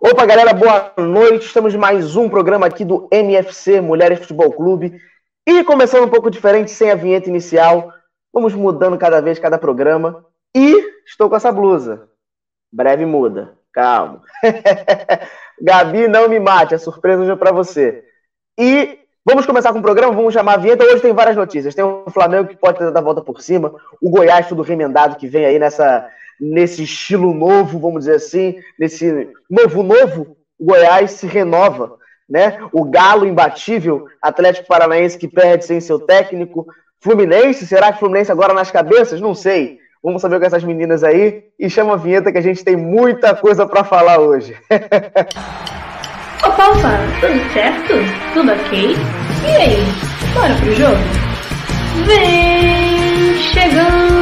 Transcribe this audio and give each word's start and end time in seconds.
Opa, 0.00 0.26
galera, 0.26 0.52
boa 0.52 0.92
noite. 0.98 1.46
Estamos 1.46 1.74
em 1.74 1.78
mais 1.78 2.14
um 2.14 2.28
programa 2.28 2.66
aqui 2.66 2.84
do 2.84 3.08
MFC 3.10 3.80
Mulheres 3.80 4.18
Futebol 4.18 4.52
Clube. 4.52 5.00
E 5.46 5.64
começando 5.64 6.04
um 6.04 6.10
pouco 6.10 6.30
diferente, 6.30 6.70
sem 6.70 6.90
a 6.90 6.94
vinheta 6.94 7.28
inicial, 7.28 7.92
vamos 8.32 8.54
mudando 8.54 8.98
cada 8.98 9.20
vez 9.20 9.38
cada 9.38 9.58
programa. 9.58 10.24
E 10.54 10.74
estou 11.06 11.28
com 11.30 11.36
essa 11.36 11.50
blusa. 11.50 12.08
Breve 12.72 13.06
muda. 13.06 13.58
Calma. 13.72 14.22
Gabi, 15.60 16.06
não 16.06 16.28
me 16.28 16.38
mate, 16.38 16.74
a 16.74 16.78
surpresa 16.78 17.22
hoje 17.22 17.32
é 17.32 17.36
para 17.36 17.52
você. 17.52 18.04
E 18.58 18.98
vamos 19.24 19.46
começar 19.46 19.72
com 19.72 19.78
o 19.78 19.82
programa, 19.82 20.12
vamos 20.12 20.34
chamar 20.34 20.54
a 20.54 20.58
vinheta. 20.58 20.84
Hoje 20.84 21.00
tem 21.00 21.12
várias 21.12 21.36
notícias. 21.36 21.74
Tem 21.74 21.84
o 21.84 22.04
Flamengo 22.10 22.48
que 22.48 22.56
pode 22.56 22.78
dar 22.78 22.98
a 22.98 23.02
volta 23.02 23.22
por 23.22 23.40
cima, 23.40 23.74
o 24.02 24.10
Goiás 24.10 24.48
tudo 24.48 24.62
remendado 24.62 25.16
que 25.16 25.26
vem 25.26 25.46
aí 25.46 25.58
nessa, 25.58 26.08
nesse 26.40 26.82
estilo 26.82 27.32
novo, 27.32 27.78
vamos 27.78 28.00
dizer 28.00 28.16
assim, 28.16 28.56
nesse 28.78 29.28
novo 29.50 29.82
novo, 29.82 30.36
o 30.58 30.66
Goiás 30.66 31.12
se 31.12 31.26
renova, 31.26 31.96
né? 32.28 32.58
O 32.72 32.84
Galo 32.84 33.26
imbatível, 33.26 34.06
Atlético 34.20 34.66
Paranaense 34.66 35.18
que 35.18 35.28
perde 35.28 35.64
sem 35.64 35.80
seu 35.80 35.98
técnico, 35.98 36.66
Fluminense, 37.00 37.66
será 37.66 37.92
que 37.92 37.98
Fluminense 37.98 38.32
agora 38.32 38.54
nas 38.54 38.70
cabeças? 38.70 39.20
Não 39.20 39.34
sei. 39.34 39.78
Vamos 40.02 40.22
saber 40.22 40.38
com 40.38 40.46
essas 40.46 40.64
meninas 40.64 41.04
aí 41.04 41.44
e 41.58 41.68
chama 41.68 41.94
a 41.94 41.96
vinheta 41.96 42.32
que 42.32 42.38
a 42.38 42.42
gente 42.42 42.64
tem 42.64 42.76
muita 42.76 43.34
coisa 43.34 43.66
para 43.66 43.84
falar 43.84 44.20
hoje. 44.20 44.56
Opa, 46.44 46.68
opa, 46.68 46.98
tudo 47.20 47.52
certo? 47.54 47.94
Tudo 48.34 48.52
ok? 48.52 48.94
E 49.44 49.56
aí, 49.56 49.76
bora 50.34 50.54
pro 50.56 50.74
jogo? 50.74 50.98
Vem 52.04 53.34
chegando 53.38 54.13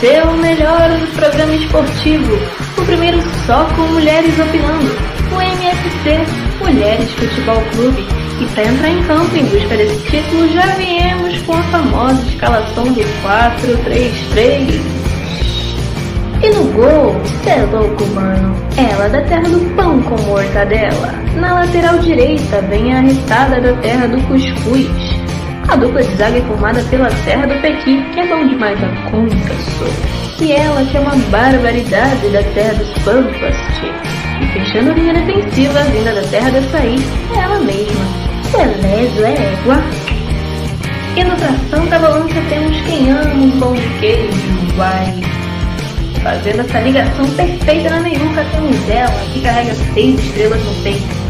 seu 0.00 0.32
melhor 0.32 0.90
programa 1.16 1.54
esportivo, 1.54 2.38
o 2.76 2.84
primeiro 2.84 3.20
só 3.46 3.64
com 3.74 3.82
mulheres 3.82 4.38
opinando, 4.38 4.96
o 5.34 5.40
MFC, 5.40 6.24
Mulheres 6.60 7.10
Futebol 7.12 7.60
Clube. 7.72 8.06
E 8.40 8.46
para 8.54 8.64
entrar 8.64 8.90
em 8.90 9.02
campo 9.02 9.36
em 9.36 9.44
busca 9.46 9.76
desse 9.76 9.98
título, 10.08 10.48
já 10.52 10.66
viemos 10.76 11.42
com 11.42 11.54
a 11.54 11.62
famosa 11.64 12.22
escalação 12.28 12.84
do 12.84 13.00
4-3-3. 13.00 14.80
E 16.40 16.50
no 16.50 16.72
gol, 16.72 17.20
cê 17.42 17.50
é 17.50 17.62
louco, 17.72 18.06
mano. 18.14 18.54
Ela 18.76 19.08
da 19.08 19.20
terra 19.22 19.48
do 19.48 19.74
pão 19.74 20.00
com 20.02 20.16
mortadela. 20.22 21.12
Na 21.34 21.54
lateral 21.54 21.98
direita 21.98 22.62
vem 22.62 22.94
a 22.94 22.98
arrestada 22.98 23.60
da 23.60 23.72
terra 23.80 24.06
do 24.06 24.22
cuscuz. 24.28 25.17
A 25.68 25.76
dupla 25.76 26.02
de 26.02 26.16
zaga 26.16 26.38
é 26.38 26.42
formada 26.42 26.82
pela 26.84 27.10
Serra 27.10 27.46
do 27.46 27.60
Pequi, 27.60 28.02
que 28.14 28.20
é 28.20 28.26
bom 28.26 28.46
demais 28.48 28.82
a 28.82 29.10
conta, 29.10 29.54
sou. 29.76 29.88
E 30.40 30.52
ela 30.52 30.82
que 30.82 30.96
é 30.96 31.00
uma 31.00 31.14
barbaridade 31.30 32.26
da 32.30 32.42
terra 32.54 32.72
dos 32.72 32.88
pampas, 33.04 33.54
tchê. 33.74 33.92
E 34.40 34.46
fechando 34.46 34.92
a 34.92 34.94
linha 34.94 35.12
defensiva, 35.12 35.80
vinda 35.84 36.14
da 36.14 36.22
terra 36.22 36.50
do 36.52 36.58
açaí, 36.58 36.96
é 37.34 37.38
ela 37.38 37.58
mesma. 37.60 38.04
Celeso 38.50 39.24
é 39.24 39.34
égua. 39.34 39.82
E 41.16 41.24
no 41.24 41.36
tração 41.36 41.86
da 41.86 41.98
balança 41.98 42.40
temos 42.48 42.80
quem 42.86 43.10
ama 43.10 43.34
um 43.34 43.60
pão 43.60 43.74
de 43.74 43.88
queijo, 44.00 44.76
vai. 44.76 45.14
Fazendo 46.22 46.60
essa 46.60 46.80
ligação 46.80 47.26
perfeita 47.32 47.90
na 47.90 48.00
meiuca 48.00 48.42
temos 48.52 48.88
ela, 48.88 49.20
que 49.34 49.42
carrega 49.42 49.74
seis 49.74 50.18
estrelas 50.18 50.64
no 50.64 50.82
peito. 50.82 51.27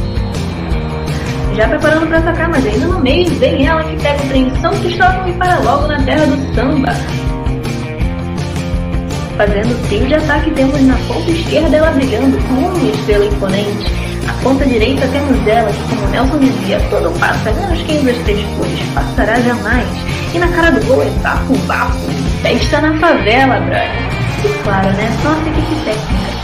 Já 1.58 1.66
preparando 1.66 2.06
para 2.06 2.18
atacar, 2.18 2.48
mas 2.50 2.64
ainda 2.64 2.86
no 2.86 3.00
meio 3.00 3.28
vem 3.30 3.66
ela 3.66 3.82
que 3.82 3.96
pega 4.00 4.22
o 4.22 4.28
trem 4.28 4.52
São 4.60 4.70
Cristóvão 4.78 5.28
e 5.28 5.32
para 5.32 5.58
logo 5.58 5.88
na 5.88 6.00
terra 6.04 6.24
do 6.26 6.54
samba. 6.54 6.92
Fazendo 9.36 9.88
trio 9.88 10.06
de 10.06 10.14
ataque 10.14 10.52
temos 10.52 10.80
na 10.82 10.94
ponta 11.08 11.28
esquerda 11.28 11.76
ela 11.76 11.90
brilhando 11.90 12.38
com 12.46 12.54
uma 12.54 12.90
estrela 12.92 13.24
imponente. 13.24 13.92
Na 14.24 14.32
ponta 14.34 14.64
direita 14.66 15.08
temos 15.08 15.48
ela 15.48 15.72
que, 15.72 15.96
como 15.96 16.06
Nelson 16.06 16.38
dizia, 16.38 16.80
todo 16.90 17.18
passa, 17.18 17.50
menos 17.50 17.82
quem 17.82 18.04
das 18.04 18.16
três 18.18 18.46
cores, 18.56 18.80
passará 18.94 19.40
jamais. 19.40 19.88
E 20.32 20.38
na 20.38 20.46
cara 20.46 20.70
do 20.70 20.86
gol 20.86 21.02
é 21.02 21.10
bafo, 21.24 21.58
bafo, 21.66 21.98
festa 22.40 22.80
na 22.80 22.96
favela, 22.98 23.58
brother. 23.58 23.90
E 24.44 24.62
claro, 24.62 24.92
né? 24.92 25.10
Nossa 25.24 25.48
equipe 25.48 25.74
técnica. 25.84 26.38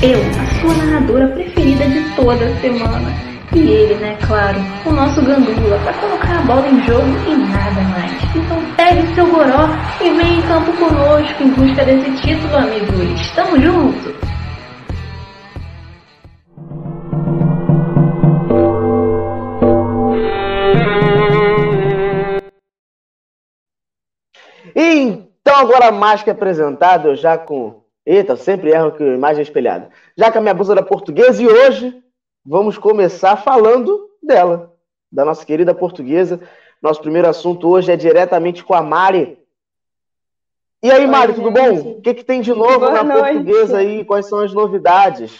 Eu, 0.00 0.20
a 0.40 0.47
sua 0.60 0.74
narradora 0.74 1.28
preferida 1.28 1.84
de 1.86 2.00
toda 2.14 2.44
a 2.44 2.60
semana. 2.60 3.28
E 3.54 3.58
ele, 3.58 3.94
né, 3.94 4.16
claro, 4.26 4.58
o 4.84 4.90
nosso 4.92 5.22
gandula, 5.22 5.78
para 5.78 5.92
colocar 5.94 6.38
a 6.38 6.42
bola 6.42 6.68
em 6.68 6.82
jogo 6.84 7.08
e 7.26 7.34
nada 7.34 7.80
mais. 7.82 8.12
Então 8.36 8.62
pegue 8.76 9.14
seu 9.14 9.26
goró 9.26 9.68
e 10.00 10.10
vem 10.10 10.38
em 10.38 10.42
campo 10.42 10.72
conosco 10.72 11.42
em 11.42 11.48
busca 11.50 11.84
desse 11.84 12.10
título, 12.20 12.56
amigos. 12.56 13.30
Tamo 13.34 13.60
junto! 13.60 14.28
Então, 24.80 25.56
agora 25.56 25.90
mais 25.90 26.22
que 26.22 26.30
apresentado, 26.30 27.16
já 27.16 27.38
com. 27.38 27.87
Eita, 28.10 28.36
sempre 28.36 28.70
erro 28.70 28.92
que 28.92 29.04
imagem 29.04 29.42
espelhada. 29.42 29.90
Já 30.16 30.32
com 30.32 30.38
a 30.38 30.40
minha 30.40 30.54
blusa 30.54 30.74
da 30.74 30.82
portuguesa, 30.82 31.42
e 31.42 31.46
hoje 31.46 32.02
vamos 32.42 32.78
começar 32.78 33.36
falando 33.36 34.08
dela, 34.22 34.74
da 35.12 35.26
nossa 35.26 35.44
querida 35.44 35.74
portuguesa. 35.74 36.40
Nosso 36.80 37.02
primeiro 37.02 37.28
assunto 37.28 37.68
hoje 37.68 37.92
é 37.92 37.96
diretamente 37.98 38.64
com 38.64 38.72
a 38.72 38.80
Mari. 38.80 39.38
E 40.82 40.90
aí, 40.90 41.02
Oi, 41.02 41.06
Mari, 41.06 41.34
tudo 41.34 41.50
bom? 41.50 41.74
O 41.74 42.00
que, 42.00 42.14
que 42.14 42.24
tem 42.24 42.40
de 42.40 42.54
novo 42.54 42.78
Boa 42.78 42.92
na 42.92 43.04
noite. 43.04 43.34
portuguesa 43.34 43.76
aí? 43.76 44.02
Quais 44.06 44.26
são 44.26 44.38
as 44.38 44.54
novidades? 44.54 45.38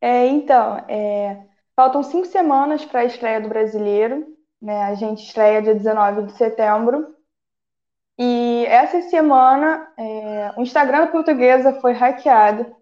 É, 0.00 0.26
então, 0.26 0.78
é... 0.88 1.38
faltam 1.76 2.02
cinco 2.02 2.26
semanas 2.26 2.84
para 2.84 3.02
a 3.02 3.04
estreia 3.04 3.40
do 3.40 3.48
brasileiro. 3.48 4.26
Né? 4.60 4.82
A 4.82 4.94
gente 4.96 5.22
estreia 5.22 5.62
dia 5.62 5.74
19 5.74 6.22
de 6.22 6.32
setembro. 6.32 7.14
E 8.18 8.64
essa 8.66 9.02
semana, 9.02 9.92
é, 9.96 10.52
o 10.56 10.62
Instagram 10.62 11.00
da 11.00 11.06
portuguesa 11.08 11.80
foi 11.80 11.92
hackeado. 11.92 12.74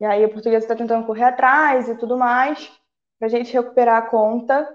E 0.00 0.04
aí 0.04 0.24
a 0.24 0.28
portuguesa 0.28 0.64
está 0.64 0.74
tentando 0.74 1.06
correr 1.06 1.24
atrás 1.24 1.88
e 1.88 1.94
tudo 1.96 2.16
mais, 2.16 2.70
para 3.18 3.26
a 3.26 3.30
gente 3.30 3.52
recuperar 3.52 3.96
a 3.96 4.06
conta. 4.06 4.68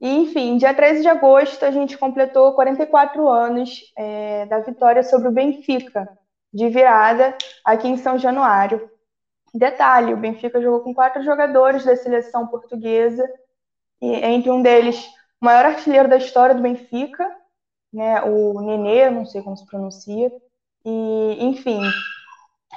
E, 0.00 0.08
enfim, 0.08 0.56
dia 0.56 0.72
13 0.72 1.02
de 1.02 1.08
agosto, 1.08 1.64
a 1.64 1.70
gente 1.70 1.98
completou 1.98 2.54
44 2.54 3.28
anos 3.28 3.92
é, 3.96 4.46
da 4.46 4.60
vitória 4.60 5.02
sobre 5.02 5.28
o 5.28 5.32
Benfica, 5.32 6.08
de 6.52 6.68
virada, 6.68 7.36
aqui 7.64 7.86
em 7.88 7.96
São 7.96 8.18
Januário. 8.18 8.90
Detalhe: 9.52 10.14
o 10.14 10.16
Benfica 10.16 10.60
jogou 10.60 10.80
com 10.80 10.94
quatro 10.94 11.22
jogadores 11.22 11.84
da 11.84 11.96
seleção 11.96 12.46
portuguesa, 12.46 13.28
e 14.00 14.14
entre 14.14 14.50
um 14.50 14.62
deles, 14.62 15.04
o 15.40 15.44
maior 15.44 15.66
artilheiro 15.66 16.08
da 16.08 16.16
história 16.16 16.54
do 16.54 16.62
Benfica, 16.62 17.36
né, 17.92 18.22
o 18.22 18.60
Nenê, 18.60 19.10
não 19.10 19.26
sei 19.26 19.42
como 19.42 19.56
se 19.56 19.66
pronuncia, 19.66 20.30
e 20.84 21.44
enfim, 21.44 21.80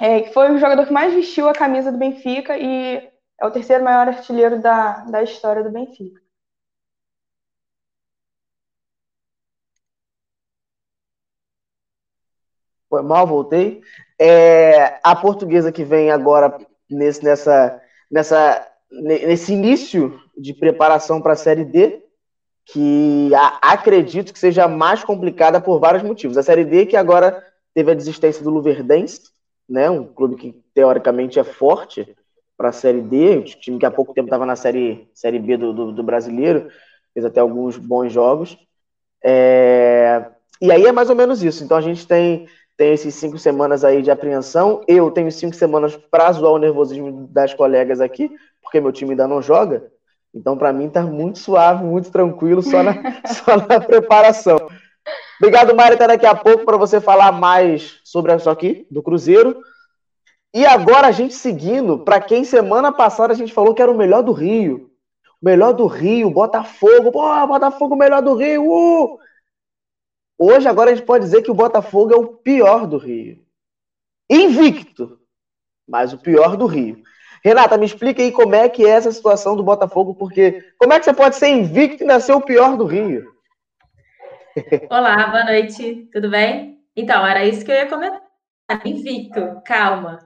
é, 0.00 0.24
foi 0.32 0.52
o 0.52 0.58
jogador 0.58 0.86
que 0.86 0.92
mais 0.92 1.14
vestiu 1.14 1.48
a 1.48 1.54
camisa 1.54 1.92
do 1.92 1.98
Benfica 1.98 2.56
e 2.58 2.96
é 3.40 3.46
o 3.46 3.50
terceiro 3.50 3.84
maior 3.84 4.08
artilheiro 4.08 4.60
da, 4.60 5.04
da 5.04 5.22
história 5.22 5.62
do 5.62 5.70
Benfica. 5.70 6.20
Foi 12.88 13.02
mal, 13.02 13.26
voltei. 13.26 13.82
É, 14.18 15.00
a 15.02 15.16
portuguesa 15.16 15.72
que 15.72 15.82
vem 15.84 16.10
agora 16.10 16.56
nesse, 16.88 17.24
nessa, 17.24 17.82
nessa, 18.10 18.68
nesse 18.90 19.52
início 19.52 20.20
de 20.36 20.54
preparação 20.54 21.20
para 21.20 21.32
a 21.32 21.36
Série 21.36 21.64
D, 21.64 22.03
que 22.66 23.30
acredito 23.60 24.32
que 24.32 24.38
seja 24.38 24.66
mais 24.66 25.04
complicada 25.04 25.60
por 25.60 25.78
vários 25.78 26.02
motivos. 26.02 26.38
A 26.38 26.42
Série 26.42 26.64
D, 26.64 26.86
que 26.86 26.96
agora 26.96 27.44
teve 27.74 27.90
a 27.90 27.94
desistência 27.94 28.42
do 28.42 28.50
Luverdense, 28.50 29.20
né, 29.68 29.90
um 29.90 30.04
clube 30.04 30.36
que 30.36 30.52
teoricamente 30.74 31.38
é 31.38 31.44
forte 31.44 32.14
para 32.56 32.68
a 32.68 32.72
Série 32.72 33.00
D, 33.00 33.38
um 33.38 33.42
time 33.42 33.78
que 33.78 33.86
há 33.86 33.90
pouco 33.90 34.14
tempo 34.14 34.26
estava 34.26 34.46
na 34.46 34.56
série, 34.56 35.08
série 35.12 35.38
B 35.38 35.56
do, 35.56 35.72
do, 35.72 35.92
do, 35.92 36.02
Brasileiro, 36.02 36.68
fez 37.12 37.24
até 37.24 37.40
alguns 37.40 37.76
bons 37.76 38.12
jogos. 38.12 38.56
É... 39.24 40.24
E 40.60 40.70
aí 40.70 40.86
é 40.86 40.92
mais 40.92 41.10
ou 41.10 41.16
menos 41.16 41.42
isso. 41.42 41.64
Então 41.64 41.76
a 41.76 41.80
gente 41.80 42.06
tem, 42.06 42.46
tem 42.76 42.92
esses 42.92 43.14
cinco 43.14 43.38
semanas 43.38 43.84
aí 43.84 44.02
de 44.02 44.10
apreensão. 44.10 44.82
Eu 44.86 45.10
tenho 45.10 45.32
cinco 45.32 45.54
semanas 45.56 45.96
para 45.96 46.30
zoar 46.32 46.52
o 46.52 46.58
nervosismo 46.58 47.26
das 47.28 47.52
colegas 47.52 48.00
aqui, 48.00 48.30
porque 48.62 48.80
meu 48.80 48.92
time 48.92 49.10
ainda 49.10 49.26
não 49.26 49.42
joga. 49.42 49.90
Então, 50.34 50.58
para 50.58 50.72
mim, 50.72 50.86
está 50.86 51.02
muito 51.02 51.38
suave, 51.38 51.84
muito 51.84 52.10
tranquilo, 52.10 52.60
só 52.60 52.82
na, 52.82 52.94
só 53.26 53.56
na 53.56 53.80
preparação. 53.80 54.68
Obrigado, 55.38 55.74
Mário. 55.74 55.94
Até 55.94 56.08
daqui 56.08 56.26
a 56.26 56.34
pouco 56.34 56.64
para 56.64 56.76
você 56.76 57.00
falar 57.00 57.30
mais 57.30 58.00
sobre 58.02 58.34
isso 58.34 58.50
aqui, 58.50 58.86
do 58.90 59.02
Cruzeiro. 59.02 59.60
E 60.52 60.64
agora 60.66 61.08
a 61.08 61.12
gente 61.12 61.34
seguindo, 61.34 61.98
para 61.98 62.20
quem 62.20 62.44
semana 62.44 62.92
passada 62.92 63.32
a 63.32 63.36
gente 63.36 63.52
falou 63.52 63.74
que 63.74 63.82
era 63.82 63.90
o 63.90 63.96
melhor 63.96 64.22
do 64.22 64.32
Rio. 64.32 64.90
O 65.40 65.44
melhor 65.44 65.72
do 65.72 65.86
Rio, 65.86 66.30
Botafogo. 66.30 67.12
Pô, 67.12 67.46
Botafogo, 67.46 67.96
melhor 67.96 68.22
do 68.22 68.34
Rio. 68.34 68.64
Uh! 68.70 69.18
Hoje, 70.38 70.68
agora 70.68 70.90
a 70.90 70.94
gente 70.94 71.04
pode 71.04 71.24
dizer 71.24 71.42
que 71.42 71.50
o 71.50 71.54
Botafogo 71.54 72.12
é 72.12 72.16
o 72.16 72.26
pior 72.26 72.86
do 72.86 72.98
Rio. 72.98 73.44
invicto, 74.28 75.20
mas 75.86 76.12
o 76.12 76.18
pior 76.18 76.56
do 76.56 76.66
Rio. 76.66 77.02
Renata, 77.44 77.76
me 77.76 77.84
explica 77.84 78.22
aí 78.22 78.32
como 78.32 78.54
é 78.54 78.70
que 78.70 78.86
é 78.86 78.88
essa 78.88 79.12
situação 79.12 79.54
do 79.54 79.62
Botafogo, 79.62 80.14
porque 80.14 80.64
como 80.78 80.94
é 80.94 80.98
que 80.98 81.04
você 81.04 81.12
pode 81.12 81.36
ser 81.36 81.48
invicto 81.48 82.02
e 82.02 82.04
ainda 82.04 82.18
ser 82.18 82.32
o 82.32 82.40
pior 82.40 82.74
do 82.74 82.86
Rio? 82.86 83.30
Olá, 84.88 85.26
boa 85.26 85.44
noite, 85.44 86.08
tudo 86.10 86.30
bem? 86.30 86.78
Então, 86.96 87.26
era 87.26 87.44
isso 87.44 87.62
que 87.62 87.70
eu 87.70 87.76
ia 87.76 87.86
comentar. 87.86 88.22
Invicto, 88.86 89.60
calma. 89.66 90.20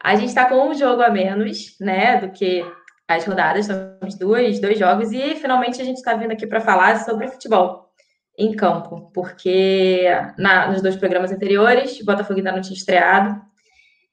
A 0.00 0.14
gente 0.14 0.28
está 0.28 0.48
com 0.48 0.68
um 0.68 0.74
jogo 0.74 1.02
a 1.02 1.10
menos, 1.10 1.76
né, 1.80 2.20
do 2.20 2.30
que 2.30 2.64
as 3.08 3.24
rodadas, 3.24 3.66
temos 3.66 4.14
dois, 4.16 4.60
dois 4.60 4.78
jogos, 4.78 5.10
e 5.10 5.34
finalmente 5.34 5.82
a 5.82 5.84
gente 5.84 5.96
está 5.96 6.14
vindo 6.14 6.30
aqui 6.30 6.46
para 6.46 6.60
falar 6.60 7.00
sobre 7.00 7.26
futebol 7.26 7.90
em 8.38 8.54
campo, 8.54 9.10
porque 9.12 10.04
na, 10.38 10.70
nos 10.70 10.80
dois 10.80 10.94
programas 10.94 11.32
anteriores, 11.32 11.98
o 11.98 12.04
Botafogo 12.04 12.38
ainda 12.38 12.52
não 12.52 12.60
tinha 12.60 12.76
estreado. 12.76 13.51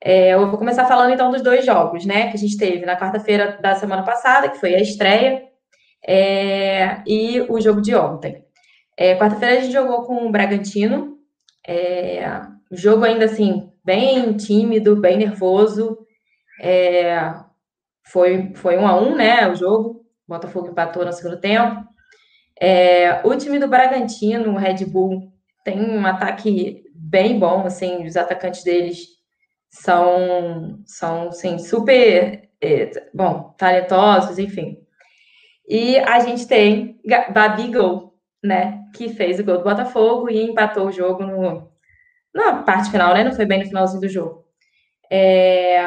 É, 0.01 0.34
eu 0.34 0.50
vou 0.50 0.57
começar 0.57 0.86
falando 0.86 1.13
então 1.13 1.30
dos 1.30 1.42
dois 1.42 1.66
jogos, 1.66 2.06
né, 2.06 2.30
que 2.30 2.38
a 2.38 2.40
gente 2.40 2.57
teve 2.57 2.86
na 2.86 2.98
quarta-feira 2.98 3.57
da 3.62 3.75
semana 3.75 4.04
passada, 4.04 4.50
que 4.50 4.57
foi 4.57 4.74
a 4.74 4.81
estreia, 4.81 5.44
é, 6.07 7.01
e 7.06 7.42
o 7.42 7.60
jogo 7.60 7.81
de 7.81 7.94
ontem. 7.94 8.46
É, 8.96 9.18
quarta-feira 9.18 9.57
a 9.57 9.60
gente 9.60 9.74
jogou 9.74 10.04
com 10.04 10.25
o 10.25 10.31
Bragantino, 10.31 11.18
é, 11.68 12.42
jogo 12.72 13.04
ainda 13.04 13.25
assim, 13.25 13.72
bem 13.84 14.38
tímido, 14.38 14.96
bem 14.96 15.18
nervoso, 15.18 15.98
é, 16.62 17.34
foi, 18.07 18.54
foi 18.56 18.78
um 18.78 18.88
a 18.88 18.98
um, 18.98 19.16
né, 19.16 19.50
o 19.50 19.56
jogo, 19.56 20.06
o 20.28 20.34
Botafogo 20.34 20.69
empatou 20.69 21.04
no 21.04 21.12
segundo 21.12 21.40
tempo, 21.42 21.84
é, 22.60 23.22
o 23.25 23.36
time 23.36 23.60
do 23.60 23.68
Bragantino, 23.68 24.54
o 24.54 24.57
Red 24.57 24.86
Bull, 24.86 25.31
tem 25.63 25.81
um 25.81 26.06
ataque 26.06 26.84
bem 26.94 27.38
bom, 27.38 27.66
assim, 27.66 28.06
os 28.06 28.16
atacantes 28.16 28.63
deles 28.63 29.19
são, 29.69 30.81
são 30.86 31.30
assim, 31.30 31.57
super, 31.60 32.50
é, 32.62 32.92
bom, 33.13 33.54
talentosos, 33.57 34.39
enfim. 34.39 34.77
E 35.68 35.98
a 36.00 36.19
gente 36.19 36.48
tem 36.48 37.00
Babigol, 37.33 38.16
né, 38.44 38.83
que 38.95 39.10
fez 39.10 39.39
o 39.39 39.44
gol 39.44 39.60
do 39.60 39.63
Botafogo 39.63 40.30
e 40.30 40.42
empatou 40.42 40.88
o 40.88 40.92
jogo 40.92 41.24
no, 41.24 41.71
na 42.33 42.63
parte 42.63 42.92
final, 42.92 43.13
né, 43.13 43.24
não 43.24 43.33
foi 43.33 43.45
bem 43.45 43.60
no 43.60 43.66
finalzinho 43.66 44.01
do 44.01 44.10
jogo. 44.10 44.45
É, 45.12 45.80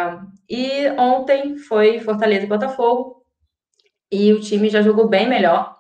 e 0.49 0.89
ontem 0.99 1.57
foi 1.57 2.01
Fortaleza 2.01 2.45
e 2.45 2.49
Botafogo, 2.49 3.25
e 4.11 4.33
o 4.33 4.41
time 4.41 4.69
já 4.69 4.83
jogou 4.83 5.09
bem 5.09 5.29
melhor, 5.29 5.77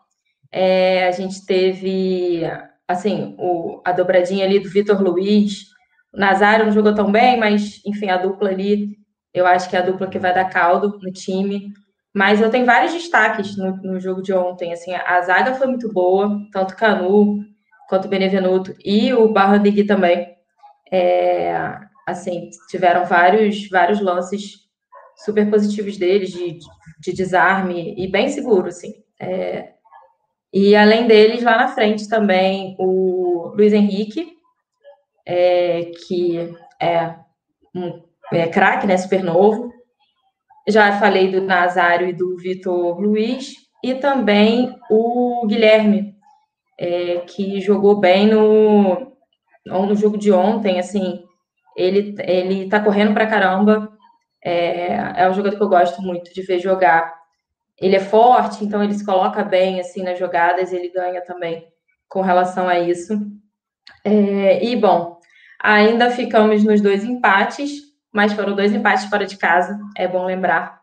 é, 0.52 1.06
a 1.06 1.10
gente 1.10 1.46
teve, 1.46 2.42
assim, 2.86 3.34
o, 3.38 3.80
a 3.84 3.92
dobradinha 3.92 4.44
ali 4.44 4.60
do 4.60 4.68
Vitor 4.68 5.02
Luiz. 5.02 5.71
O 6.14 6.18
Nazário 6.18 6.66
não 6.66 6.72
jogou 6.72 6.94
tão 6.94 7.10
bem, 7.10 7.38
mas, 7.38 7.80
enfim, 7.86 8.08
a 8.08 8.18
dupla 8.18 8.50
ali, 8.50 8.96
eu 9.32 9.46
acho 9.46 9.68
que 9.68 9.76
é 9.76 9.78
a 9.78 9.84
dupla 9.84 10.08
que 10.08 10.18
vai 10.18 10.34
dar 10.34 10.50
caldo 10.50 10.98
no 11.02 11.12
time. 11.12 11.72
Mas 12.14 12.40
eu 12.40 12.50
tenho 12.50 12.66
vários 12.66 12.92
destaques 12.92 13.56
no, 13.56 13.76
no 13.78 14.00
jogo 14.00 14.22
de 14.22 14.32
ontem. 14.32 14.72
Assim, 14.72 14.92
a 14.94 15.20
zaga 15.22 15.54
foi 15.54 15.66
muito 15.66 15.90
boa, 15.92 16.38
tanto 16.52 16.76
Canu 16.76 17.38
quanto 17.88 18.08
Benevenuto 18.08 18.74
e 18.84 19.12
o 19.14 19.32
Barra 19.32 19.62
também. 19.86 20.28
É, 20.90 21.54
assim, 22.06 22.50
tiveram 22.68 23.06
vários, 23.06 23.68
vários 23.70 24.00
lances 24.00 24.62
super 25.24 25.48
positivos 25.50 25.96
deles, 25.96 26.30
de, 26.30 26.58
de 27.00 27.12
desarme 27.12 27.94
e 27.96 28.06
bem 28.10 28.28
seguro, 28.28 28.68
assim. 28.68 28.92
É, 29.18 29.72
e 30.52 30.76
além 30.76 31.06
deles, 31.06 31.42
lá 31.42 31.56
na 31.56 31.68
frente 31.68 32.08
também 32.08 32.76
o 32.78 33.52
Luiz 33.56 33.72
Henrique, 33.72 34.36
é, 35.26 35.90
que 36.06 36.54
é 36.80 37.14
um 37.74 38.02
é 38.32 38.48
craque, 38.48 38.86
né, 38.86 38.96
super 38.96 39.22
novo. 39.22 39.72
Já 40.68 40.98
falei 40.98 41.30
do 41.30 41.42
Nazário 41.42 42.08
e 42.08 42.12
do 42.12 42.36
Vitor 42.36 42.98
Luiz. 43.00 43.54
E 43.84 43.94
também 43.96 44.76
o 44.90 45.44
Guilherme, 45.46 46.14
é, 46.78 47.18
que 47.26 47.60
jogou 47.60 47.98
bem 47.98 48.28
no, 48.28 49.12
no 49.66 49.94
jogo 49.96 50.16
de 50.16 50.30
ontem, 50.30 50.78
assim, 50.78 51.24
ele, 51.76 52.14
ele 52.20 52.68
tá 52.68 52.80
correndo 52.80 53.12
pra 53.12 53.26
caramba, 53.26 53.92
é, 54.44 55.22
é 55.22 55.28
um 55.28 55.34
jogador 55.34 55.56
que 55.56 55.62
eu 55.62 55.68
gosto 55.68 56.00
muito 56.00 56.32
de 56.32 56.42
ver 56.42 56.58
jogar, 56.58 57.12
ele 57.78 57.96
é 57.96 58.00
forte, 58.00 58.64
então 58.64 58.82
ele 58.82 58.94
se 58.94 59.04
coloca 59.04 59.42
bem 59.42 59.80
assim 59.80 60.02
nas 60.02 60.18
jogadas, 60.18 60.72
ele 60.72 60.90
ganha 60.90 61.20
também 61.22 61.66
com 62.08 62.20
relação 62.20 62.68
a 62.68 62.78
isso. 62.78 63.18
É, 64.04 64.64
e 64.64 64.76
bom, 64.76 65.18
ainda 65.60 66.10
ficamos 66.10 66.64
nos 66.64 66.80
dois 66.80 67.04
empates, 67.04 67.70
mas 68.12 68.32
foram 68.32 68.54
dois 68.54 68.72
empates 68.72 69.06
fora 69.06 69.26
de 69.26 69.36
casa, 69.36 69.78
é 69.96 70.06
bom 70.06 70.24
lembrar. 70.24 70.80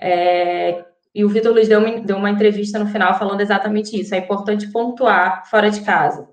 É, 0.00 0.84
e 1.14 1.24
o 1.24 1.28
Vitor 1.28 1.52
Luiz 1.52 1.68
deu 1.68 1.78
uma, 1.78 2.00
deu 2.00 2.16
uma 2.16 2.30
entrevista 2.30 2.78
no 2.78 2.86
final 2.86 3.18
falando 3.18 3.40
exatamente 3.40 4.00
isso. 4.00 4.14
É 4.14 4.18
importante 4.18 4.70
pontuar 4.72 5.48
fora 5.48 5.70
de 5.70 5.82
casa. 5.82 6.28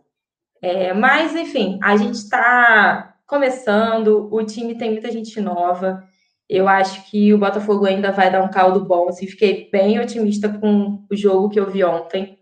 É, 0.61 0.93
mas, 0.93 1.35
enfim, 1.35 1.79
a 1.83 1.97
gente 1.97 2.15
está 2.15 3.15
começando, 3.27 4.27
o 4.31 4.43
time 4.43 4.75
tem 4.75 4.91
muita 4.91 5.11
gente 5.11 5.39
nova. 5.41 6.03
Eu 6.49 6.67
acho 6.67 7.09
que 7.09 7.33
o 7.33 7.37
Botafogo 7.37 7.85
ainda 7.85 8.11
vai 8.11 8.31
dar 8.31 8.41
um 8.41 8.49
caldo 8.49 8.85
bom. 8.85 9.09
Assim, 9.09 9.27
fiquei 9.27 9.69
bem 9.71 9.99
otimista 9.99 10.49
com 10.49 11.05
o 11.09 11.15
jogo 11.15 11.49
que 11.49 11.59
eu 11.59 11.69
vi 11.69 11.83
ontem. 11.83 12.38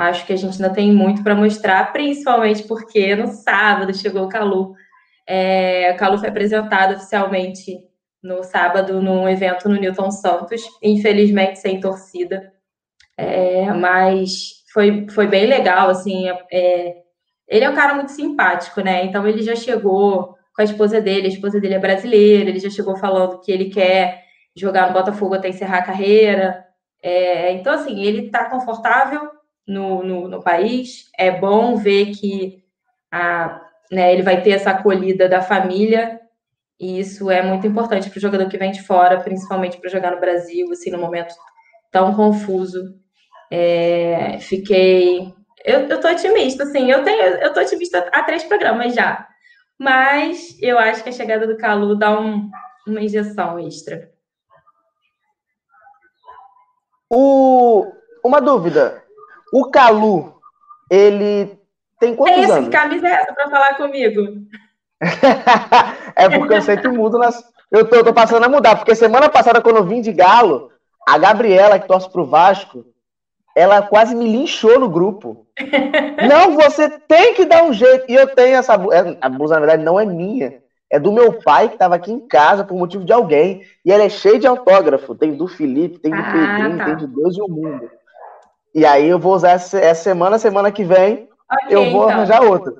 Acho 0.00 0.24
que 0.24 0.32
a 0.32 0.36
gente 0.36 0.54
ainda 0.54 0.74
tem 0.74 0.90
muito 0.90 1.22
para 1.22 1.34
mostrar, 1.34 1.92
principalmente 1.92 2.62
porque 2.62 3.14
no 3.14 3.26
sábado 3.26 3.94
chegou 3.94 4.24
o 4.24 4.28
Calu. 4.30 4.74
É, 5.26 5.92
o 5.92 5.96
Calu 5.98 6.16
foi 6.16 6.30
apresentado 6.30 6.94
oficialmente 6.94 7.78
no 8.22 8.42
sábado 8.42 9.02
num 9.02 9.28
evento 9.28 9.68
no 9.68 9.76
Newton 9.76 10.10
Santos, 10.10 10.62
infelizmente 10.82 11.58
sem 11.58 11.80
torcida, 11.80 12.50
é, 13.16 13.72
mas 13.72 14.62
foi, 14.72 15.06
foi 15.10 15.26
bem 15.26 15.46
legal, 15.46 15.90
assim, 15.90 16.28
é, 16.50 16.94
ele 17.46 17.64
é 17.64 17.70
um 17.70 17.74
cara 17.74 17.94
muito 17.94 18.12
simpático, 18.12 18.80
né, 18.80 19.04
então 19.04 19.26
ele 19.26 19.42
já 19.42 19.54
chegou 19.54 20.34
com 20.54 20.62
a 20.62 20.64
esposa 20.64 21.00
dele, 21.00 21.26
a 21.26 21.30
esposa 21.30 21.60
dele 21.60 21.74
é 21.74 21.78
brasileira, 21.78 22.48
ele 22.48 22.58
já 22.58 22.70
chegou 22.70 22.96
falando 22.96 23.40
que 23.40 23.52
ele 23.52 23.70
quer 23.70 24.22
jogar 24.56 24.88
no 24.88 24.94
Botafogo 24.94 25.34
até 25.34 25.48
encerrar 25.48 25.78
a 25.78 25.84
carreira. 25.84 26.64
É, 27.02 27.52
então, 27.52 27.72
assim, 27.72 28.02
ele 28.02 28.26
está 28.26 28.50
confortável 28.50 29.39
no, 29.70 30.02
no, 30.02 30.28
no, 30.28 30.42
país, 30.42 31.08
é 31.16 31.30
bom 31.30 31.76
ver 31.76 32.06
que 32.06 32.62
a, 33.10 33.60
né, 33.90 34.12
ele 34.12 34.22
vai 34.22 34.42
ter 34.42 34.50
essa 34.50 34.70
acolhida 34.70 35.28
da 35.28 35.40
família, 35.40 36.20
e 36.78 36.98
isso 36.98 37.30
é 37.30 37.40
muito 37.40 37.66
importante 37.66 38.10
para 38.10 38.18
o 38.18 38.20
jogador 38.20 38.48
que 38.48 38.58
vem 38.58 38.72
de 38.72 38.82
fora, 38.82 39.20
principalmente 39.20 39.78
para 39.78 39.90
jogar 39.90 40.10
no 40.10 40.20
Brasil, 40.20 40.66
assim, 40.72 40.90
no 40.90 40.98
momento 40.98 41.34
tão 41.92 42.14
confuso. 42.14 42.94
É, 43.50 44.38
fiquei. 44.40 45.32
Eu, 45.64 45.80
eu 45.88 46.00
tô 46.00 46.08
otimista, 46.08 46.64
assim, 46.64 46.90
eu 46.90 47.04
tenho, 47.04 47.22
eu 47.22 47.52
tô 47.52 47.60
otimista 47.60 48.08
há 48.12 48.22
três 48.22 48.42
programas 48.44 48.94
já. 48.94 49.28
Mas 49.78 50.56
eu 50.60 50.78
acho 50.78 51.02
que 51.02 51.10
a 51.10 51.12
chegada 51.12 51.46
do 51.46 51.56
Calu 51.56 51.96
dá 51.96 52.18
um, 52.18 52.50
uma 52.86 53.00
injeção 53.00 53.58
extra. 53.58 54.10
O... 57.08 57.86
Uma 58.24 58.40
dúvida. 58.40 59.02
O 59.52 59.70
Calu, 59.70 60.34
ele 60.90 61.58
tem 62.00 62.16
quantos 62.16 62.36
é 62.36 62.40
isso, 62.40 62.52
anos? 62.52 62.68
Que 62.68 62.76
camisa 62.76 63.06
é 63.06 63.12
essa 63.12 63.32
para 63.32 63.50
falar 63.50 63.74
comigo? 63.74 64.22
é 66.16 66.28
porque 66.28 66.54
eu 66.54 66.62
sempre 66.62 66.88
mudo 66.88 67.18
nas. 67.18 67.44
Eu 67.70 67.88
tô, 67.88 68.02
tô, 68.02 68.12
passando 68.12 68.44
a 68.44 68.48
mudar, 68.48 68.76
porque 68.76 68.94
semana 68.94 69.28
passada, 69.28 69.60
quando 69.60 69.76
eu 69.76 69.84
vim 69.84 70.00
de 70.00 70.12
Galo, 70.12 70.70
a 71.06 71.16
Gabriela, 71.18 71.78
que 71.78 71.86
torce 71.86 72.10
pro 72.10 72.26
Vasco, 72.26 72.84
ela 73.54 73.82
quase 73.82 74.14
me 74.14 74.26
linchou 74.26 74.80
no 74.80 74.88
grupo. 74.88 75.46
não, 76.28 76.56
você 76.56 76.88
tem 76.88 77.34
que 77.34 77.44
dar 77.44 77.64
um 77.64 77.72
jeito. 77.72 78.06
E 78.08 78.14
eu 78.14 78.34
tenho 78.34 78.56
essa 78.56 78.76
blusa. 78.76 79.18
A 79.20 79.28
blusa, 79.28 79.54
na 79.54 79.60
verdade, 79.60 79.84
não 79.84 80.00
é 80.00 80.04
minha. 80.04 80.60
É 80.92 80.98
do 80.98 81.12
meu 81.12 81.40
pai, 81.40 81.68
que 81.68 81.74
estava 81.74 81.94
aqui 81.94 82.10
em 82.10 82.26
casa 82.26 82.64
por 82.64 82.76
motivo 82.76 83.04
de 83.04 83.12
alguém. 83.12 83.62
E 83.84 83.92
ela 83.92 84.02
é 84.02 84.08
cheia 84.08 84.38
de 84.38 84.46
autógrafo. 84.46 85.14
Tem 85.14 85.34
do 85.34 85.46
Felipe, 85.46 85.98
tem 85.98 86.10
do 86.10 86.18
ah, 86.18 86.32
Pedrinho, 86.32 86.78
tá. 86.78 86.84
tem 86.86 86.96
de 86.96 87.06
Deus 87.06 87.36
e 87.36 87.42
o 87.42 87.48
mundo. 87.48 87.88
E 88.74 88.86
aí 88.86 89.08
eu 89.08 89.18
vou 89.18 89.34
usar 89.34 89.52
essa 89.52 89.94
semana, 89.94 90.38
semana 90.38 90.70
que 90.70 90.84
vem, 90.84 91.28
okay, 91.50 91.76
eu 91.76 91.90
vou 91.90 92.04
então. 92.04 92.10
arranjar 92.10 92.42
outra. 92.42 92.72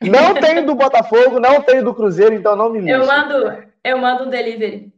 Não 0.00 0.34
tenho 0.34 0.66
do 0.66 0.74
Botafogo, 0.74 1.40
não 1.40 1.62
tenho 1.62 1.84
do 1.84 1.94
Cruzeiro, 1.94 2.34
então 2.34 2.54
não 2.54 2.70
me 2.70 2.80
lixe. 2.80 2.92
Eu 2.92 3.06
mando, 3.06 3.64
eu 3.82 3.98
mando 3.98 4.24
um 4.24 4.30
delivery. 4.30 4.92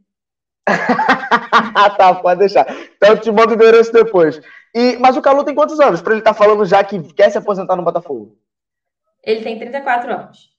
tá, 1.97 2.15
pode 2.15 2.39
deixar. 2.39 2.67
Então 2.95 3.09
eu 3.09 3.19
te 3.19 3.31
mando 3.31 3.51
o 3.51 3.55
endereço 3.55 3.91
depois. 3.91 4.39
E, 4.73 4.97
mas 4.97 5.17
o 5.17 5.21
Calu 5.21 5.43
tem 5.43 5.55
quantos 5.55 5.79
anos? 5.79 6.01
Para 6.01 6.13
ele 6.13 6.21
estar 6.21 6.33
tá 6.33 6.37
falando 6.37 6.65
já 6.65 6.83
que 6.83 7.01
quer 7.13 7.29
se 7.29 7.37
aposentar 7.37 7.75
no 7.75 7.83
Botafogo. 7.83 8.37
Ele 9.23 9.41
tem 9.41 9.57
34 9.57 10.11
anos. 10.11 10.51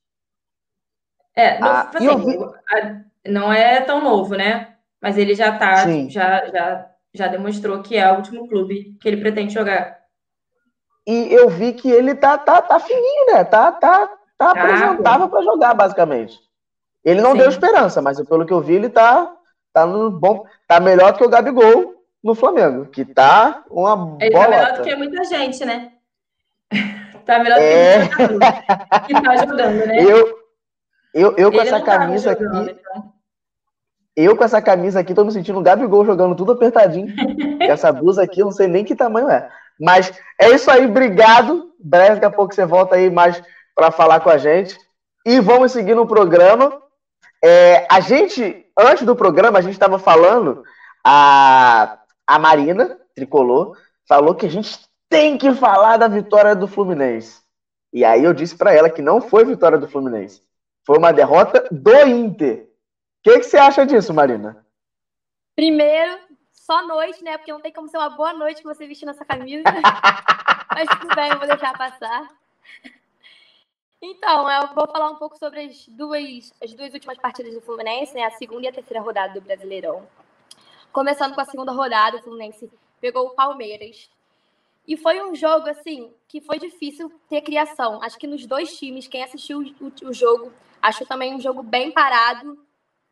É, 1.35 1.59
não, 1.59 1.69
ah, 1.69 1.91
assim, 1.95 2.17
vi... 2.17 3.31
não 3.31 3.53
é 3.53 3.81
tão 3.81 4.03
novo, 4.03 4.35
né? 4.35 4.77
Mas 5.01 5.17
ele 5.17 5.35
já 5.35 5.57
tá, 5.59 5.87
já, 6.09 6.47
já, 6.47 6.92
já 7.15 7.29
demonstrou 7.29 7.83
que 7.83 7.97
é 7.97 8.11
o 8.11 8.17
último 8.17 8.49
clube 8.49 8.97
que 9.01 9.09
ele 9.09 9.19
pretende 9.19 9.53
jogar. 9.53 10.01
E 11.07 11.33
eu 11.33 11.49
vi 11.49 11.73
que 11.73 11.91
ele 11.91 12.15
tá, 12.15 12.39
tá, 12.39 12.63
tá 12.63 12.79
fininho, 12.79 13.33
né? 13.33 13.45
Tá, 13.45 13.73
tá, 13.73 14.07
tá, 14.07 14.19
tá 14.39 14.51
apresentável 14.51 15.29
para 15.29 15.43
jogar, 15.43 15.75
basicamente. 15.75 16.39
Ele 17.05 17.21
não 17.21 17.33
Sim. 17.33 17.39
deu 17.39 17.49
esperança, 17.49 18.01
mas 18.01 18.21
pelo 18.27 18.47
que 18.47 18.53
eu 18.53 18.61
vi, 18.61 18.75
ele 18.75 18.89
tá, 18.89 19.35
tá 19.73 19.85
no 19.85 20.11
bom. 20.11 20.45
Tá 20.69 20.79
melhor 20.79 21.13
do 21.13 21.19
que 21.19 21.25
o 21.25 21.29
Gabigol 21.29 21.95
no 22.23 22.35
Flamengo, 22.35 22.87
que 22.87 23.05
tá 23.05 23.65
uma 23.69 24.17
Ele 24.21 24.31
bolota. 24.31 24.51
tá 24.51 24.57
melhor 24.57 24.77
do 24.77 24.83
que 24.85 24.97
muita 24.97 25.25
gente, 25.25 25.65
né? 25.65 25.93
tá 27.27 27.41
melhor 27.41 27.59
do 27.59 27.65
é... 27.65 28.09
que 28.09 29.15
que 29.15 29.23
tá 29.23 29.37
jogando, 29.37 29.87
né? 29.87 30.05
Eu, 30.05 30.39
eu, 31.13 31.37
eu 31.37 31.51
com 31.51 31.61
essa 31.61 31.81
camisa 31.81 32.31
aqui. 32.31 32.45
Então. 32.45 33.12
Eu 34.17 34.37
com 34.37 34.45
essa 34.45 34.61
camisa 34.61 35.01
aqui 35.01 35.15
tô 35.15 35.25
me 35.25 35.33
sentindo 35.33 35.59
o 35.59 35.63
Gabigol 35.63 36.05
jogando 36.05 36.37
tudo 36.37 36.53
apertadinho. 36.53 37.15
essa 37.61 37.93
blusa 37.93 38.23
aqui, 38.23 38.41
eu 38.41 38.47
não 38.47 38.53
sei 38.53 38.67
nem 38.67 38.85
que 38.85 38.95
tamanho 38.95 39.31
é. 39.31 39.49
Mas 39.81 40.13
é 40.39 40.51
isso 40.51 40.71
aí, 40.71 40.87
obrigado. 40.87 41.73
Breve, 41.79 42.15
daqui 42.15 42.27
a 42.27 42.31
pouco 42.31 42.55
você 42.55 42.65
volta 42.65 42.97
aí 42.97 43.11
mais 43.11 43.43
para 43.75 43.91
falar 43.91 44.21
com 44.21 44.31
a 44.31 44.37
gente. 44.37 44.77
E 45.25 45.41
vamos 45.41 45.73
seguir 45.73 45.95
no 45.95 46.07
programa. 46.07 46.81
É, 47.43 47.87
a 47.91 48.01
gente, 48.01 48.67
antes 48.79 49.05
do 49.05 49.17
programa, 49.17 49.59
a 49.59 49.63
gente 49.63 49.73
estava 49.73 49.99
falando, 49.99 50.63
a, 51.05 51.99
a 52.27 52.39
Marina, 52.39 52.99
tricolor, 53.15 53.77
falou 54.07 54.35
que 54.35 54.47
a 54.47 54.51
gente 54.51 54.79
tem 55.09 55.37
que 55.37 55.53
falar 55.55 55.97
da 55.97 56.09
vitória 56.09 56.55
do 56.55 56.69
Fluminense. 56.69 57.41
E 57.93 58.05
aí 58.05 58.25
eu 58.25 58.33
disse 58.33 58.57
para 58.57 58.73
ela 58.73 58.89
que 58.89 59.03
não 59.03 59.21
foi 59.21 59.45
vitória 59.45 59.79
do 59.79 59.89
Fluminense. 59.89 60.41
Foi 60.87 60.99
uma 60.99 61.13
derrota 61.13 61.67
do 61.71 61.95
Inter. 62.07 62.69
Que, 63.23 63.39
que 63.39 63.45
você 63.45 63.57
acha 63.57 63.87
disso, 63.87 64.13
Marina? 64.13 64.67
Primeiro, 65.55 66.19
só 66.53 66.87
noite, 66.87 67.23
né? 67.23 67.39
Porque 67.39 67.53
não 67.53 67.61
tem 67.61 67.73
como 67.73 67.89
ser 67.89 67.99
uma 67.99 68.11
boa 68.11 68.33
noite 68.33 68.65
você 68.65 68.87
vestindo 68.87 69.11
essa 69.11 69.25
camisa. 69.25 69.63
Mas 70.75 70.89
tudo 70.89 71.15
bem, 71.15 71.31
eu 71.31 71.39
vou 71.39 71.47
deixar 71.47 71.77
passar. 71.77 72.29
Então, 74.01 74.51
eu 74.51 74.75
vou 74.75 74.89
falar 74.89 75.11
um 75.11 75.17
pouco 75.17 75.39
sobre 75.39 75.61
as 75.61 75.87
duas, 75.87 76.53
as 76.61 76.75
duas 76.75 76.93
últimas 76.93 77.19
partidas 77.19 77.55
do 77.55 77.61
Fluminense, 77.61 78.15
né? 78.15 78.25
A 78.25 78.31
segunda 78.33 78.65
e 78.65 78.69
a 78.69 78.73
terceira 78.73 79.01
rodada 79.01 79.35
do 79.35 79.41
Brasileirão. 79.41 80.09
Começando 80.93 81.35
com 81.35 81.41
a 81.41 81.45
segunda 81.45 81.71
rodada, 81.71 82.17
o 82.17 82.23
Fluminense 82.23 82.69
pegou 83.01 83.27
o 83.29 83.35
Palmeiras. 83.35 84.11
E 84.87 84.97
foi 84.97 85.23
um 85.23 85.35
jogo, 85.35 85.69
assim, 85.69 86.13
que 86.27 86.41
foi 86.41 86.59
difícil 86.59 87.13
ter 87.29 87.43
criação. 87.43 88.03
Acho 88.03 88.19
que 88.19 88.27
nos 88.27 88.45
dois 88.47 88.77
times, 88.77 89.07
quem 89.07 89.23
assistiu 89.23 89.61
o 90.03 90.13
jogo, 90.13 90.53
achou 90.81 91.07
também 91.07 91.35
um 91.35 91.41
jogo 91.41 91.63
bem 91.63 91.93
parado, 91.93 92.59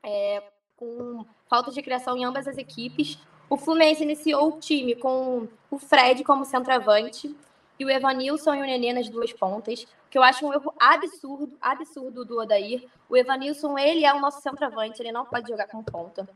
é, 0.03 0.43
com 0.77 1.25
falta 1.49 1.71
de 1.71 1.83
criação 1.83 2.17
em 2.17 2.25
ambas 2.25 2.47
as 2.47 2.59
equipes. 2.59 3.19
O 3.49 3.57
Fluminense 3.57 4.03
iniciou 4.03 4.49
o 4.49 4.61
time 4.61 4.95
com 4.95 5.49
o 5.71 5.79
Fred 5.79 6.23
como 6.25 6.45
centroavante 6.45 7.35
e 7.79 7.85
o 7.85 7.91
Evanilson 7.91 8.55
e 8.55 8.61
o 8.61 8.67
Nenê 8.67 8.93
nas 8.93 9.09
duas 9.09 9.33
pontas, 9.33 9.87
que 10.11 10.19
eu 10.19 10.23
acho 10.23 10.47
um 10.47 10.53
erro 10.53 10.73
absurdo, 10.79 11.57
absurdo 11.61 12.25
do 12.25 12.39
Odair. 12.39 12.87
O 13.09 13.17
Evanilson, 13.17 13.79
ele 13.79 14.05
é 14.05 14.13
o 14.13 14.21
nosso 14.21 14.41
centroavante, 14.43 15.01
ele 15.01 15.13
não 15.13 15.25
pode 15.25 15.49
jogar 15.49 15.67
com 15.67 15.83
ponta. 15.83 16.29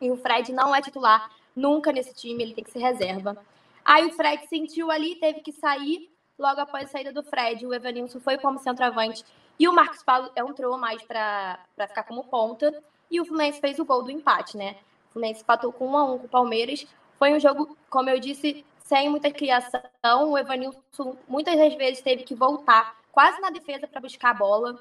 E 0.00 0.10
o 0.10 0.16
Fred 0.16 0.52
não 0.52 0.74
é 0.74 0.80
titular 0.80 1.30
nunca 1.54 1.92
nesse 1.92 2.14
time, 2.14 2.42
ele 2.42 2.54
tem 2.54 2.64
que 2.64 2.70
ser 2.70 2.78
reserva. 2.78 3.36
Aí 3.84 4.06
o 4.06 4.12
Fred 4.12 4.46
sentiu 4.46 4.90
ali, 4.90 5.16
teve 5.16 5.40
que 5.40 5.52
sair 5.52 6.10
logo 6.38 6.60
após 6.60 6.84
a 6.84 6.92
saída 6.92 7.12
do 7.12 7.22
Fred. 7.22 7.66
O 7.66 7.74
Evanilson 7.74 8.20
foi 8.20 8.38
como 8.38 8.58
centroavante 8.58 9.24
e 9.58 9.68
o 9.68 9.72
Marcos 9.72 10.02
Paulo 10.02 10.30
entrou 10.36 10.78
mais 10.78 11.02
para 11.02 11.58
ficar 11.88 12.04
como 12.04 12.24
ponta. 12.24 12.72
E 13.12 13.20
o 13.20 13.26
Fluminense 13.26 13.60
fez 13.60 13.78
o 13.78 13.84
gol 13.84 14.02
do 14.02 14.10
empate, 14.10 14.56
né? 14.56 14.76
O 15.10 15.12
Fluminense 15.12 15.42
empatou 15.42 15.70
com 15.70 15.86
1 15.86 15.96
a 15.98 16.04
1 16.14 16.18
com 16.18 16.26
o 16.26 16.28
Palmeiras. 16.30 16.86
Foi 17.18 17.32
um 17.34 17.38
jogo, 17.38 17.76
como 17.90 18.08
eu 18.08 18.18
disse, 18.18 18.64
sem 18.80 19.10
muita 19.10 19.30
criação. 19.30 20.30
O 20.30 20.38
Evanilson 20.38 21.14
muitas 21.28 21.56
das 21.58 21.74
vezes 21.74 22.00
teve 22.00 22.24
que 22.24 22.34
voltar 22.34 22.96
quase 23.12 23.38
na 23.42 23.50
defesa 23.50 23.86
para 23.86 24.00
buscar 24.00 24.30
a 24.30 24.34
bola. 24.34 24.80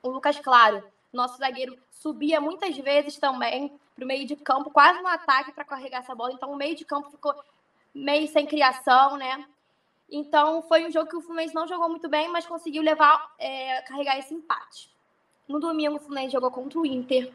O 0.00 0.10
Lucas 0.10 0.38
Claro, 0.38 0.84
nosso 1.12 1.36
zagueiro, 1.38 1.76
subia 1.90 2.40
muitas 2.40 2.76
vezes 2.78 3.18
também 3.18 3.72
para 3.96 4.04
o 4.04 4.06
meio 4.06 4.26
de 4.26 4.36
campo, 4.36 4.70
quase 4.70 5.02
no 5.02 5.08
ataque 5.08 5.52
para 5.52 5.64
carregar 5.64 5.98
essa 5.98 6.14
bola. 6.14 6.32
Então 6.32 6.52
o 6.52 6.56
meio 6.56 6.76
de 6.76 6.84
campo 6.84 7.10
ficou 7.10 7.34
meio 7.92 8.28
sem 8.28 8.46
criação, 8.46 9.16
né? 9.16 9.44
Então 10.08 10.62
foi 10.62 10.86
um 10.86 10.90
jogo 10.90 11.10
que 11.10 11.16
o 11.16 11.20
Fluminense 11.20 11.54
não 11.54 11.66
jogou 11.66 11.88
muito 11.88 12.08
bem, 12.08 12.28
mas 12.28 12.46
conseguiu 12.46 12.82
levar, 12.82 13.34
é, 13.38 13.82
carregar 13.82 14.18
esse 14.18 14.32
empate. 14.32 14.88
No 15.48 15.58
domingo 15.58 15.96
o 15.96 16.00
Fluminense 16.00 16.32
jogou 16.32 16.50
contra 16.50 16.78
o 16.78 16.86
Inter. 16.86 17.32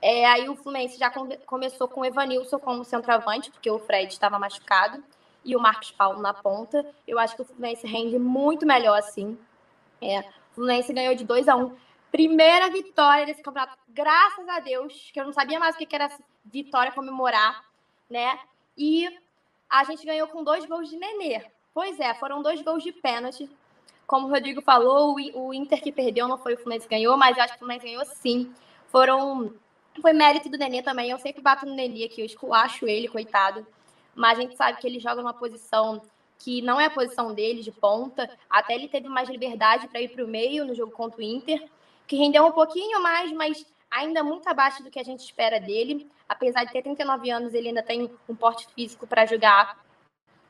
É, 0.00 0.26
aí 0.26 0.48
o 0.48 0.56
Fluminense 0.56 0.98
já 0.98 1.10
come, 1.10 1.36
começou 1.38 1.88
com 1.88 2.00
o 2.00 2.04
Evanilson 2.04 2.58
como 2.58 2.84
centroavante, 2.84 3.50
porque 3.50 3.70
o 3.70 3.78
Fred 3.78 4.12
estava 4.12 4.38
machucado, 4.38 5.02
e 5.44 5.54
o 5.54 5.60
Marcos 5.60 5.90
Paulo 5.92 6.20
na 6.20 6.34
ponta. 6.34 6.84
Eu 7.06 7.18
acho 7.18 7.36
que 7.36 7.42
o 7.42 7.44
Fluminense 7.44 7.86
rende 7.86 8.18
muito 8.18 8.66
melhor 8.66 8.98
assim. 8.98 9.38
É, 10.02 10.20
o 10.20 10.54
Fluminense 10.56 10.92
ganhou 10.92 11.14
de 11.14 11.24
2 11.24 11.48
a 11.48 11.56
1 11.56 11.64
um. 11.64 11.76
Primeira 12.10 12.70
vitória 12.70 13.26
desse 13.26 13.42
campeonato, 13.42 13.76
graças 13.88 14.48
a 14.48 14.60
Deus, 14.60 15.10
que 15.12 15.20
eu 15.20 15.24
não 15.24 15.32
sabia 15.32 15.58
mais 15.58 15.74
o 15.74 15.78
que 15.78 15.94
era 15.94 16.10
vitória 16.44 16.92
comemorar, 16.92 17.64
né? 18.08 18.38
E 18.76 19.08
a 19.68 19.84
gente 19.84 20.06
ganhou 20.06 20.28
com 20.28 20.42
dois 20.42 20.64
gols 20.66 20.88
de 20.88 20.96
Nenê. 20.96 21.44
Pois 21.74 22.00
é, 22.00 22.14
foram 22.14 22.42
dois 22.42 22.62
gols 22.62 22.82
de 22.82 22.92
pênalti. 22.92 23.50
Como 24.06 24.26
o 24.26 24.30
Rodrigo 24.30 24.62
falou, 24.62 25.16
o 25.34 25.52
Inter 25.52 25.82
que 25.82 25.92
perdeu 25.92 26.28
não 26.28 26.38
foi 26.38 26.54
o 26.54 26.56
Fluminense 26.56 26.88
que 26.88 26.94
ganhou, 26.94 27.16
mas 27.16 27.36
eu 27.36 27.42
acho 27.42 27.52
que 27.52 27.56
o 27.56 27.58
Fluminense 27.58 27.86
ganhou 27.86 28.04
sim. 28.04 28.52
Foram 28.88 29.52
foi 30.00 30.12
mérito 30.12 30.48
do 30.48 30.58
Nenê 30.58 30.82
também. 30.82 31.10
Eu 31.10 31.18
sempre 31.18 31.42
bato 31.42 31.66
no 31.66 31.74
Nenê 31.74 32.04
aqui, 32.04 32.20
eu 32.20 32.26
esculacho 32.26 32.86
ele, 32.86 33.08
coitado. 33.08 33.66
Mas 34.14 34.38
a 34.38 34.42
gente 34.42 34.56
sabe 34.56 34.78
que 34.78 34.86
ele 34.86 34.98
joga 34.98 35.22
numa 35.22 35.34
posição 35.34 36.00
que 36.38 36.60
não 36.62 36.80
é 36.80 36.86
a 36.86 36.90
posição 36.90 37.34
dele, 37.34 37.62
de 37.62 37.72
ponta. 37.72 38.30
Até 38.48 38.74
ele 38.74 38.88
teve 38.88 39.08
mais 39.08 39.28
liberdade 39.28 39.88
para 39.88 40.00
ir 40.00 40.08
para 40.08 40.24
o 40.24 40.28
meio 40.28 40.64
no 40.64 40.74
jogo 40.74 40.92
contra 40.92 41.20
o 41.20 41.22
Inter, 41.22 41.68
que 42.06 42.16
rendeu 42.16 42.44
um 42.46 42.52
pouquinho 42.52 43.02
mais, 43.02 43.32
mas 43.32 43.66
ainda 43.90 44.22
muito 44.22 44.46
abaixo 44.48 44.82
do 44.82 44.90
que 44.90 44.98
a 44.98 45.04
gente 45.04 45.20
espera 45.20 45.60
dele. 45.60 46.10
Apesar 46.28 46.64
de 46.64 46.72
ter 46.72 46.82
39 46.82 47.30
anos, 47.30 47.54
ele 47.54 47.68
ainda 47.68 47.82
tem 47.82 48.10
um 48.28 48.34
porte 48.34 48.66
físico 48.74 49.06
para 49.06 49.26
jogar 49.26 49.78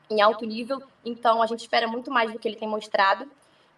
em 0.09 0.21
alto 0.21 0.45
nível. 0.45 0.81
Então 1.03 1.41
a 1.41 1.47
gente 1.47 1.61
espera 1.61 1.87
muito 1.87 2.11
mais 2.11 2.31
do 2.31 2.39
que 2.39 2.47
ele 2.47 2.57
tem 2.57 2.67
mostrado. 2.67 3.29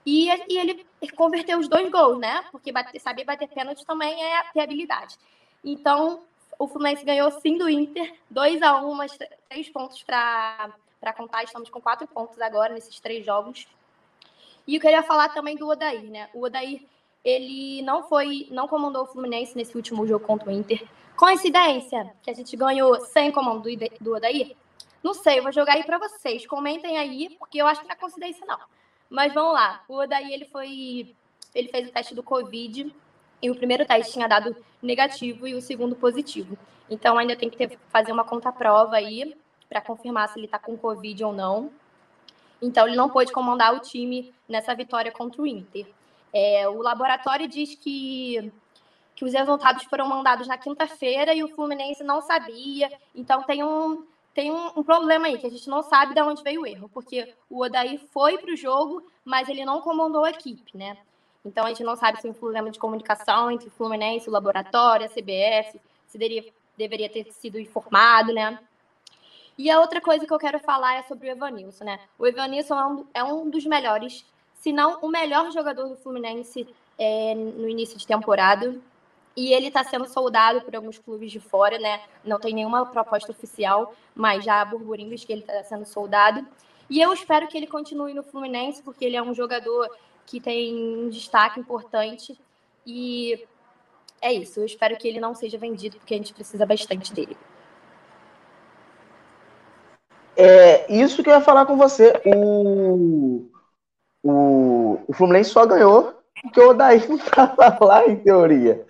E, 0.05 0.29
e 0.49 0.57
ele 0.57 0.85
converteu 1.15 1.59
os 1.59 1.67
dois 1.67 1.89
gols, 1.91 2.19
né? 2.19 2.43
Porque 2.51 2.71
bater, 2.71 2.99
saber 2.99 3.25
bater 3.25 3.47
pênalti 3.49 3.85
também 3.85 4.23
é 4.23 4.43
ter 4.53 4.61
habilidade. 4.61 5.17
Então, 5.63 6.23
o 6.57 6.67
Fluminense 6.67 7.05
ganhou 7.05 7.31
sim 7.31 7.57
do 7.57 7.69
Inter, 7.69 8.13
2 8.29 8.61
a 8.61 8.81
1 8.81 8.93
mas 8.93 9.17
três 9.49 9.69
pontos 9.69 10.03
para 10.03 10.73
contar. 11.15 11.43
Estamos 11.43 11.69
com 11.69 11.81
quatro 11.81 12.07
pontos 12.07 12.39
agora 12.41 12.73
nesses 12.73 12.99
três 12.99 13.25
jogos. 13.25 13.67
E 14.67 14.75
eu 14.75 14.81
queria 14.81 15.01
falar 15.01 15.29
também 15.29 15.55
do 15.55 15.67
Odair, 15.67 16.03
né? 16.03 16.29
O 16.33 16.43
Odair, 16.43 16.83
ele 17.23 17.81
não 17.81 18.03
foi, 18.03 18.47
não 18.51 18.67
comandou 18.67 19.03
o 19.03 19.07
Fluminense 19.07 19.55
nesse 19.55 19.75
último 19.75 20.05
jogo 20.05 20.25
contra 20.25 20.49
o 20.49 20.51
Inter. 20.51 20.85
Coincidência 21.15 22.13
que 22.21 22.29
a 22.29 22.33
gente 22.33 22.55
ganhou 22.55 22.99
sem 23.01 23.31
comando 23.31 23.67
do 23.99 24.15
Odair? 24.15 24.55
Não 25.01 25.13
sei, 25.13 25.39
eu 25.39 25.43
vou 25.43 25.51
jogar 25.51 25.73
aí 25.73 25.83
para 25.83 25.97
vocês. 25.97 26.45
Comentem 26.45 26.97
aí, 26.97 27.35
porque 27.39 27.61
eu 27.61 27.67
acho 27.67 27.81
que 27.81 27.87
não 27.87 27.95
é 27.95 27.97
coincidência, 27.97 28.45
não. 28.45 28.59
Mas 29.09 29.33
vamos 29.33 29.53
lá. 29.53 29.83
O 29.87 29.95
Odair, 29.95 30.31
ele 30.31 30.45
foi. 30.45 31.15
Ele 31.55 31.67
fez 31.69 31.89
o 31.89 31.91
teste 31.91 32.13
do 32.13 32.21
Covid 32.21 32.93
e 33.41 33.49
o 33.49 33.55
primeiro 33.55 33.85
teste 33.85 34.13
tinha 34.13 34.27
dado 34.27 34.55
negativo 34.81 35.47
e 35.47 35.53
o 35.53 35.61
segundo 35.61 35.95
positivo. 35.95 36.57
Então 36.89 37.17
ainda 37.17 37.35
tem 37.35 37.49
que 37.49 37.57
ter, 37.57 37.77
fazer 37.89 38.11
uma 38.11 38.23
conta-prova 38.23 38.95
aí 38.95 39.35
para 39.67 39.81
confirmar 39.81 40.27
se 40.29 40.39
ele 40.39 40.45
está 40.45 40.57
com 40.57 40.77
Covid 40.77 41.23
ou 41.23 41.33
não. 41.33 41.71
Então 42.61 42.87
ele 42.87 42.95
não 42.95 43.09
pôde 43.09 43.31
comandar 43.31 43.73
o 43.73 43.79
time 43.79 44.33
nessa 44.47 44.73
vitória 44.75 45.11
contra 45.11 45.41
o 45.41 45.47
Inter. 45.47 45.87
É, 46.33 46.67
o 46.67 46.81
laboratório 46.81 47.47
diz 47.47 47.75
que, 47.75 48.51
que 49.15 49.23
os 49.23 49.33
resultados 49.33 49.83
foram 49.85 50.07
mandados 50.07 50.47
na 50.47 50.57
quinta-feira 50.57 51.33
e 51.33 51.43
o 51.43 51.47
Fluminense 51.49 52.03
não 52.03 52.21
sabia. 52.21 52.91
Então 53.15 53.43
tem 53.43 53.63
um, 53.63 54.05
tem 54.33 54.51
um, 54.51 54.79
um, 54.79 54.83
problema 54.83 55.27
aí, 55.27 55.37
que 55.37 55.47
a 55.47 55.49
gente 55.49 55.67
não 55.69 55.81
sabe 55.81 56.13
de 56.13 56.21
onde 56.21 56.43
veio 56.43 56.61
o 56.61 56.67
erro, 56.67 56.89
porque 56.93 57.33
o 57.49 57.63
Odair 57.63 57.99
foi 58.11 58.37
para 58.37 58.53
o 58.53 58.57
jogo, 58.57 59.03
mas 59.23 59.47
ele 59.47 59.65
não 59.65 59.81
comandou 59.81 60.25
a 60.25 60.31
equipe, 60.31 60.77
né? 60.77 60.97
Então 61.43 61.65
a 61.65 61.69
gente 61.69 61.83
não 61.83 61.95
sabe 61.95 62.19
se 62.19 62.27
é 62.27 62.31
um 62.31 62.33
problema 62.33 62.69
de 62.69 62.79
comunicação 62.79 63.49
entre 63.49 63.67
o 63.67 63.71
Fluminense, 63.71 64.27
o 64.27 64.31
laboratório, 64.31 65.05
a 65.05 65.09
CBF, 65.09 65.79
se 66.07 66.17
deveria, 66.17 66.45
deveria 66.77 67.09
ter 67.09 67.31
sido 67.31 67.59
informado, 67.59 68.33
né? 68.33 68.59
E 69.57 69.69
a 69.69 69.79
outra 69.79 69.99
coisa 69.99 70.25
que 70.25 70.33
eu 70.33 70.39
quero 70.39 70.59
falar 70.59 70.95
é 70.95 71.03
sobre 71.03 71.27
o 71.27 71.31
Evanilson, 71.31 71.83
né? 71.83 71.99
O 72.17 72.25
Evanilson 72.25 72.75
é 72.75 72.85
um, 72.85 73.05
é 73.15 73.23
um 73.23 73.49
dos 73.49 73.65
melhores, 73.65 74.25
se 74.53 74.71
não 74.71 74.99
o 75.01 75.09
melhor 75.09 75.51
jogador 75.51 75.87
do 75.87 75.97
Fluminense 75.97 76.67
é, 76.97 77.33
no 77.35 77.67
início 77.67 77.97
de 77.97 78.05
temporada. 78.05 78.75
E 79.35 79.53
ele 79.53 79.67
está 79.67 79.83
sendo 79.83 80.07
soldado 80.07 80.61
por 80.61 80.75
alguns 80.75 80.97
clubes 80.97 81.31
de 81.31 81.39
fora, 81.39 81.77
né? 81.77 82.01
Não 82.25 82.39
tem 82.39 82.53
nenhuma 82.53 82.85
proposta 82.85 83.31
oficial, 83.31 83.93
mas 84.13 84.43
já 84.43 84.59
há 84.59 84.65
burburinhos 84.65 85.23
que 85.23 85.31
ele 85.31 85.41
está 85.41 85.63
sendo 85.63 85.85
soldado. 85.85 86.45
E 86.89 86.99
eu 86.99 87.13
espero 87.13 87.47
que 87.47 87.57
ele 87.57 87.67
continue 87.67 88.13
no 88.13 88.23
Fluminense, 88.23 88.81
porque 88.81 89.05
ele 89.05 89.15
é 89.15 89.21
um 89.21 89.33
jogador 89.33 89.89
que 90.25 90.39
tem 90.39 90.75
um 90.75 91.09
destaque 91.09 91.59
importante. 91.59 92.39
E 92.85 93.45
é 94.21 94.33
isso. 94.33 94.59
Eu 94.59 94.65
espero 94.65 94.97
que 94.97 95.07
ele 95.07 95.19
não 95.19 95.35
seja 95.35 95.57
vendido, 95.57 95.97
porque 95.97 96.13
a 96.13 96.17
gente 96.17 96.33
precisa 96.33 96.65
bastante 96.65 97.13
dele. 97.13 97.37
É 100.35 100.91
isso 100.91 101.21
que 101.21 101.29
eu 101.29 101.33
ia 101.33 101.41
falar 101.41 101.65
com 101.65 101.77
você. 101.77 102.13
O, 102.25 103.49
o, 104.23 104.99
o 105.07 105.13
Fluminense 105.13 105.51
só 105.51 105.65
ganhou 105.65 106.19
porque 106.41 106.59
o 106.59 106.69
Odair 106.69 107.05
não 107.09 107.17
estava 107.17 107.85
lá, 107.85 108.07
em 108.07 108.15
teoria. 108.15 108.85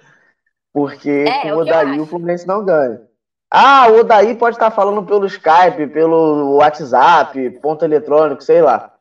Porque 0.72 1.10
é, 1.10 1.42
com 1.42 1.50
o 1.50 1.58
Odaí 1.60 2.00
o 2.00 2.06
Fluminense 2.06 2.48
não 2.48 2.64
ganha. 2.64 3.09
Ah, 3.52 3.88
o 3.90 4.02
Odaí 4.02 4.36
pode 4.36 4.56
estar 4.56 4.70
falando 4.70 5.04
pelo 5.04 5.26
Skype, 5.26 5.88
pelo 5.92 6.58
WhatsApp, 6.58 7.50
ponto 7.62 7.84
eletrônico, 7.84 8.44
sei 8.44 8.62
lá. 8.62 8.94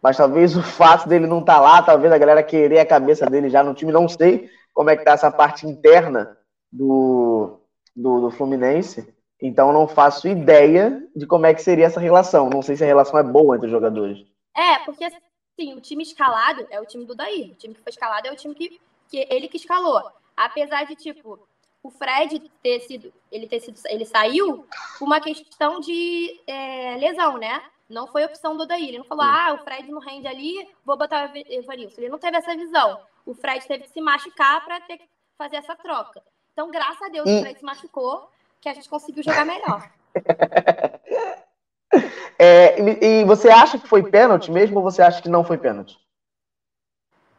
Mas 0.00 0.16
talvez 0.16 0.56
o 0.56 0.62
fato 0.62 1.08
dele 1.08 1.26
não 1.26 1.40
estar 1.40 1.56
tá 1.56 1.60
lá, 1.60 1.82
talvez 1.82 2.12
a 2.12 2.18
galera 2.18 2.42
querer 2.42 2.78
a 2.78 2.86
cabeça 2.86 3.26
dele 3.26 3.50
já 3.50 3.62
no 3.62 3.74
time, 3.74 3.90
não 3.90 4.08
sei 4.08 4.48
como 4.72 4.90
é 4.90 4.96
que 4.96 5.04
tá 5.04 5.12
essa 5.12 5.30
parte 5.30 5.66
interna 5.66 6.38
do, 6.70 7.58
do, 7.96 8.20
do 8.20 8.30
Fluminense. 8.30 9.12
Então 9.42 9.72
não 9.72 9.88
faço 9.88 10.28
ideia 10.28 11.02
de 11.14 11.26
como 11.26 11.46
é 11.46 11.54
que 11.54 11.62
seria 11.62 11.86
essa 11.86 11.98
relação. 11.98 12.48
Não 12.48 12.62
sei 12.62 12.76
se 12.76 12.84
a 12.84 12.86
relação 12.86 13.18
é 13.18 13.22
boa 13.24 13.56
entre 13.56 13.66
os 13.66 13.72
jogadores. 13.72 14.24
É, 14.56 14.78
porque 14.84 15.04
assim, 15.04 15.74
o 15.74 15.80
time 15.80 16.04
escalado 16.04 16.64
é 16.70 16.80
o 16.80 16.86
time 16.86 17.04
do 17.04 17.14
Daí. 17.14 17.50
O 17.52 17.54
time 17.56 17.74
que 17.74 17.82
foi 17.82 17.90
escalado 17.90 18.28
é 18.28 18.32
o 18.32 18.36
time 18.36 18.54
que, 18.54 18.80
que 19.08 19.26
ele 19.30 19.48
que 19.48 19.56
escalou. 19.56 20.00
Apesar 20.36 20.84
de, 20.84 20.94
tipo, 20.94 21.40
o 21.82 21.90
Fred 21.90 22.40
ter 22.62 22.80
sido. 22.80 23.12
Ele 23.30 23.46
ter 23.46 23.60
sido. 23.60 23.78
Ele 23.86 24.04
saiu 24.04 24.66
por 24.98 25.04
uma 25.04 25.20
questão 25.20 25.80
de 25.80 26.40
é, 26.46 26.96
lesão, 26.96 27.38
né? 27.38 27.62
Não 27.88 28.06
foi 28.06 28.24
opção 28.24 28.56
do 28.56 28.64
Odair. 28.64 28.88
Ele 28.88 28.98
não 28.98 29.04
falou, 29.04 29.24
ah, 29.24 29.54
o 29.54 29.64
Fred 29.64 29.90
não 29.90 30.00
rende 30.00 30.26
ali, 30.26 30.68
vou 30.84 30.96
botar 30.96 31.30
o 31.30 31.36
Evanilson. 31.36 32.00
Ele 32.00 32.10
não 32.10 32.18
teve 32.18 32.36
essa 32.36 32.54
visão. 32.54 33.00
O 33.24 33.34
Fred 33.34 33.66
teve 33.66 33.84
que 33.84 33.90
se 33.90 34.00
machucar 34.00 34.64
para 34.64 34.80
ter 34.82 34.98
que 34.98 35.08
fazer 35.38 35.56
essa 35.56 35.74
troca. 35.74 36.22
Então, 36.52 36.70
graças 36.70 37.00
a 37.00 37.08
Deus, 37.08 37.28
e... 37.28 37.38
o 37.38 37.40
Fred 37.40 37.58
se 37.58 37.64
machucou, 37.64 38.30
que 38.60 38.68
a 38.68 38.74
gente 38.74 38.88
conseguiu 38.88 39.22
jogar 39.22 39.46
melhor. 39.46 39.90
é, 42.38 43.04
e 43.04 43.24
você 43.24 43.48
acha 43.48 43.78
que 43.78 43.86
foi 43.86 44.10
pênalti 44.10 44.50
mesmo 44.50 44.78
ou 44.78 44.82
você 44.82 45.00
acha 45.00 45.22
que 45.22 45.28
não 45.28 45.44
foi 45.44 45.56
pênalti? 45.56 45.98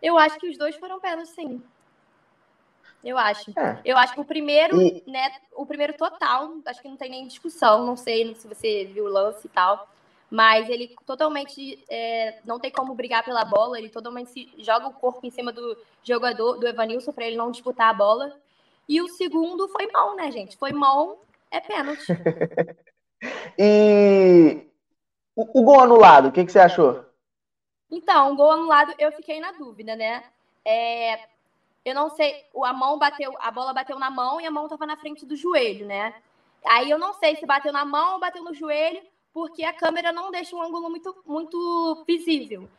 Eu 0.01 0.17
acho 0.17 0.39
que 0.39 0.49
os 0.49 0.57
dois 0.57 0.75
foram 0.77 0.99
pênalti, 0.99 1.29
sim. 1.29 1.61
Eu 3.03 3.17
acho. 3.17 3.51
É. 3.57 3.79
Eu 3.85 3.97
acho 3.97 4.13
que 4.13 4.19
o 4.19 4.25
primeiro, 4.25 4.81
e... 4.81 5.03
né, 5.07 5.31
o 5.55 5.65
primeiro 5.65 5.93
total, 5.93 6.53
acho 6.65 6.81
que 6.81 6.87
não 6.89 6.97
tem 6.97 7.09
nem 7.09 7.27
discussão, 7.27 7.85
não 7.85 7.95
sei 7.95 8.35
se 8.35 8.47
você 8.47 8.85
viu 8.85 9.05
o 9.05 9.09
lance 9.09 9.47
e 9.47 9.49
tal, 9.49 9.87
mas 10.29 10.69
ele 10.69 10.95
totalmente 11.05 11.83
é, 11.89 12.39
não 12.45 12.59
tem 12.59 12.69
como 12.69 12.93
brigar 12.93 13.23
pela 13.23 13.45
bola, 13.45 13.79
ele 13.79 13.89
totalmente 13.89 14.29
se, 14.29 14.53
joga 14.59 14.87
o 14.87 14.93
corpo 14.93 15.25
em 15.25 15.31
cima 15.31 15.51
do 15.51 15.77
jogador, 16.03 16.57
do 16.57 16.67
Evanilson, 16.67 17.11
para 17.11 17.25
ele 17.25 17.37
não 17.37 17.51
disputar 17.51 17.89
a 17.89 17.93
bola. 17.93 18.37
E 18.87 19.01
o 19.01 19.07
segundo 19.07 19.67
foi 19.69 19.87
mão, 19.91 20.15
né, 20.15 20.31
gente? 20.31 20.57
Foi 20.57 20.71
mão, 20.71 21.19
é 21.49 21.59
pênalti. 21.59 22.05
e 23.57 24.67
o, 25.35 25.61
o, 25.61 25.63
gol 25.63 25.79
anulado, 25.79 26.27
o 26.27 26.31
que, 26.31 26.43
que 26.43 26.51
você 26.51 26.59
achou? 26.59 27.05
Então, 27.89 28.33
o 28.33 28.35
gol 28.35 28.51
anulado, 28.51 28.93
eu 28.99 29.11
fiquei 29.13 29.39
na 29.39 29.51
dúvida, 29.53 29.95
né? 29.95 30.23
É, 30.65 31.19
eu 31.89 31.95
não 31.95 32.09
sei, 32.09 32.45
a 32.63 32.73
mão 32.73 32.97
bateu, 32.97 33.33
a 33.39 33.51
bola 33.51 33.73
bateu 33.73 33.97
na 33.97 34.09
mão 34.09 34.39
e 34.39 34.45
a 34.45 34.51
mão 34.51 34.65
estava 34.65 34.85
na 34.85 34.97
frente 34.97 35.25
do 35.25 35.35
joelho, 35.35 35.85
né? 35.85 36.13
Aí 36.65 36.89
eu 36.89 36.99
não 36.99 37.13
sei 37.13 37.35
se 37.35 37.45
bateu 37.45 37.71
na 37.71 37.85
mão 37.85 38.13
ou 38.13 38.19
bateu 38.19 38.43
no 38.43 38.53
joelho, 38.53 39.01
porque 39.33 39.63
a 39.63 39.73
câmera 39.73 40.11
não 40.11 40.31
deixa 40.31 40.55
um 40.55 40.61
ângulo 40.61 40.89
muito, 40.89 41.15
muito 41.25 42.03
visível. 42.05 42.69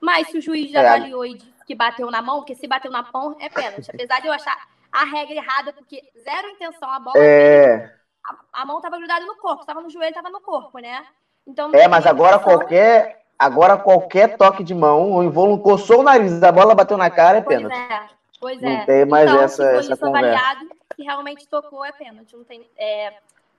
Mas 0.00 0.28
se 0.28 0.38
o 0.38 0.40
juiz 0.40 0.70
já 0.70 0.82
é. 0.82 0.88
avaliou 0.88 1.26
e 1.26 1.34
disse 1.34 1.64
que 1.66 1.74
bateu 1.74 2.10
na 2.10 2.22
mão, 2.22 2.38
porque 2.38 2.54
se 2.54 2.66
bateu 2.66 2.90
na 2.90 3.06
mão 3.12 3.36
é 3.38 3.48
pênalti. 3.48 3.90
Apesar 3.90 4.20
de 4.20 4.26
eu 4.28 4.32
achar 4.32 4.56
a 4.90 5.04
regra 5.04 5.36
errada, 5.36 5.72
porque 5.72 6.02
zero 6.24 6.48
intenção, 6.48 6.90
a 6.90 6.98
bola. 6.98 7.18
É... 7.18 7.94
A, 8.24 8.62
a 8.62 8.66
mão 8.66 8.78
estava 8.78 8.98
grudada 8.98 9.24
no 9.24 9.36
corpo, 9.36 9.62
estava 9.62 9.80
no 9.80 9.90
joelho, 9.90 10.10
estava 10.10 10.30
no 10.30 10.40
corpo, 10.40 10.78
né? 10.78 11.04
Então, 11.46 11.70
é, 11.74 11.86
mas 11.88 12.06
agora 12.06 12.36
intenção. 12.36 12.58
qualquer. 12.58 13.20
Agora 13.38 13.78
qualquer 13.78 14.36
toque 14.36 14.62
de 14.62 14.74
mão, 14.74 15.12
o 15.12 15.22
involuntary 15.22 15.62
coçou 15.62 16.00
o 16.00 16.02
nariz, 16.02 16.42
a 16.42 16.52
bola 16.52 16.74
bateu 16.74 16.98
na 16.98 17.08
cara, 17.08 17.38
é 17.38 17.40
pênalti. 17.40 17.74
É, 17.74 18.06
pois 18.40 18.62
é. 18.62 18.78
Não 18.78 18.86
tem 18.86 19.04
mais 19.04 19.30
então, 19.30 19.42
essa, 19.42 19.82
se 19.82 19.92
essa 19.92 19.96
conversa. 19.96 20.28
avaliado, 20.28 20.70
se 20.96 21.02
realmente 21.02 21.46
tocou, 21.46 21.84
é 21.84 21.92
pênalti. 21.92 22.34
Não 22.34 22.44
tem, 22.44 22.66
é, 22.76 23.12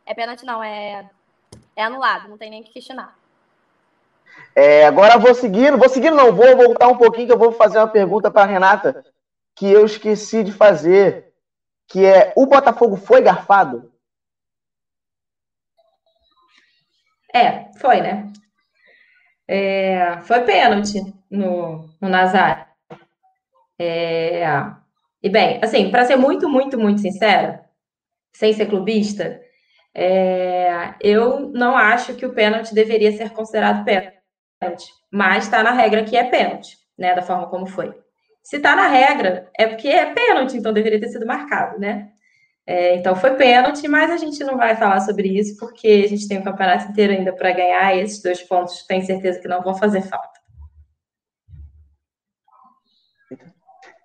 é 0.06 0.14
pênalti, 0.14 0.44
não, 0.44 0.63
é 0.63 1.10
é 1.76 1.84
anulado, 1.84 2.30
não 2.30 2.38
tem 2.38 2.50
nem 2.50 2.63
que 2.63 2.72
questionar. 2.72 3.17
É, 4.56 4.86
agora 4.86 5.17
vou 5.17 5.34
seguindo, 5.34 5.78
vou 5.78 5.89
seguindo, 5.89 6.15
não, 6.15 6.34
vou 6.34 6.56
voltar 6.56 6.88
um 6.88 6.98
pouquinho 6.98 7.28
que 7.28 7.34
eu 7.34 7.38
vou 7.38 7.52
fazer 7.52 7.78
uma 7.78 7.88
pergunta 7.88 8.32
para 8.32 8.50
Renata 8.50 9.06
que 9.56 9.70
eu 9.70 9.86
esqueci 9.86 10.44
de 10.44 10.52
fazer, 10.52 11.34
que 11.88 12.06
é 12.06 12.34
o 12.36 12.46
Botafogo 12.46 12.96
foi 12.96 13.22
garfado? 13.22 13.91
É, 17.34 17.72
foi, 17.78 18.02
né? 18.02 18.32
É, 19.48 20.22
foi 20.22 20.41
pênalti 20.41 21.02
no, 21.30 21.89
no 22.00 22.10
Nazário. 22.10 22.65
É, 23.84 24.46
e 25.24 25.28
bem, 25.28 25.60
assim, 25.63 25.89
para 25.89 26.06
ser 26.06 26.15
muito, 26.15 26.48
muito, 26.48 26.80
muito 26.80 27.02
sincera, 27.02 27.65
sem 28.32 28.54
ser 28.54 28.67
clubista, 28.67 29.41
é, 29.96 30.94
eu 31.02 31.50
não 31.50 31.76
acho 31.76 32.13
que 32.13 32.26
o 32.26 32.34
pênalti 32.34 32.76
deveria 32.76 33.12
ser 33.12 33.32
considerado 33.32 33.84
pênalti, 33.84 34.86
mas 35.12 35.46
está 35.46 35.63
na 35.63 35.72
regra 35.72 36.04
que 36.04 36.15
é 36.15 36.24
pênalti, 36.26 36.78
né? 36.96 37.15
Da 37.15 37.24
forma 37.24 37.48
como 37.50 37.65
foi. 37.65 37.91
Se 38.44 38.58
está 38.58 38.76
na 38.76 38.88
regra, 38.88 39.50
é 39.58 39.65
porque 39.65 39.88
é 39.88 40.13
pênalti, 40.13 40.58
então 40.58 40.72
deveria 40.72 41.00
ter 41.00 41.10
sido 41.10 41.26
marcado, 41.26 41.80
né? 41.80 42.10
É, 42.67 42.96
então 42.96 43.15
foi 43.15 43.36
pênalti, 43.36 43.88
mas 43.88 44.12
a 44.12 44.17
gente 44.17 44.44
não 44.44 44.58
vai 44.58 44.76
falar 44.76 45.02
sobre 45.02 45.28
isso 45.28 45.58
porque 45.58 46.04
a 46.06 46.08
gente 46.08 46.28
tem 46.28 46.38
o 46.38 46.44
campeonato 46.44 46.91
inteiro 46.91 47.13
ainda 47.13 47.34
para 47.34 47.52
ganhar 47.52 47.96
e 47.96 48.02
esses 48.02 48.22
dois 48.22 48.44
pontos 48.44 48.86
tenho 48.86 49.04
certeza 49.04 49.39
que 49.39 49.48
não 49.48 49.63
vão 49.63 49.74
fazer 49.74 50.04
falta. 50.04 50.40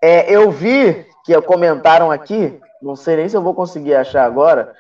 É, 0.03 0.33
eu 0.33 0.51
vi 0.51 1.07
que 1.25 1.41
comentaram 1.43 2.11
aqui, 2.11 2.61
não 2.81 2.95
sei 2.95 3.17
nem 3.17 3.29
se 3.29 3.37
eu 3.37 3.43
vou 3.43 3.55
conseguir 3.55 3.95
achar 3.95 4.25
agora, 4.25 4.75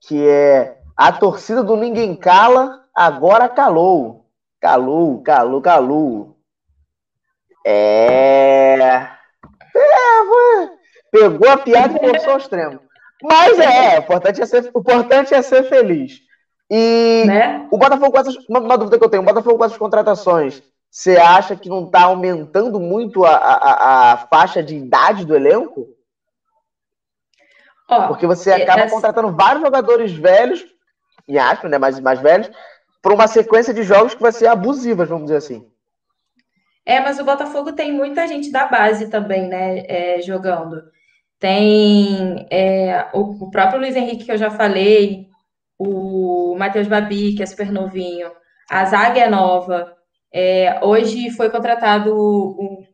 que 0.00 0.26
é 0.26 0.78
a 0.96 1.12
torcida 1.12 1.62
do 1.62 1.76
Ninguém 1.76 2.14
Cala 2.14 2.84
agora 2.94 3.48
calou. 3.48 4.26
Calou, 4.60 5.22
calou, 5.22 5.60
calou. 5.60 6.36
É. 7.66 8.76
é 8.78 9.10
pegou 11.10 11.48
a 11.48 11.56
piada 11.56 11.96
e 11.96 12.00
forçou 12.00 12.32
ao 12.32 12.38
extremo. 12.38 12.80
Mas 13.22 13.58
é, 13.58 13.98
o 13.98 14.02
importante 14.02 14.42
é 14.42 14.46
ser, 14.46 14.70
o 14.74 14.80
importante 14.80 15.34
é 15.34 15.42
ser 15.42 15.62
feliz. 15.64 16.20
E 16.70 17.24
né? 17.26 17.66
o 17.70 17.78
Botafogo 17.78 18.10
com 18.10 18.18
essas. 18.18 18.36
Uma, 18.48 18.60
uma, 18.60 18.78
dúvida 18.78 18.98
que 18.98 19.04
eu 19.04 19.08
tenho: 19.08 19.22
o 19.22 19.26
Botafogo 19.26 19.58
com 19.58 19.64
essas 19.64 19.78
contratações, 19.78 20.62
você 20.94 21.16
acha 21.16 21.56
que 21.56 21.68
não 21.68 21.86
está 21.86 22.04
aumentando 22.04 22.78
muito 22.78 23.24
a, 23.24 23.34
a, 23.34 24.12
a 24.12 24.16
faixa 24.28 24.62
de 24.62 24.76
idade 24.76 25.24
do 25.24 25.34
elenco? 25.34 25.88
Ó, 27.90 28.06
Porque 28.06 28.28
você 28.28 28.52
acaba 28.52 28.82
essa... 28.82 28.94
contratando 28.94 29.34
vários 29.34 29.60
jogadores 29.60 30.12
velhos, 30.12 30.64
em 31.26 31.36
aspas, 31.36 31.68
né, 31.68 31.78
mais, 31.78 31.98
mais 31.98 32.20
velhos, 32.20 32.48
para 33.02 33.12
uma 33.12 33.26
sequência 33.26 33.74
de 33.74 33.82
jogos 33.82 34.14
que 34.14 34.22
vai 34.22 34.30
ser 34.30 34.46
abusiva, 34.46 35.04
vamos 35.04 35.24
dizer 35.24 35.38
assim. 35.38 35.68
É, 36.86 37.00
mas 37.00 37.18
o 37.18 37.24
Botafogo 37.24 37.72
tem 37.72 37.92
muita 37.92 38.28
gente 38.28 38.52
da 38.52 38.66
base 38.66 39.10
também, 39.10 39.48
né, 39.48 39.84
é, 39.88 40.22
jogando. 40.22 40.80
Tem 41.40 42.46
é, 42.52 43.08
o, 43.12 43.46
o, 43.46 43.50
próprio 43.50 43.80
Luiz 43.80 43.96
Henrique, 43.96 44.26
que 44.26 44.30
eu 44.32 44.38
já 44.38 44.52
falei, 44.52 45.26
o 45.76 46.54
Matheus 46.56 46.86
Babi, 46.86 47.34
que 47.34 47.42
é 47.42 47.46
super 47.46 47.72
novinho, 47.72 48.30
a 48.70 48.84
zaga 48.84 49.18
é 49.18 49.28
nova, 49.28 49.92
é, 50.36 50.80
hoje 50.82 51.30
foi 51.30 51.48
contratado 51.48 52.10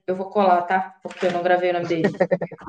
Eu 0.07 0.14
vou 0.14 0.26
colar, 0.26 0.61
tá? 0.61 0.96
Porque 1.03 1.24
eu 1.24 1.33
não 1.33 1.42
gravei 1.42 1.70
o 1.70 1.72
nome 1.72 1.87
dele. 1.87 2.09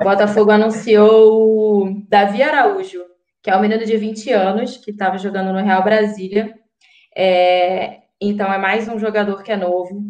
Botafogo 0.02 0.50
anunciou 0.50 1.82
o 1.82 2.02
Davi 2.08 2.42
Araújo, 2.42 3.04
que 3.42 3.50
é 3.50 3.56
um 3.56 3.60
menino 3.60 3.84
de 3.84 3.94
20 3.98 4.32
anos, 4.32 4.78
que 4.78 4.90
estava 4.90 5.18
jogando 5.18 5.52
no 5.52 5.62
Real 5.62 5.84
Brasília. 5.84 6.54
É, 7.14 7.98
então, 8.18 8.50
é 8.50 8.56
mais 8.56 8.88
um 8.88 8.98
jogador 8.98 9.42
que 9.42 9.52
é 9.52 9.56
novo. 9.58 10.04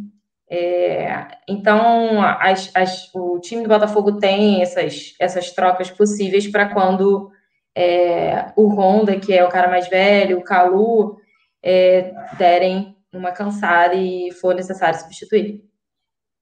É, 0.48 1.26
então, 1.48 2.22
as, 2.22 2.70
as, 2.72 3.12
o 3.12 3.40
time 3.40 3.64
do 3.64 3.68
Botafogo 3.68 4.18
tem 4.18 4.62
essas, 4.62 5.16
essas 5.18 5.50
trocas 5.50 5.90
possíveis 5.90 6.46
para 6.46 6.68
quando 6.68 7.32
é, 7.74 8.52
o 8.54 8.68
Honda, 8.68 9.18
que 9.18 9.34
é 9.34 9.44
o 9.44 9.48
cara 9.48 9.68
mais 9.68 9.88
velho, 9.88 10.38
o 10.38 10.44
Calu, 10.44 11.16
é, 11.60 12.12
derem 12.38 12.96
uma 13.12 13.32
cansada 13.32 13.94
e 13.94 14.32
for 14.32 14.54
necessário 14.54 14.98
substituir. 14.98 15.62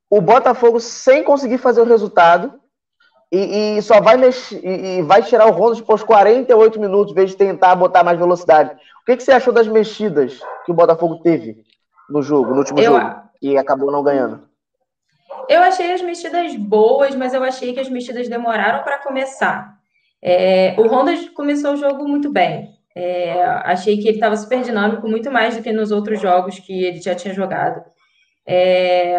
O 0.08 0.20
Botafogo, 0.20 0.80
sem 0.80 1.22
conseguir 1.22 1.58
fazer 1.58 1.80
o 1.80 1.84
resultado, 1.84 2.60
e, 3.32 3.78
e 3.78 3.82
só 3.82 4.00
vai 4.00 4.16
mexer, 4.16 4.60
e, 4.64 4.98
e, 4.98 5.02
vai 5.02 5.22
tirar 5.22 5.46
o 5.46 5.52
Ronald 5.52 5.80
depois 5.80 6.02
48 6.02 6.80
minutos, 6.80 7.12
em 7.12 7.14
vez 7.14 7.30
de 7.30 7.36
tentar 7.36 7.76
botar 7.76 8.02
mais 8.02 8.18
velocidade. 8.18 8.74
O 9.02 9.04
que, 9.04 9.16
que 9.16 9.22
você 9.22 9.32
achou 9.32 9.52
das 9.52 9.68
mexidas 9.68 10.40
que 10.64 10.72
o 10.72 10.74
Botafogo 10.74 11.20
teve 11.22 11.64
no 12.08 12.22
jogo, 12.22 12.50
no 12.50 12.58
último 12.58 12.80
eu, 12.80 12.92
jogo, 12.92 13.22
e 13.40 13.56
acabou 13.56 13.92
não 13.92 14.02
ganhando? 14.02 14.48
Eu 15.48 15.62
achei 15.62 15.92
as 15.92 16.02
mexidas 16.02 16.56
boas, 16.56 17.14
mas 17.14 17.32
eu 17.32 17.42
achei 17.44 17.72
que 17.72 17.80
as 17.80 17.88
mexidas 17.88 18.28
demoraram 18.28 18.82
para 18.82 18.98
começar. 18.98 19.78
É, 20.22 20.74
o 20.76 20.86
Honda 20.88 21.12
começou 21.34 21.74
o 21.74 21.76
jogo 21.76 22.06
muito 22.06 22.30
bem. 22.30 22.79
É, 22.94 23.42
achei 23.42 23.98
que 23.98 24.08
ele 24.08 24.16
estava 24.16 24.36
super 24.36 24.62
dinâmico, 24.62 25.08
muito 25.08 25.30
mais 25.30 25.56
do 25.56 25.62
que 25.62 25.72
nos 25.72 25.90
outros 25.92 26.20
jogos 26.20 26.58
que 26.58 26.84
ele 26.84 27.00
já 27.00 27.14
tinha 27.14 27.32
jogado. 27.34 27.82
É, 28.46 29.16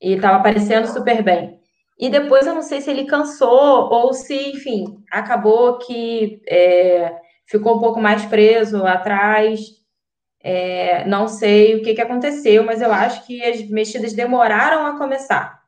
e 0.00 0.14
estava 0.14 0.36
aparecendo 0.36 0.86
super 0.86 1.22
bem. 1.22 1.58
E 1.98 2.08
depois 2.08 2.46
eu 2.46 2.54
não 2.54 2.62
sei 2.62 2.80
se 2.80 2.90
ele 2.90 3.06
cansou 3.06 3.88
ou 3.92 4.12
se, 4.12 4.34
enfim, 4.50 4.84
acabou 5.10 5.78
que 5.78 6.40
é, 6.48 7.14
ficou 7.46 7.76
um 7.76 7.80
pouco 7.80 8.00
mais 8.00 8.24
preso 8.26 8.84
atrás. 8.84 9.60
É, 10.42 11.06
não 11.06 11.26
sei 11.28 11.76
o 11.76 11.82
que, 11.82 11.94
que 11.94 12.00
aconteceu, 12.02 12.64
mas 12.64 12.82
eu 12.82 12.92
acho 12.92 13.26
que 13.26 13.42
as 13.42 13.66
mexidas 13.70 14.12
demoraram 14.12 14.86
a 14.86 14.98
começar. 14.98 15.62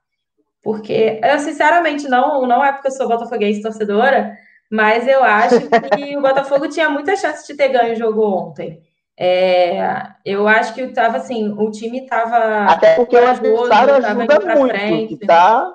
Porque 0.63 1.21
eu, 1.23 1.39
sinceramente, 1.39 2.09
não, 2.09 2.47
não 2.47 2.65
é 2.65 2.73
porque 2.73 2.89
eu 2.89 2.93
sou 2.93 3.09
botafoguense 3.09 3.63
torcedora, 3.63 4.37
mas 4.71 5.07
eu 5.07 5.23
acho 5.23 5.61
que 5.95 6.17
o 6.17 6.23
Botafogo 6.23 6.69
tinha 6.69 6.89
muita 6.89 7.17
chance 7.17 7.47
de 7.47 7.57
ter 7.57 7.69
ganho 7.69 7.93
o 7.93 7.97
jogo 7.97 8.23
ontem. 8.23 8.83
É, 9.19 10.03
eu 10.25 10.47
acho 10.47 10.75
que 10.75 10.83
estava 10.83 11.17
assim, 11.17 11.55
o 11.57 11.71
time 11.71 12.01
estava. 12.01 12.67
Até 12.67 12.97
porque 12.97 13.17
o 13.17 13.27
adversário 13.27 13.95
ajuda 13.95 14.57
muito, 14.57 14.75
frente. 14.75 15.17
que 15.17 15.27
tá 15.27 15.75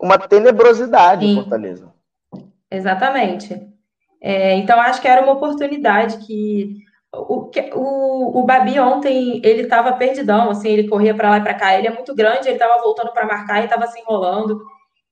uma 0.00 0.16
tenebrosidade 0.16 1.26
em 1.26 1.34
Fortaleza. 1.34 1.92
Exatamente. 2.70 3.60
É, 4.20 4.54
então, 4.54 4.80
acho 4.80 5.00
que 5.00 5.08
era 5.08 5.22
uma 5.22 5.32
oportunidade 5.32 6.18
que 6.18 6.76
o, 7.12 7.50
o, 7.74 8.40
o 8.40 8.42
Babi 8.44 8.78
ontem, 8.78 9.40
ele 9.44 9.62
estava 9.62 9.92
perdidão, 9.92 10.50
assim, 10.50 10.68
ele 10.68 10.88
corria 10.88 11.14
para 11.14 11.30
lá 11.30 11.38
e 11.38 11.42
para 11.42 11.54
cá, 11.54 11.76
ele 11.76 11.88
é 11.88 11.92
muito 11.92 12.14
grande, 12.14 12.48
ele 12.48 12.56
estava 12.56 12.80
voltando 12.82 13.12
para 13.12 13.26
marcar 13.26 13.60
e 13.60 13.64
estava 13.64 13.86
se 13.86 13.98
enrolando. 14.00 14.60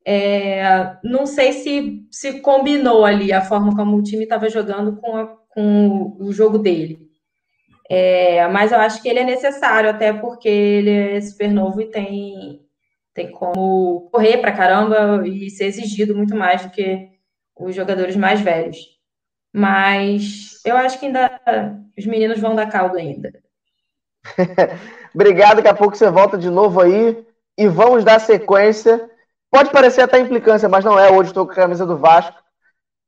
É, 0.09 0.97
não 1.03 1.27
sei 1.27 1.53
se 1.53 2.07
se 2.13 2.41
combinou 2.41 3.05
ali 3.05 3.33
a 3.33 3.41
forma 3.41 3.75
como 3.75 3.97
o 3.97 4.03
time 4.03 4.23
estava 4.23 4.49
jogando 4.49 4.97
com, 5.01 5.17
a, 5.17 5.27
com 5.49 6.17
o 6.21 6.33
jogo 6.33 6.59
dele. 6.59 7.01
É, 7.91 8.47
mas 8.49 8.71
eu 8.71 8.79
acho 8.79 9.03
que 9.03 9.09
ele 9.09 9.19
é 9.19 9.25
necessário, 9.25 9.91
até 9.91 10.13
porque 10.13 10.49
ele 10.49 10.91
é 10.91 11.21
super 11.21 11.53
novo 11.53 11.81
e 11.81 11.91
tem, 11.91 12.61
tem 13.13 13.33
como 13.33 14.09
correr 14.13 14.39
para 14.39 14.53
caramba 14.53 15.27
e 15.27 15.51
ser 15.51 15.67
exigido 15.67 16.15
muito 16.17 16.37
mais 16.37 16.63
do 16.63 16.71
que 16.71 17.09
os 17.59 17.75
jogadores 17.75 18.15
mais 18.15 18.41
velhos. 18.41 18.79
Mas 19.53 20.61
eu 20.65 20.77
acho 20.77 21.01
que 21.01 21.07
ainda 21.07 21.41
os 21.99 22.07
meninos 22.07 22.39
vão 22.39 22.55
dar 22.55 22.71
caldo 22.71 22.97
ainda. 22.97 23.33
Obrigado, 25.15 25.57
daqui 25.57 25.69
a 25.69 25.75
pouco 25.75 25.97
você 25.97 26.11
volta 26.11 26.39
de 26.39 26.51
novo 26.51 26.81
aí 26.81 27.25
e 27.59 27.67
vamos 27.67 28.05
dar 28.05 28.21
sequência 28.21 29.11
Pode 29.57 29.71
parecer 29.71 30.03
até 30.03 30.19
implicância, 30.19 30.69
mas 30.69 30.85
não 30.85 30.99
é. 30.99 31.11
Hoje 31.11 31.31
estou 31.31 31.47
com 31.47 31.53
a 31.53 31.55
camisa 31.55 31.87
do 31.87 31.97
Vasco. 31.97 32.37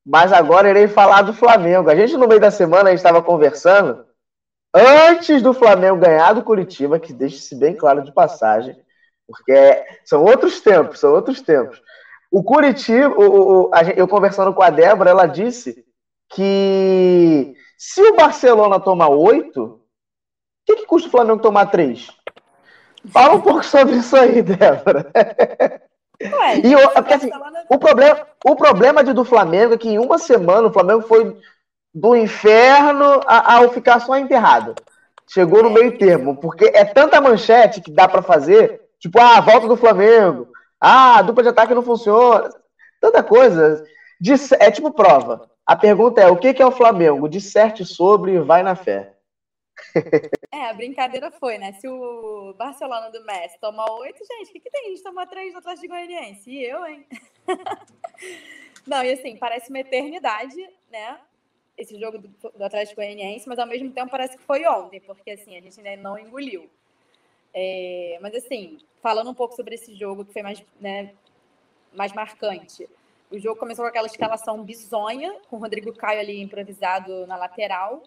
Mas 0.02 0.32
agora 0.32 0.70
irei 0.70 0.88
falar 0.88 1.20
do 1.20 1.34
Flamengo. 1.34 1.90
A 1.90 1.94
gente, 1.94 2.16
no 2.16 2.26
meio 2.26 2.40
da 2.40 2.50
semana, 2.50 2.84
a 2.84 2.92
gente 2.92 3.00
estava 3.00 3.22
conversando. 3.22 4.06
Antes 4.74 5.42
do 5.42 5.52
Flamengo 5.52 6.00
ganhar 6.00 6.32
do 6.32 6.42
Curitiba, 6.42 6.98
que 6.98 7.12
deixe-se 7.12 7.54
bem 7.54 7.76
claro 7.76 8.02
de 8.02 8.12
passagem, 8.12 8.74
porque 9.26 9.52
são 10.06 10.24
outros 10.24 10.62
tempos, 10.62 11.00
são 11.00 11.12
outros 11.12 11.42
tempos. 11.42 11.82
O 12.30 12.42
Curitiba, 12.42 13.10
o, 13.10 13.66
o, 13.66 13.70
a, 13.74 13.82
eu 13.82 14.08
conversando 14.08 14.54
com 14.54 14.62
a 14.62 14.70
Débora, 14.70 15.10
ela 15.10 15.26
disse 15.26 15.84
que 16.30 17.54
se 17.76 18.00
o 18.00 18.16
Barcelona 18.16 18.80
tomar 18.80 19.08
oito, 19.08 19.64
o 19.64 19.80
que, 20.64 20.76
que 20.76 20.86
custa 20.86 21.08
o 21.08 21.10
Flamengo 21.10 21.42
tomar 21.42 21.66
três? 21.66 22.10
Fala 23.12 23.34
um 23.34 23.42
pouco 23.42 23.62
sobre 23.62 23.96
isso 23.96 24.16
aí, 24.16 24.40
Débora. 24.40 25.12
Ué, 26.20 26.60
e 26.64 26.72
eu, 26.72 26.90
porque, 26.90 27.14
assim, 27.14 27.30
o, 27.70 27.78
problema, 27.78 28.26
o 28.44 28.56
problema 28.56 29.04
de, 29.04 29.12
do 29.12 29.24
Flamengo 29.24 29.74
é 29.74 29.78
que 29.78 29.88
em 29.88 29.98
uma 29.98 30.18
semana 30.18 30.66
o 30.66 30.72
Flamengo 30.72 31.02
foi 31.02 31.36
do 31.94 32.16
inferno 32.16 33.20
ao 33.26 33.70
ficar 33.70 34.00
só 34.00 34.16
enterrado. 34.16 34.74
Chegou 35.28 35.62
no 35.62 35.70
é. 35.70 35.74
meio 35.74 35.98
termo, 35.98 36.36
porque 36.36 36.70
é 36.74 36.84
tanta 36.84 37.20
manchete 37.20 37.80
que 37.80 37.90
dá 37.90 38.08
para 38.08 38.22
fazer, 38.22 38.80
tipo, 38.98 39.20
ah, 39.20 39.40
volta 39.40 39.68
do 39.68 39.76
Flamengo, 39.76 40.48
ah, 40.80 41.18
a 41.18 41.22
dupla 41.22 41.42
de 41.42 41.48
ataque 41.50 41.74
não 41.74 41.82
funciona, 41.82 42.50
tanta 43.00 43.22
coisa. 43.22 43.84
é 44.58 44.70
tipo 44.70 44.90
prova. 44.90 45.48
A 45.66 45.76
pergunta 45.76 46.20
é: 46.20 46.28
o 46.28 46.36
que 46.36 46.60
é 46.60 46.66
o 46.66 46.72
Flamengo? 46.72 47.28
Disserte 47.28 47.84
sobre 47.84 48.32
e 48.32 48.38
vai 48.38 48.62
na 48.62 48.74
fé. 48.74 49.12
É, 50.50 50.70
a 50.70 50.72
brincadeira 50.72 51.30
foi, 51.30 51.58
né? 51.58 51.72
Se 51.74 51.86
o 51.86 52.54
Barcelona 52.54 53.10
do 53.10 53.24
Messi 53.24 53.58
tomar 53.60 53.90
oito, 53.92 54.18
gente, 54.24 54.48
o 54.48 54.52
que, 54.52 54.60
que 54.60 54.70
tem? 54.70 54.86
A 54.86 54.88
gente 54.88 55.02
tomar 55.02 55.26
três 55.26 55.52
do 55.52 55.58
Atlético 55.58 55.88
Goianiense. 55.88 56.50
E 56.50 56.64
eu, 56.64 56.84
hein? 56.86 57.06
Não, 58.86 59.04
e 59.04 59.12
assim, 59.12 59.36
parece 59.36 59.68
uma 59.68 59.78
eternidade, 59.78 60.56
né? 60.90 61.20
Esse 61.76 61.98
jogo 62.00 62.18
do, 62.18 62.28
do 62.28 62.64
Atlético 62.64 62.96
Goianiense, 62.96 63.48
mas 63.48 63.58
ao 63.58 63.66
mesmo 63.66 63.92
tempo 63.92 64.10
parece 64.10 64.36
que 64.36 64.42
foi 64.42 64.66
ontem, 64.66 65.00
porque 65.00 65.32
assim, 65.32 65.56
a 65.56 65.60
gente 65.60 65.78
ainda 65.78 66.02
não 66.02 66.18
engoliu. 66.18 66.68
É, 67.54 68.18
mas 68.20 68.34
assim, 68.34 68.78
falando 69.02 69.30
um 69.30 69.34
pouco 69.34 69.54
sobre 69.54 69.74
esse 69.74 69.94
jogo 69.94 70.24
que 70.24 70.32
foi 70.32 70.42
mais, 70.42 70.64
né, 70.80 71.14
mais 71.92 72.12
marcante. 72.12 72.88
O 73.30 73.38
jogo 73.38 73.60
começou 73.60 73.84
com 73.84 73.90
aquela 73.90 74.06
escalação 74.06 74.64
bizonha, 74.64 75.38
com 75.48 75.56
o 75.56 75.58
Rodrigo 75.60 75.92
Caio 75.92 76.20
ali 76.20 76.40
improvisado 76.40 77.26
na 77.26 77.36
lateral 77.36 78.02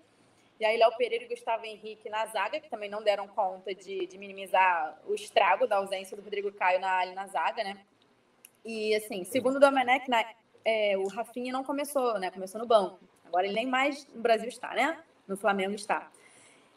e 0.62 0.66
aí, 0.66 0.78
Léo 0.78 0.96
Pereira 0.96 1.26
e 1.26 1.28
Gustavo 1.28 1.66
Henrique 1.66 2.08
na 2.08 2.24
zaga, 2.28 2.60
que 2.60 2.70
também 2.70 2.88
não 2.88 3.02
deram 3.02 3.28
conta 3.28 3.74
de, 3.74 4.06
de 4.06 4.16
minimizar 4.16 4.96
o 5.08 5.16
estrago 5.16 5.66
da 5.66 5.78
ausência 5.78 6.16
do 6.16 6.22
Rodrigo 6.22 6.52
Caio 6.52 6.80
na, 6.80 7.00
ali 7.00 7.16
na 7.16 7.26
zaga, 7.26 7.64
né? 7.64 7.84
E, 8.64 8.94
assim, 8.94 9.24
segundo 9.24 9.56
o 9.56 9.60
Domenech, 9.60 10.08
na, 10.08 10.24
é, 10.64 10.96
o 10.96 11.08
Rafinha 11.08 11.52
não 11.52 11.64
começou, 11.64 12.20
né? 12.20 12.30
Começou 12.30 12.62
no 12.62 12.68
banco. 12.68 13.00
Agora 13.26 13.48
ele 13.48 13.56
nem 13.56 13.66
mais 13.66 14.08
no 14.14 14.22
Brasil 14.22 14.50
está, 14.50 14.76
né? 14.76 15.00
No 15.28 15.36
Flamengo 15.36 15.74
está. 15.74 16.12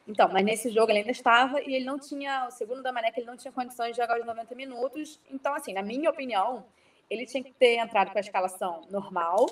Então, 0.08 0.30
mas 0.32 0.42
nesse 0.46 0.70
jogo 0.70 0.90
ele 0.90 1.00
ainda 1.00 1.10
estava 1.10 1.60
e 1.60 1.74
ele 1.74 1.84
não 1.84 1.98
tinha, 1.98 2.50
segundo 2.52 2.78
o 2.78 2.82
Domenech, 2.82 3.20
ele 3.20 3.26
não 3.26 3.36
tinha 3.36 3.52
condições 3.52 3.90
de 3.90 4.00
jogar 4.00 4.18
os 4.18 4.24
90 4.24 4.54
minutos. 4.54 5.20
Então, 5.30 5.52
assim, 5.52 5.74
na 5.74 5.82
minha 5.82 6.08
opinião, 6.08 6.64
ele 7.10 7.26
tinha 7.26 7.44
que 7.44 7.52
ter 7.52 7.76
entrado 7.76 8.12
com 8.12 8.16
a 8.16 8.20
escalação 8.22 8.80
normal, 8.90 9.44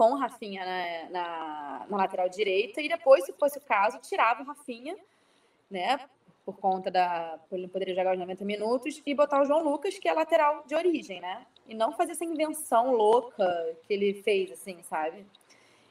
com 0.00 0.12
o 0.12 0.16
Rafinha 0.16 0.64
na, 0.64 1.10
na, 1.10 1.86
na, 1.90 1.96
lateral 1.98 2.26
direita, 2.26 2.80
e 2.80 2.88
depois, 2.88 3.22
se 3.22 3.34
fosse 3.34 3.58
o 3.58 3.60
caso, 3.60 3.98
tirava 3.98 4.42
o 4.42 4.46
Rafinha, 4.46 4.96
né? 5.70 6.00
Por 6.42 6.56
conta 6.56 6.90
da. 6.90 7.38
Ele 7.52 7.64
não 7.64 7.68
poderia 7.68 7.94
jogar 7.94 8.14
os 8.14 8.18
90 8.18 8.42
minutos, 8.46 9.02
e 9.04 9.14
botar 9.14 9.42
o 9.42 9.44
João 9.44 9.62
Lucas, 9.62 9.98
que 9.98 10.08
é 10.08 10.14
lateral 10.14 10.64
de 10.66 10.74
origem, 10.74 11.20
né? 11.20 11.44
E 11.68 11.74
não 11.74 11.92
fazer 11.92 12.12
essa 12.12 12.24
invenção 12.24 12.94
louca 12.94 13.76
que 13.86 13.92
ele 13.92 14.14
fez, 14.22 14.50
assim, 14.52 14.82
sabe? 14.84 15.26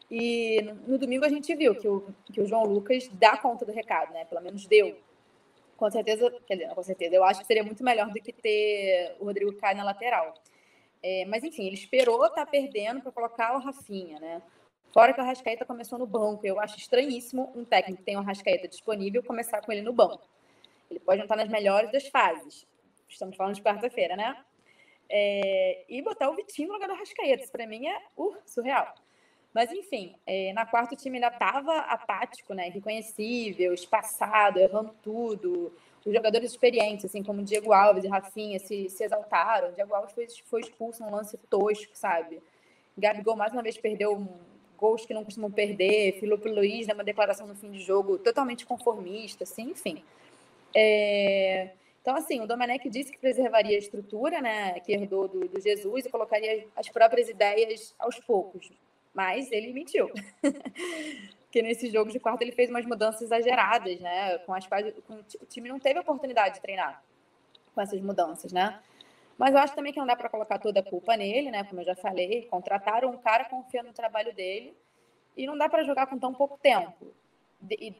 E 0.10 0.60
no 0.88 0.98
domingo 0.98 1.24
a 1.24 1.30
gente 1.30 1.54
viu 1.54 1.76
que 1.76 1.88
o, 1.88 2.04
que 2.34 2.42
o 2.42 2.48
João 2.48 2.64
Lucas 2.64 3.08
dá 3.10 3.38
conta 3.38 3.64
do 3.64 3.72
recado, 3.72 4.12
né? 4.12 4.26
Pelo 4.26 4.42
menos 4.42 4.66
deu. 4.66 4.98
Com 5.78 5.92
certeza, 5.92 6.34
quer 6.48 6.56
dizer, 6.56 6.74
com 6.74 6.82
certeza, 6.82 7.16
eu 7.16 7.24
acho 7.24 7.42
que 7.42 7.46
seria 7.46 7.64
muito 7.64 7.84
melhor 7.84 8.10
do 8.10 8.20
que 8.20 8.34
ter 8.34 9.16
o 9.20 9.26
Rodrigo 9.26 9.54
Caio 9.54 9.78
na 9.78 9.84
lateral. 9.84 10.34
É, 11.02 11.26
mas 11.26 11.44
enfim, 11.44 11.66
ele 11.66 11.76
esperou 11.76 12.26
estar 12.26 12.46
tá 12.46 12.52
perdendo 12.52 13.02
para 13.02 13.12
colocar 13.12 13.56
o 13.56 13.60
Rafinha, 13.60 14.20
né? 14.20 14.42
Fora 14.92 15.14
que 15.14 15.22
o 15.22 15.24
Rascaeta 15.24 15.66
começou 15.66 15.98
no 16.00 16.08
banco. 16.08 16.46
Eu 16.46 16.60
acho 16.60 16.78
estranhíssimo 16.78 17.52
um 17.56 17.64
técnico 17.64 18.00
que 18.00 18.06
tem 18.06 18.18
o 18.18 18.22
Rascaeta 18.22 18.68
disponível 18.68 19.24
começar 19.24 19.62
com 19.62 19.72
ele 19.72 19.82
no 19.82 19.94
banco. 19.94 20.28
Ele 20.90 21.00
pode 21.00 21.18
não 21.18 21.26
estar 21.26 21.36
nas 21.36 21.48
melhores 21.48 21.92
das 21.92 22.08
fases. 22.08 22.66
Estamos 23.08 23.36
falando 23.36 23.56
de 23.56 23.62
quarta-feira, 23.62 24.16
né? 24.16 24.44
É, 25.08 25.86
e 25.88 26.02
botar 26.02 26.30
o 26.30 26.36
Vitinho 26.36 26.68
no 26.68 26.74
lugar 26.74 26.90
do 26.90 26.96
Rascaeta. 26.96 27.44
Isso 27.44 27.52
para 27.52 27.68
mim 27.68 27.88
é 27.88 28.02
uh, 28.18 28.36
surreal. 28.46 28.94
Mas, 29.54 29.72
enfim, 29.72 30.16
é, 30.26 30.54
na 30.54 30.66
quarta 30.66 30.94
o 30.94 30.98
time 30.98 31.18
ainda 31.18 31.28
estava 31.28 31.78
apático, 31.80 32.54
né? 32.54 32.70
Reconhecível, 32.70 33.74
espaçado, 33.74 34.60
errando 34.60 34.94
tudo 35.02 35.72
os 36.06 36.14
jogadores 36.14 36.52
experientes, 36.52 37.06
assim 37.06 37.22
como 37.22 37.44
Diego 37.44 37.74
Alves 37.74 38.04
e 38.04 38.08
Rafinha, 38.08 38.60
se, 38.60 38.90
se 38.90 39.04
exaltaram. 39.04 39.72
Diego 39.74 39.94
Alves 39.94 40.14
foi, 40.14 40.28
foi 40.46 40.62
expulso 40.62 41.04
num 41.04 41.12
lance 41.12 41.38
tosco, 41.50 41.92
sabe? 41.94 42.42
Gabigol 42.98 43.36
mais 43.36 43.52
uma 43.54 43.62
vez 43.62 43.78
perdeu 43.78 44.16
um, 44.16 44.28
gols 44.78 45.06
que 45.06 45.14
não 45.14 45.26
costumam 45.26 45.52
perder. 45.52 46.20
Filipe 46.20 46.50
Luiz, 46.50 46.88
né, 46.88 46.94
uma 46.94 47.04
declaração 47.04 47.46
no 47.46 47.56
fim 47.56 47.72
de 47.72 47.80
jogo 47.80 48.18
totalmente 48.18 48.66
conformista, 48.66 49.44
assim, 49.44 49.72
enfim. 49.72 50.04
É... 50.74 51.72
Então, 52.02 52.16
assim, 52.16 52.40
o 52.40 52.48
Domenech 52.48 52.90
disse 52.90 53.12
que 53.12 53.20
preservaria 53.20 53.76
a 53.76 53.80
estrutura, 53.80 54.42
né, 54.42 54.80
que 54.80 54.94
herdou 54.94 55.28
do, 55.28 55.48
do 55.48 55.62
Jesus 55.62 56.06
e 56.06 56.10
colocaria 56.10 56.66
as 56.76 56.88
próprias 56.88 57.28
ideias 57.28 57.94
aos 58.00 58.18
poucos. 58.20 58.72
Mas 59.14 59.52
ele 59.52 59.74
mentiu. 59.74 60.10
Porque 61.50 61.64
nesse 61.64 61.90
jogo 61.90 62.12
de 62.12 62.20
quarto 62.20 62.44
ele 62.44 62.52
fez 62.52 62.70
umas 62.70 62.86
mudanças 62.86 63.24
exageradas, 63.24 64.00
né? 64.00 64.38
Com 64.40 64.54
as 64.54 64.68
quais 64.68 64.94
o 65.42 65.46
time 65.48 65.68
não 65.68 65.80
teve 65.80 66.00
oportunidade 66.00 66.56
de 66.56 66.62
treinar 66.62 67.04
com 67.74 67.82
essas 67.82 68.00
mudanças, 68.02 68.52
né? 68.52 68.80
Mas 69.36 69.54
eu 69.54 69.60
acho 69.60 69.74
também 69.74 69.94
que 69.94 70.00
não 70.00 70.06
dá 70.06 70.16
para 70.16 70.30
colocar 70.30 70.60
toda 70.60 70.82
a 70.82 70.84
culpa 70.84 71.16
nele, 71.16 71.50
né? 71.50 71.64
Como 71.64 71.82
eu 71.82 71.86
já 71.86 71.96
falei, 71.96 72.46
contrataram 72.52 73.10
um 73.10 73.18
cara 73.18 73.46
confiando 73.46 73.88
no 73.88 73.94
trabalho 73.94 74.34
dele 74.36 74.76
e 75.36 75.48
não 75.48 75.58
dá 75.58 75.70
para 75.70 75.84
jogar 75.84 76.08
com 76.08 76.20
tão 76.20 76.34
pouco 76.34 76.60
tempo. 76.62 77.08
E, 77.72 77.96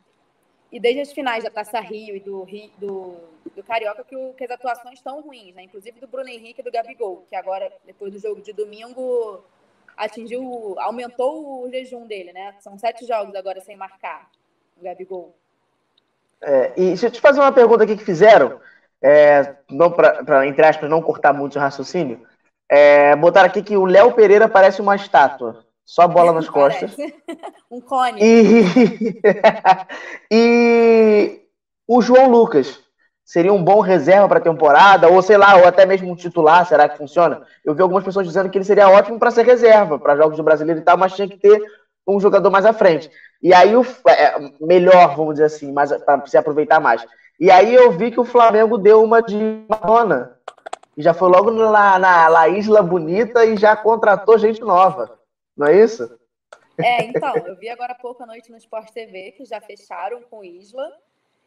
e, 0.70 0.80
desde 0.80 1.02
as 1.02 1.12
finais 1.14 1.44
da 1.44 1.50
Taça 1.50 1.80
Rio 1.80 2.16
e 2.16 2.20
do, 2.20 2.46
do, 2.78 3.16
do 3.56 3.64
Carioca 3.64 4.04
que, 4.04 4.16
o, 4.16 4.34
que 4.34 4.44
as 4.44 4.52
atuações 4.52 5.00
estão 5.00 5.22
ruins, 5.22 5.56
né? 5.56 5.64
Inclusive 5.64 6.00
do 6.02 6.08
Bruno 6.08 6.28
Henrique 6.28 6.60
e 6.60 6.64
do 6.64 6.72
Gabigol, 6.72 7.26
que 7.30 7.36
agora, 7.36 7.72
depois 7.86 8.12
do 8.12 8.20
jogo 8.20 8.42
de 8.42 8.52
domingo, 8.52 9.42
atingiu, 10.00 10.76
aumentou 10.80 11.64
o 11.64 11.70
jejum 11.70 12.08
dele, 12.08 12.32
né? 12.32 12.56
São 12.60 12.78
sete 12.78 13.06
jogos 13.06 13.36
agora 13.36 13.60
sem 13.60 13.76
marcar, 13.76 14.30
o 14.80 14.84
Gabigol. 14.84 15.36
É, 16.42 16.72
e 16.78 16.88
deixa 16.88 17.08
eu 17.08 17.12
te 17.12 17.20
fazer 17.20 17.42
uma 17.42 17.52
pergunta 17.52 17.84
aqui 17.84 17.98
que 17.98 18.06
fizeram, 18.06 18.62
é, 19.02 19.56
não 19.70 19.92
para 19.92 20.48
entre 20.48 20.66
aspas, 20.66 20.90
não 20.90 21.02
cortar 21.02 21.34
muito 21.34 21.58
o 21.58 21.60
raciocínio. 21.60 22.26
É, 22.70 23.16
botaram 23.16 23.48
aqui 23.48 23.62
que 23.62 23.76
o 23.76 23.86
Léo 23.86 24.14
Pereira 24.14 24.48
parece 24.48 24.80
uma 24.80 24.96
estátua. 24.96 25.66
Só 25.84 26.08
bola 26.08 26.32
nas 26.32 26.48
costas. 26.50 26.96
um 27.70 27.82
cone. 27.82 28.22
E... 28.24 29.20
e 30.32 31.42
o 31.86 32.02
João 32.02 32.30
Lucas 32.30 32.80
seria 33.30 33.54
um 33.54 33.64
bom 33.64 33.80
reserva 33.80 34.28
para 34.28 34.40
a 34.40 34.42
temporada, 34.42 35.08
ou 35.08 35.22
sei 35.22 35.38
lá, 35.38 35.56
ou 35.56 35.68
até 35.68 35.86
mesmo 35.86 36.12
um 36.12 36.16
titular, 36.16 36.66
será 36.66 36.90
que 36.90 36.98
funciona? 36.98 37.44
Eu 37.64 37.76
vi 37.76 37.82
algumas 37.84 38.04
pessoas 38.04 38.26
dizendo 38.26 38.50
que 38.50 38.58
ele 38.58 38.66
seria 38.66 38.90
ótimo 38.90 39.20
para 39.20 39.30
ser 39.30 39.46
reserva, 39.46 40.00
para 40.00 40.16
jogos 40.16 40.36
do 40.36 40.42
brasileiro 40.42 40.82
e 40.82 40.84
tal, 40.84 40.98
mas 40.98 41.14
tinha 41.14 41.28
que 41.28 41.38
ter 41.38 41.62
um 42.08 42.20
jogador 42.20 42.50
mais 42.50 42.66
à 42.66 42.74
frente. 42.74 43.08
E 43.40 43.54
aí 43.54 43.76
o 43.76 43.86
é, 44.08 44.52
melhor, 44.60 45.16
vamos 45.16 45.36
dizer 45.36 45.44
assim, 45.44 45.72
para 45.72 46.26
se 46.26 46.40
aproveitar 46.40 46.80
mais. 46.80 47.06
E 47.40 47.52
aí 47.52 47.72
eu 47.72 47.92
vi 47.92 48.10
que 48.10 48.20
o 48.20 48.26
Flamengo 48.26 48.80
deu 48.80 49.04
uma 49.04 49.22
de 49.22 49.64
Madonna. 49.70 50.36
E 50.98 51.04
já 51.04 51.14
foi 51.14 51.30
logo 51.30 51.52
na, 51.52 52.00
na, 52.00 52.30
na 52.32 52.48
Isla 52.48 52.82
Bonita 52.82 53.46
e 53.46 53.56
já 53.58 53.76
contratou 53.76 54.40
gente 54.40 54.60
nova. 54.62 55.20
Não 55.56 55.68
é 55.68 55.80
isso? 55.80 56.18
É, 56.80 57.04
então, 57.06 57.38
eu 57.46 57.56
vi 57.58 57.70
agora 57.70 57.92
há 57.92 57.96
pouco 57.96 58.24
à 58.24 58.26
noite 58.26 58.50
no 58.50 58.58
Sport 58.58 58.90
TV 58.90 59.34
que 59.34 59.46
já 59.46 59.62
fecharam 59.62 60.24
com 60.24 60.44
Isla. 60.44 60.90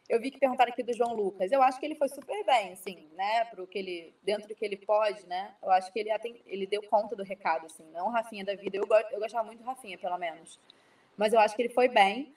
Eu 0.09 0.19
vi 0.19 0.31
que 0.31 0.39
perguntaram 0.39 0.71
aqui 0.71 0.83
do 0.83 0.93
João 0.93 1.13
Lucas. 1.13 1.51
Eu 1.51 1.61
acho 1.61 1.79
que 1.79 1.85
ele 1.85 1.95
foi 1.95 2.09
super 2.09 2.43
bem, 2.45 2.73
assim, 2.73 3.07
né? 3.15 3.45
Pro 3.45 3.65
que 3.65 3.79
ele, 3.79 4.13
dentro 4.21 4.47
do 4.47 4.55
que 4.55 4.65
ele 4.65 4.77
pode, 4.77 5.25
né? 5.27 5.53
Eu 5.61 5.71
acho 5.71 5.91
que 5.93 5.99
ele, 5.99 6.09
ele 6.45 6.67
deu 6.67 6.83
conta 6.83 7.15
do 7.15 7.23
recado, 7.23 7.65
assim. 7.65 7.85
Não 7.93 8.07
o 8.07 8.09
Rafinha 8.09 8.43
da 8.43 8.53
vida. 8.53 8.77
Eu, 8.77 8.87
eu 9.11 9.19
gostava 9.19 9.45
muito 9.45 9.59
do 9.59 9.65
Rafinha, 9.65 9.97
pelo 9.97 10.17
menos. 10.17 10.59
Mas 11.15 11.31
eu 11.31 11.39
acho 11.39 11.55
que 11.55 11.61
ele 11.61 11.73
foi 11.73 11.87
bem. 11.87 12.33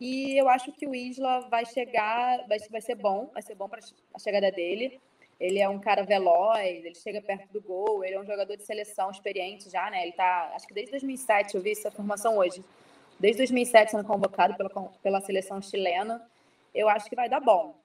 E 0.00 0.36
eu 0.36 0.48
acho 0.48 0.72
que 0.72 0.86
o 0.86 0.94
Isla 0.94 1.40
vai 1.48 1.64
chegar, 1.64 2.46
vai, 2.48 2.58
vai 2.70 2.80
ser 2.80 2.96
bom, 2.96 3.30
vai 3.32 3.42
ser 3.42 3.54
bom 3.54 3.68
para 3.68 3.80
a 4.12 4.18
chegada 4.18 4.50
dele. 4.50 5.00
Ele 5.38 5.58
é 5.58 5.68
um 5.68 5.78
cara 5.78 6.02
veloz, 6.02 6.84
ele 6.84 6.94
chega 6.94 7.20
perto 7.20 7.52
do 7.52 7.60
gol, 7.60 8.04
ele 8.04 8.14
é 8.14 8.20
um 8.20 8.26
jogador 8.26 8.56
de 8.56 8.64
seleção 8.64 9.10
experiente 9.10 9.70
já, 9.70 9.90
né? 9.90 10.02
Ele 10.02 10.12
tá, 10.12 10.52
acho 10.54 10.66
que 10.66 10.74
desde 10.74 10.92
2007, 10.92 11.54
eu 11.54 11.62
vi 11.62 11.72
essa 11.72 11.90
formação 11.90 12.36
hoje. 12.38 12.64
Desde 13.18 13.38
2007 13.38 13.92
sendo 13.92 14.04
convocado 14.04 14.56
pela, 14.56 14.70
pela 15.02 15.20
seleção 15.20 15.62
chilena. 15.62 16.24
Eu 16.74 16.88
acho 16.88 17.08
que 17.08 17.16
vai 17.16 17.28
dar 17.28 17.40
bom. 17.40 17.76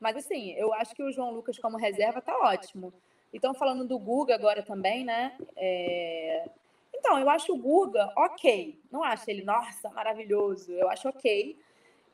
Mas 0.00 0.16
assim, 0.16 0.52
eu 0.52 0.72
acho 0.74 0.94
que 0.94 1.02
o 1.02 1.12
João 1.12 1.30
Lucas 1.30 1.58
como 1.58 1.76
reserva 1.76 2.20
tá 2.20 2.36
ótimo. 2.38 2.92
Então, 3.32 3.54
falando 3.54 3.86
do 3.86 3.98
Guga 3.98 4.34
agora 4.34 4.62
também, 4.62 5.04
né? 5.04 5.36
É... 5.56 6.48
Então, 6.94 7.18
eu 7.18 7.28
acho 7.28 7.52
o 7.52 7.58
Guga 7.58 8.12
ok. 8.16 8.78
Não 8.90 9.02
acho 9.02 9.30
ele, 9.30 9.42
nossa, 9.42 9.90
maravilhoso. 9.90 10.72
Eu 10.72 10.88
acho 10.88 11.08
ok 11.08 11.56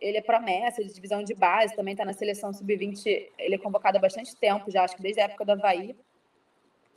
ele 0.01 0.17
é 0.17 0.23
promessa 0.23 0.83
de 0.83 0.93
divisão 0.93 1.23
de 1.23 1.35
base, 1.35 1.77
também 1.77 1.93
está 1.93 2.05
na 2.05 2.13
seleção 2.13 2.53
sub-20, 2.53 3.31
ele 3.39 3.55
é 3.55 3.59
convocado 3.59 3.99
há 3.99 4.01
bastante 4.01 4.35
tempo 4.35 4.71
já, 4.71 4.83
acho 4.83 4.97
que 4.97 5.03
desde 5.03 5.21
a 5.21 5.25
época 5.25 5.45
do 5.45 5.53
Havaí. 5.53 5.95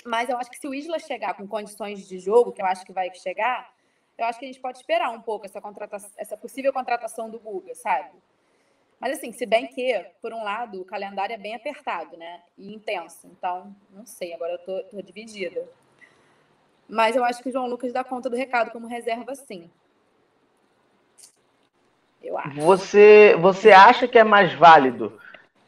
Mas 0.06 0.30
eu 0.30 0.38
acho 0.38 0.50
que 0.50 0.58
se 0.58 0.68
o 0.68 0.74
Isla 0.74 1.00
chegar 1.00 1.34
com 1.36 1.48
condições 1.48 2.08
de 2.08 2.18
jogo, 2.20 2.52
que 2.52 2.62
eu 2.62 2.66
acho 2.66 2.86
que 2.86 2.94
vai 2.94 3.14
chegar, 3.16 3.74
eu 4.18 4.26
acho 4.26 4.40
que 4.40 4.46
a 4.46 4.48
gente 4.48 4.60
pode 4.60 4.78
esperar 4.78 5.10
um 5.10 5.22
pouco 5.22 5.46
essa, 5.46 5.62
contratação, 5.62 6.10
essa 6.18 6.38
possível 6.38 6.74
contratação 6.74 7.30
do 7.30 7.40
Guga, 7.40 7.76
sabe? 7.76 8.12
Mas 9.04 9.18
assim, 9.18 9.34
se 9.34 9.46
bem 9.46 9.68
que, 9.68 10.06
por 10.22 10.34
um 10.34 10.44
lado, 10.44 10.80
o 10.82 10.86
calendário 10.86 11.34
é 11.34 11.38
bem 11.38 11.56
apertado, 11.56 12.16
né? 12.16 12.42
E 12.58 12.74
intenso. 12.74 13.28
Então, 13.28 13.76
não 13.90 14.06
sei, 14.06 14.34
agora 14.34 14.54
eu 14.54 14.60
tô, 14.60 14.84
tô 14.84 15.02
dividida. 15.02 15.68
Mas 16.88 17.16
eu 17.16 17.24
acho 17.24 17.44
que 17.44 17.50
o 17.50 17.52
João 17.52 17.68
Lucas 17.68 17.92
dá 17.92 18.04
conta 18.04 18.30
do 18.30 18.38
recado 18.38 18.72
como 18.72 18.88
reserva, 18.88 19.36
sim 19.36 19.70
eu 22.24 22.38
acho. 22.38 22.62
Você, 22.62 23.36
você 23.40 23.72
acha 23.72 24.08
que 24.08 24.18
é 24.18 24.24
mais 24.24 24.54
válido 24.54 25.20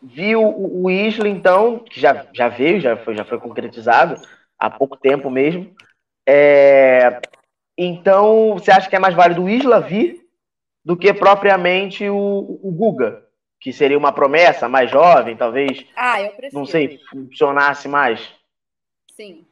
viu 0.02 0.42
o, 0.42 0.84
o 0.84 0.92
Isla, 0.92 1.28
então, 1.28 1.80
que 1.80 2.00
já, 2.00 2.28
já 2.32 2.48
veio, 2.48 2.80
já 2.80 2.96
foi, 2.96 3.16
já 3.16 3.26
foi 3.26 3.40
concretizado 3.40 4.22
há 4.58 4.70
pouco 4.70 4.96
tempo 4.96 5.30
mesmo. 5.30 5.76
É, 6.28 7.20
então, 7.78 8.54
você 8.54 8.72
acha 8.72 8.88
que 8.90 8.96
é 8.96 9.00
mais 9.00 9.16
válido 9.16 9.44
o 9.44 9.50
Isla 9.50 9.82
vir 9.82 10.24
do 10.84 10.96
que 10.96 11.12
propriamente 11.12 12.08
o, 12.08 12.60
o 12.62 12.72
Guga, 12.72 13.25
que 13.66 13.74
seria 13.74 13.98
uma 13.98 14.12
promessa 14.12 14.70
mais 14.70 14.92
jovem, 14.92 15.36
talvez? 15.36 15.88
Ah, 15.96 16.22
eu 16.22 16.30
prefiro. 16.34 16.60
Não 16.60 16.68
sei, 16.68 17.00
funcionasse 17.10 17.88
mais. 17.88 18.32
Sim. 19.16 19.44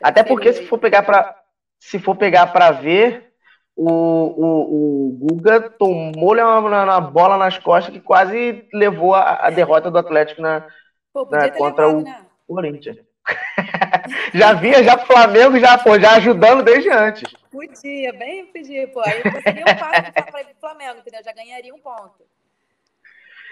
Até 0.00 0.22
porque 0.22 0.52
se 0.52 0.64
for 0.64 0.78
pegar 0.78 1.02
para 1.02 1.36
se 1.80 1.98
for 1.98 2.14
pegar 2.14 2.46
para 2.52 2.70
ver, 2.70 3.32
o, 3.74 3.90
o, 3.90 5.08
o 5.08 5.18
Guga 5.18 5.60
tomou-lhe 5.60 6.40
uma, 6.40 6.60
uma, 6.60 7.00
bola 7.00 7.36
nas 7.36 7.58
costas 7.58 7.92
que 7.92 8.00
quase 8.00 8.68
levou 8.72 9.12
a, 9.12 9.46
a 9.46 9.50
derrota 9.50 9.90
do 9.90 9.98
Atlético 9.98 10.40
na, 10.40 10.64
Pô, 11.12 11.26
na 11.28 11.50
contra 11.50 11.84
levado, 11.84 12.02
o 12.02 12.04
né? 12.04 12.26
Corinthians. 12.46 12.98
já 14.32 14.52
vinha 14.52 14.84
já 14.84 14.96
pro 14.96 15.06
Flamengo, 15.08 15.58
já, 15.58 15.76
pô, 15.78 15.98
já 15.98 16.12
ajudando 16.12 16.62
desde 16.62 16.90
antes. 16.90 17.24
Podia, 17.50 18.12
bem 18.12 18.46
podia, 18.46 18.86
pô. 18.86 19.00
Aí 19.00 19.20
eu 19.24 19.42
seria 19.42 19.64
um 19.64 19.78
passo 19.80 20.12
para 20.12 20.42
o 20.42 20.60
Flamengo, 20.60 21.00
entendeu? 21.00 21.24
Já 21.24 21.32
ganharia 21.32 21.74
um 21.74 21.80
ponto. 21.80 22.37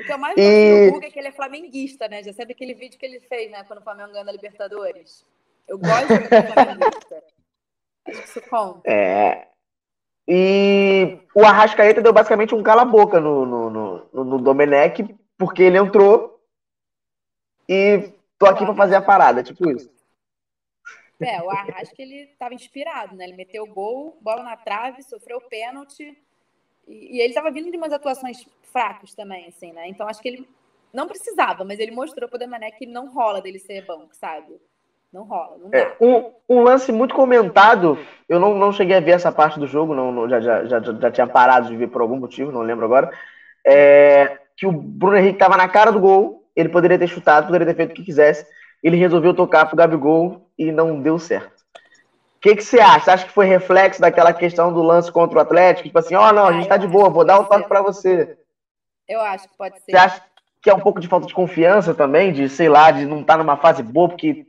O 0.00 0.04
que 0.04 0.12
eu 0.12 0.18
mais 0.18 0.35
gosto 0.35 0.48
e... 0.48 0.87
do 0.87 0.92
Guga 0.92 1.06
é 1.06 1.11
que 1.11 1.18
ele 1.18 1.28
é 1.28 1.32
flamenguista, 1.32 2.09
né? 2.09 2.22
Já 2.22 2.32
sabe 2.32 2.52
aquele 2.52 2.74
vídeo 2.74 2.98
que 2.98 3.06
ele 3.06 3.20
fez, 3.20 3.50
né? 3.50 3.64
Quando 3.64 3.80
o 3.80 3.82
Flamengo 3.82 4.12
ganha 4.12 4.28
a 4.28 4.32
Libertadores. 4.32 5.24
Eu 5.66 5.78
gosto 5.78 6.06
de 6.06 6.28
flamenguista. 6.52 7.24
Acho 8.06 8.22
que 8.22 8.28
isso 8.28 8.40
conta. 8.48 8.88
É, 8.90 9.48
e 10.28 11.20
o 11.35 11.44
Arrascaeta 11.44 12.02
deu 12.02 12.12
basicamente 12.12 12.54
um 12.54 12.62
cala-boca 12.62 13.20
no, 13.20 13.46
no, 13.46 13.70
no, 13.70 14.24
no 14.24 14.38
Domenech, 14.38 15.16
porque 15.38 15.62
ele 15.62 15.78
entrou 15.78 16.40
e 17.68 18.12
tô 18.37 18.46
aqui 18.46 18.64
para 18.64 18.74
fazer 18.74 18.96
a 18.96 19.02
parada, 19.02 19.42
tipo 19.42 19.70
isso. 19.70 19.88
É, 21.20 21.40
o 21.40 21.48
Arrasca 21.48 21.94
ele 22.02 22.24
estava 22.24 22.54
inspirado, 22.54 23.14
né? 23.16 23.24
Ele 23.24 23.37
meteu 23.37 23.62
o 23.62 23.72
gol, 23.72 24.18
bola 24.20 24.42
na 24.42 24.56
trave, 24.56 25.02
sofreu 25.02 25.40
pênalti. 25.40 26.16
E, 26.87 27.16
e 27.16 27.20
ele 27.20 27.29
estava 27.29 27.51
vindo 27.51 27.70
de 27.70 27.77
umas 27.77 27.92
atuações 27.92 28.46
fracas 28.72 29.14
também, 29.14 29.46
assim, 29.46 29.72
né? 29.72 29.88
Então 29.88 30.09
acho 30.09 30.20
que 30.20 30.29
ele 30.29 30.49
não 30.92 31.07
precisava, 31.07 31.64
mas 31.64 31.79
ele 31.79 31.90
mostrou 31.90 32.29
pro 32.29 32.38
Domenech 32.38 32.79
que 32.79 32.87
não 32.87 33.12
rola 33.12 33.40
dele 33.40 33.59
ser 33.59 33.85
banco, 33.85 34.11
sabe? 34.12 34.55
Não 35.12 35.22
rola, 35.25 35.57
não 35.59 35.70
é, 35.72 35.94
um, 36.01 36.33
um, 36.49 36.62
lance 36.62 36.90
muito 36.92 37.14
comentado, 37.14 37.99
eu 38.29 38.40
não, 38.40 38.55
não 38.55 38.72
cheguei 38.72 38.96
a 38.96 39.01
ver 39.01 39.12
essa 39.12 39.31
parte 39.31 39.59
do 39.59 39.66
jogo, 39.66 39.94
não, 39.94 40.12
não 40.12 40.29
já, 40.29 40.40
já, 40.40 40.64
já, 40.64 40.81
já 40.81 41.11
tinha 41.11 41.27
parado 41.27 41.68
de 41.68 41.77
ver 41.77 41.88
por 41.88 42.03
algum 42.03 42.16
motivo, 42.18 42.53
não 42.53 42.61
lembro 42.61 42.85
agora. 42.85 43.11
É, 43.64 44.38
que 44.57 44.66
o 44.66 44.72
Bruno 44.72 45.16
Henrique 45.16 45.37
estava 45.37 45.57
na 45.57 45.68
cara 45.68 45.92
do 45.92 46.01
gol, 46.01 46.44
ele 46.55 46.68
poderia 46.68 46.99
ter 46.99 47.07
chutado, 47.07 47.46
poderia 47.46 47.66
ter 47.66 47.77
feito 47.77 47.92
o 47.92 47.94
que 47.94 48.05
quisesse, 48.05 48.46
ele 48.83 48.96
resolveu 48.96 49.33
tocar 49.33 49.66
pro 49.66 49.77
Gabigol 49.77 50.51
e 50.59 50.72
não 50.72 51.01
deu 51.01 51.18
certo. 51.18 51.56
O 52.46 52.48
que, 52.48 52.56
que 52.59 52.62
você 52.62 52.78
acha? 52.78 53.00
Você 53.00 53.11
acha 53.11 53.26
que 53.26 53.32
foi 53.32 53.44
reflexo 53.46 54.00
daquela 54.00 54.32
questão 54.32 54.72
do 54.72 54.80
lance 54.80 55.11
contra 55.11 55.37
o 55.37 55.42
Atlético? 55.42 55.88
Tipo 55.88 55.98
assim, 55.98 56.14
ó, 56.14 56.28
oh, 56.28 56.32
não, 56.32 56.46
a 56.46 56.52
gente 56.52 56.68
tá 56.68 56.76
de 56.76 56.87
boa, 56.87 57.11
vou 57.11 57.24
dar 57.24 57.40
o 57.40 57.42
um 57.42 57.44
toque 57.44 57.68
para 57.68 57.82
você. 57.82 58.38
Eu 59.09 59.20
acho 59.20 59.48
que 59.48 59.56
pode 59.59 59.74
ser. 59.80 59.90
Você 59.90 59.96
acha 59.96 60.22
que 60.62 60.70
é 60.70 60.74
um 60.74 60.78
pouco 60.78 61.00
de 61.00 61.09
falta 61.09 61.26
de 61.26 61.35
confiança 61.35 61.92
também, 61.92 62.32
de, 62.32 62.48
sei 62.48 62.68
lá, 62.68 62.92
de 62.92 63.04
não 63.04 63.22
estar 63.22 63.32
tá 63.32 63.38
numa 63.38 63.56
fase 63.56 63.82
boa, 63.82 64.11
porque 64.11 64.46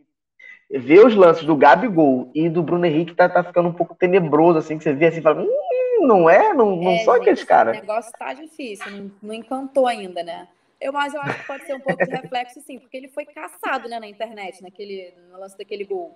ver 0.70 1.08
os 1.08 1.16
lances 1.16 1.44
do 1.44 1.56
Gabigol 1.56 2.30
e 2.36 2.48
do 2.48 2.62
Bruno 2.62 2.86
Henrique 2.86 3.16
tá, 3.16 3.28
tá 3.28 3.44
ficando 3.44 3.70
um 3.70 3.74
pouco 3.74 3.96
tenebroso, 3.96 4.60
assim, 4.60 4.78
que 4.78 4.84
você 4.84 4.94
vê 4.94 5.08
assim 5.08 5.18
e 5.18 5.24
fala, 5.24 5.42
hum, 5.42 6.06
não 6.06 6.30
é? 6.30 6.54
Não, 6.54 6.76
não 6.76 6.92
é, 6.92 7.00
são 7.00 7.16
aqueles 7.16 7.44
caras. 7.44 7.78
O 7.78 7.82
negócio 7.82 8.12
tá 8.12 8.32
difícil, 8.32 8.92
não, 8.92 9.12
não 9.24 9.34
encantou 9.34 9.88
ainda, 9.88 10.22
né? 10.22 10.48
Eu, 10.80 10.94
mas 10.94 11.16
eu 11.16 11.22
acho 11.22 11.40
que 11.40 11.48
pode 11.48 11.66
ser 11.66 11.74
um 11.74 11.80
pouco 11.80 12.06
de 12.06 12.12
reflexo, 12.14 12.62
sim, 12.62 12.78
porque 12.78 12.96
ele 12.96 13.08
foi 13.08 13.26
caçado, 13.26 13.90
né, 13.90 14.00
na 14.00 14.08
internet, 14.08 14.62
naquele, 14.62 15.16
no 15.32 15.40
lance 15.40 15.58
daquele 15.58 15.84
gol 15.84 16.16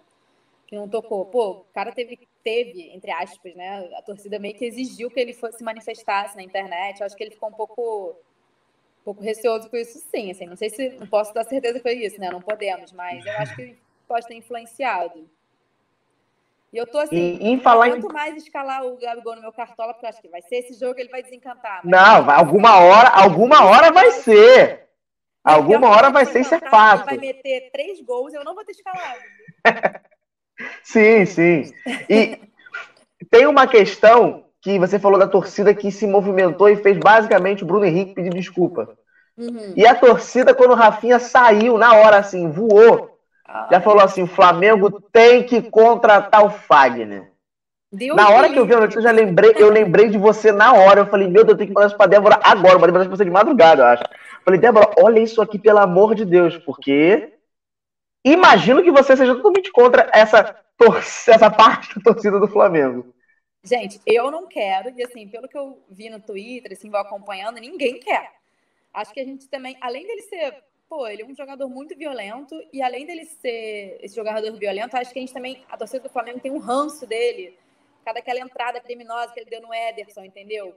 que 0.72 0.76
não 0.78 0.88
tocou. 0.88 1.26
Pô, 1.26 1.50
o 1.50 1.66
cara 1.74 1.92
teve, 1.92 2.18
teve, 2.42 2.92
entre 2.96 3.12
aspas, 3.12 3.54
né, 3.56 3.92
a 3.94 4.02
torcida 4.02 4.40
meio 4.40 4.56
que 4.56 4.64
exigiu 4.64 5.12
que 5.12 5.20
ele 5.20 5.34
fosse 5.34 5.58
se 5.58 5.64
manifestasse 5.66 6.34
na 6.38 6.42
internet. 6.42 7.02
Eu 7.02 7.06
acho 7.06 7.16
que 7.16 7.22
ele 7.22 7.32
ficou 7.32 7.50
um 7.50 7.54
pouco 7.54 8.16
um 9.02 9.04
pouco 9.04 9.22
receoso 9.22 9.70
com 9.70 9.76
isso, 9.76 10.00
sim. 10.10 10.32
Assim, 10.32 10.46
não 10.46 10.56
sei 10.56 10.70
se 10.70 10.92
não 10.92 11.08
posso 11.08 11.34
dar 11.34 11.44
certeza 11.44 11.74
que 11.74 11.84
foi 11.84 11.96
isso, 11.96 12.18
né? 12.22 12.30
Não 12.32 12.42
podemos, 12.42 12.94
mas 12.94 13.26
eu 13.26 13.34
acho 13.34 13.54
que 13.58 13.78
pode 14.08 14.26
ter 14.26 14.36
influenciado. 14.36 15.30
E 16.72 16.78
eu 16.78 16.88
tô 16.88 17.00
assim, 17.00 17.18
e, 17.18 17.50
em 17.50 17.60
falar 17.60 17.90
quanto 17.90 18.10
em... 18.10 18.14
mais 18.14 18.38
escalar 18.38 18.86
o 18.86 18.96
Gabigol 18.96 19.36
no 19.36 19.42
meu 19.42 19.52
cartola, 19.52 19.94
porque 19.94 20.06
eu 20.06 20.10
acho 20.10 20.22
que 20.22 20.30
vai 20.30 20.42
ser 20.42 20.58
esse 20.58 20.80
jogo, 20.80 20.98
ele 21.02 21.10
vai 21.10 21.22
desencantar. 21.22 21.82
Não, 21.84 22.24
vai, 22.24 22.38
alguma 22.38 22.80
hora, 22.80 23.10
alguma 23.10 23.66
hora 23.66 23.92
vai 23.92 24.12
ser. 24.12 24.88
Alguma 25.44 25.90
hora 25.90 26.10
vai 26.10 26.26
ser, 26.26 26.42
isso 26.42 26.56
é 26.56 26.60
fato. 26.60 27.08
Vai 27.08 27.18
meter 27.18 27.72
três 27.72 28.00
gols, 28.00 28.34
eu 28.34 28.46
não 28.46 28.56
vou 28.56 28.64
ter 28.64 28.72
escalado. 28.72 29.20
sim, 30.84 31.26
sim. 31.26 31.74
E 32.10 32.40
tem 33.30 33.48
uma 33.48 33.68
questão 33.68 34.46
que 34.62 34.78
você 34.78 35.00
falou 35.00 35.20
da 35.20 35.28
torcida 35.28 35.74
que 35.74 35.92
se 35.92 36.06
movimentou 36.06 36.70
e 36.70 36.76
fez 36.76 36.98
basicamente 36.98 37.64
o 37.64 37.66
Bruno 37.66 37.86
Henrique 37.86 38.14
pedir 38.14 38.30
desculpa. 38.30 38.90
Uhum. 39.38 39.74
E 39.76 39.88
a 39.88 39.96
torcida, 39.96 40.54
quando 40.54 40.72
o 40.72 40.76
Rafinha 40.76 41.18
saiu, 41.18 41.78
na 41.78 41.96
hora 41.96 42.18
assim, 42.18 42.50
voou, 42.50 43.18
já 43.72 43.82
falou 43.82 44.04
assim: 44.04 44.24
o 44.24 44.28
Flamengo 44.28 45.02
tem 45.12 45.44
que 45.44 45.62
contratar 45.62 46.46
o 46.46 46.50
Fagner. 46.50 47.32
Deus 47.94 48.16
na 48.16 48.30
hora 48.30 48.48
que 48.48 48.58
eu 48.58 48.66
vi 48.66 48.74
a 48.74 48.80
notícia, 48.80 49.00
eu 49.00 49.04
já 49.04 49.12
lembrei, 49.12 49.54
eu 49.58 49.70
lembrei 49.70 50.08
de 50.08 50.18
você 50.18 50.52
na 50.52 50.74
hora. 50.74 51.02
Eu 51.02 51.08
falei, 51.08 51.28
meu 51.28 51.44
Deus, 51.44 51.54
eu 51.54 51.58
tenho 51.58 51.70
que 51.70 51.74
mandar 51.74 51.88
isso 51.88 51.98
pra 51.98 52.06
Débora 52.06 52.40
agora. 52.42 52.76
Eu 52.76 52.80
mandei 52.80 53.02
isso 53.02 53.10
pra 53.10 53.18
você 53.18 53.26
de 53.26 53.32
madrugada, 53.32 53.82
eu 53.82 53.88
acho. 53.88 54.04
Eu 54.04 54.46
falei, 54.46 54.60
Débora, 54.60 54.92
olha 54.98 55.20
isso 55.20 55.42
aqui, 55.42 55.60
pelo 55.60 55.80
amor 55.80 56.16
de 56.16 56.24
Deus, 56.24 56.58
porque 56.58 57.34
imagino 58.24 58.84
que 58.84 58.92
você 58.92 59.16
seja 59.16 59.36
totalmente 59.36 59.72
contra 59.72 60.10
essa, 60.14 60.56
essa 61.28 61.50
parte 61.50 61.96
da 61.96 62.14
torcida 62.14 62.40
do 62.40 62.48
Flamengo. 62.48 63.14
Gente, 63.64 64.02
eu 64.08 64.32
não 64.32 64.48
quero, 64.48 64.90
e 64.98 65.04
assim, 65.04 65.28
pelo 65.28 65.48
que 65.48 65.58
eu 65.58 65.84
vi 65.90 66.10
no 66.10 66.20
Twitter, 66.20 66.72
assim, 66.72 66.90
vou 66.90 67.00
acompanhando, 67.00 67.60
ninguém 67.60 68.00
quer. 68.00 68.32
Acho 68.94 69.14
que 69.14 69.20
a 69.20 69.24
gente 69.24 69.48
também, 69.48 69.78
além 69.80 70.06
dele 70.06 70.24
ser, 70.24 70.64
pô, 70.90 71.08
ele 71.08 71.22
é 71.22 71.26
um 71.26 71.36
jogador 71.36 71.70
muito 71.70 71.96
violento, 71.96 72.56
e 72.74 72.82
além 72.82 73.06
dele 73.06 73.26
ser 73.26 74.00
esse 74.02 74.16
jogador 74.16 74.52
violento, 74.58 74.96
acho 74.96 75.14
que 75.14 75.20
a 75.20 75.22
gente 75.22 75.34
também, 75.34 75.64
a 75.70 75.78
torcida 75.78 76.08
do 76.08 76.12
Flamengo 76.12 76.40
tem 76.40 76.52
um 76.52 76.58
ranço 76.58 77.06
dele, 77.06 77.56
cada 78.04 78.20
aquela 78.20 78.40
entrada 78.40 78.82
criminosa 78.82 79.32
que 79.32 79.40
ele 79.40 79.50
deu 79.50 79.62
no 79.62 79.74
Ederson, 79.74 80.24
entendeu? 80.24 80.76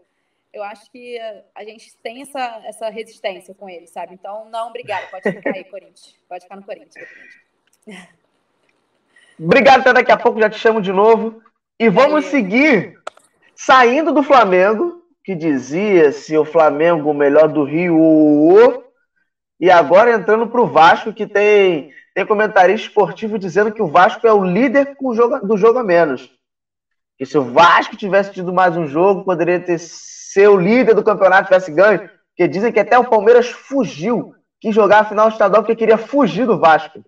Eu 0.55 0.63
acho 0.63 0.89
que 0.93 1.19
a 1.53 1.65
gente 1.65 1.97
tem 2.01 2.23
essa, 2.23 2.63
essa 2.65 2.89
resistência 2.89 3.53
com 3.53 3.69
ele, 3.69 3.89
sabe? 3.89 4.15
Então, 4.15 4.49
não, 4.51 4.69
obrigado, 4.69 5.11
pode 5.11 5.33
ficar 5.33 5.51
aí, 5.51 5.65
Corinthians. 5.65 6.15
Pode 6.29 6.45
ficar 6.45 6.55
no 6.55 6.63
Corinthians. 6.63 7.09
Obrigado, 9.37 9.81
até 9.81 9.93
daqui 9.93 10.13
a 10.13 10.17
pouco 10.17 10.39
já 10.39 10.49
te 10.49 10.57
chamo 10.57 10.81
de 10.81 10.93
novo. 10.93 11.43
E 11.79 11.89
vamos 11.89 12.27
seguir 12.27 12.97
saindo 13.57 14.13
do 14.13 14.23
Flamengo, 14.23 15.03
que 15.25 15.35
dizia 15.35 16.13
se 16.13 16.39
o 16.39 16.45
Flamengo 16.45 17.11
o 17.11 17.15
melhor 17.15 17.49
do 17.49 17.65
Rio, 17.65 18.85
e 19.59 19.69
agora 19.73 20.15
entrando 20.15 20.47
para 20.47 20.61
o 20.61 20.69
Vasco, 20.69 21.13
que 21.13 21.27
tem, 21.27 21.91
tem 22.15 22.25
comentarista 22.25 22.87
esportivo 22.87 23.41
dizendo 23.41 23.73
que 23.73 23.83
o 23.83 23.89
Vasco 23.89 24.25
é 24.25 24.33
o 24.33 24.45
líder 24.45 24.97
do 25.43 25.57
jogo 25.57 25.81
a 25.81 25.83
menos. 25.83 26.31
Que 27.19 27.27
se 27.27 27.37
o 27.37 27.43
Vasco 27.43 27.97
tivesse 27.97 28.33
tido 28.33 28.53
mais 28.53 28.77
um 28.77 28.87
jogo, 28.87 29.25
poderia 29.25 29.59
ter 29.59 29.81
ser 30.35 30.49
o 30.49 30.57
líder 30.57 30.95
do 30.95 31.05
campeonato, 31.05 31.45
tivesse 31.45 31.71
ganho. 31.71 32.11
Porque 32.31 32.49
dizem 32.49 32.73
que 32.73 32.81
até 32.81 32.99
o 32.99 33.09
Palmeiras 33.09 33.49
fugiu, 33.49 34.35
quis 34.61 34.75
jogar 34.75 35.01
a 35.01 35.05
final 35.05 35.29
estadual 35.29 35.63
porque 35.63 35.77
queria 35.77 35.97
fugir 35.97 36.45
do 36.45 36.59
Vasco. 36.59 37.05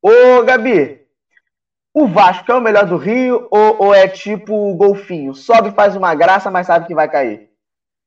Ô, 0.00 0.44
Gabi, 0.44 1.04
o 1.92 2.06
Vasco 2.06 2.52
é 2.52 2.54
o 2.54 2.60
melhor 2.60 2.86
do 2.86 2.96
Rio 2.96 3.48
ou, 3.50 3.86
ou, 3.86 3.94
é 3.94 4.06
tipo 4.06 4.54
o 4.54 4.76
golfinho? 4.76 5.34
Sobe, 5.34 5.72
faz 5.72 5.96
uma 5.96 6.14
graça, 6.14 6.48
mas 6.48 6.68
sabe 6.68 6.86
que 6.86 6.94
vai 6.94 7.10
cair. 7.10 7.50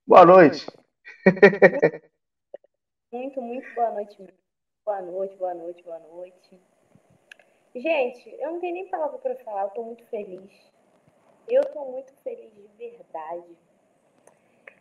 Boa 0.07 0.25
noite. 0.25 0.65
Muito, 3.11 3.41
muito 3.41 3.75
boa 3.75 3.91
noite. 3.91 4.25
Boa 4.85 5.01
noite, 5.01 5.35
boa 5.35 5.53
noite, 5.53 5.83
boa 5.83 5.99
noite. 5.99 6.61
Gente, 7.75 8.29
eu 8.39 8.53
não 8.53 8.59
tenho 8.61 8.75
nem 8.75 8.87
palavra 8.87 9.17
para 9.17 9.35
falar, 9.43 9.63
eu 9.63 9.69
tô 9.71 9.83
muito 9.83 10.05
feliz. 10.05 10.49
Eu 11.49 11.61
tô 11.73 11.83
muito 11.91 12.13
feliz 12.23 12.49
de 12.53 12.69
verdade. 12.77 13.57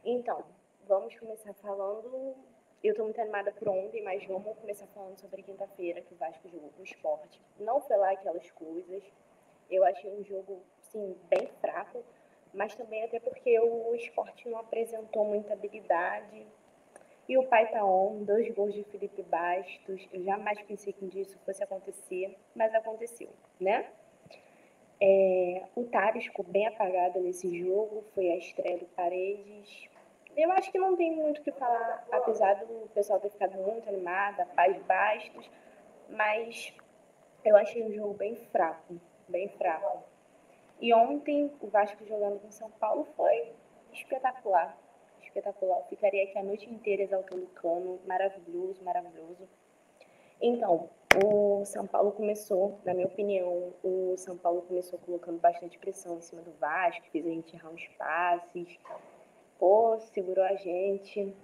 Então, 0.05 0.45
vamos 0.87 1.19
começar 1.19 1.53
falando 1.55 2.35
eu 2.83 2.95
tô 2.95 3.05
muito 3.05 3.21
animada 3.21 3.53
por 3.53 3.69
ontem, 3.69 4.03
mas 4.03 4.25
vamos 4.25 4.57
começar 4.57 4.87
falando 4.87 5.19
sobre 5.19 5.43
quinta-feira, 5.43 6.01
que 6.01 6.15
o 6.15 6.17
Vasco 6.17 6.49
jogou 6.49 6.71
com 6.71 6.81
o 6.81 6.85
esporte. 6.85 7.39
Não 7.59 7.79
foi 7.83 7.95
lá 7.99 8.13
aquelas 8.13 8.51
coisas. 8.53 9.05
Eu 9.71 9.85
achei 9.85 10.11
um 10.11 10.25
jogo, 10.25 10.63
sim, 10.91 11.15
bem 11.29 11.47
fraco, 11.61 12.03
mas 12.55 12.75
também 12.75 13.05
até 13.05 13.21
porque 13.21 13.61
o 13.61 13.95
esporte 13.95 14.49
não 14.49 14.59
apresentou 14.59 15.27
muita 15.27 15.53
habilidade. 15.53 16.47
E 17.29 17.37
o 17.37 17.47
pai 17.49 17.71
tá 17.71 17.85
on, 17.85 18.25
dois 18.25 18.51
gols 18.55 18.73
de 18.73 18.83
Felipe 18.85 19.23
Bastos. 19.25 20.09
Eu 20.11 20.25
jamais 20.25 20.61
pensei 20.63 20.95
que 20.95 21.05
isso 21.21 21.39
fosse 21.41 21.63
acontecer, 21.63 22.35
mas 22.55 22.75
aconteceu, 22.75 23.29
né? 23.61 23.93
É, 25.03 25.63
o 25.75 25.85
Thales 25.85 26.25
ficou 26.25 26.45
bem 26.45 26.67
apagado 26.67 27.21
nesse 27.21 27.59
jogo, 27.59 28.05
foi 28.15 28.31
a 28.31 28.37
estreia 28.37 28.79
do 28.79 28.87
Paredes. 28.87 29.89
Eu 30.37 30.53
acho 30.53 30.71
que 30.71 30.79
não 30.79 30.97
tem 30.97 31.15
muito 31.15 31.41
o 31.41 31.43
que 31.43 31.53
falar, 31.53 32.07
apesar 32.13 32.55
do 32.55 32.89
pessoal 32.95 33.19
ter 33.19 33.31
ficado 33.31 33.57
muito 33.59 33.89
animado, 33.89 34.47
paz 34.55 34.77
bastos, 34.83 35.51
mas 36.09 36.75
eu 37.45 37.57
achei 37.57 37.83
o 37.83 37.93
jogo 37.93 38.15
bem 38.15 38.37
fraco, 38.53 39.01
bem 39.29 39.49
fraco. 39.49 40.05
E 40.81 40.95
ontem, 40.95 41.53
o 41.61 41.67
Vasco 41.67 42.07
jogando 42.07 42.41
com 42.41 42.51
São 42.51 42.71
Paulo 42.73 43.07
foi 43.17 43.53
espetacular, 43.93 44.79
espetacular. 45.23 45.83
Ficaria 45.89 46.25
aqui 46.25 46.39
a 46.39 46.43
noite 46.43 46.71
inteira 46.71 47.03
exaltando 47.03 47.45
o 47.45 47.49
cano, 47.49 48.01
maravilhoso, 48.07 48.83
maravilhoso. 48.83 49.49
Então, 50.41 50.89
o 51.17 51.65
São 51.65 51.87
Paulo 51.87 52.13
começou, 52.13 52.79
na 52.85 52.95
minha 52.95 53.07
opinião, 53.07 53.73
o 53.83 54.15
São 54.17 54.37
Paulo 54.37 54.63
começou 54.63 54.99
colocando 55.01 55.39
bastante 55.39 55.79
pressão 55.79 56.19
em 56.19 56.21
cima 56.21 56.43
do 56.43 56.53
Vasco, 56.53 57.05
fez 57.11 57.27
a 57.27 57.31
gente 57.31 57.57
errar 57.57 57.71
uns 57.71 57.87
passes, 57.99 58.79
pô, 59.59 59.99
segurou 60.13 60.45
a 60.45 60.55
gente, 60.55 61.35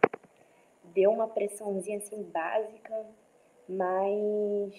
deu 0.85 1.11
uma 1.11 1.27
pressãozinha 1.29 1.99
assim 1.99 2.23
básica, 2.23 3.07
mas 3.69 4.75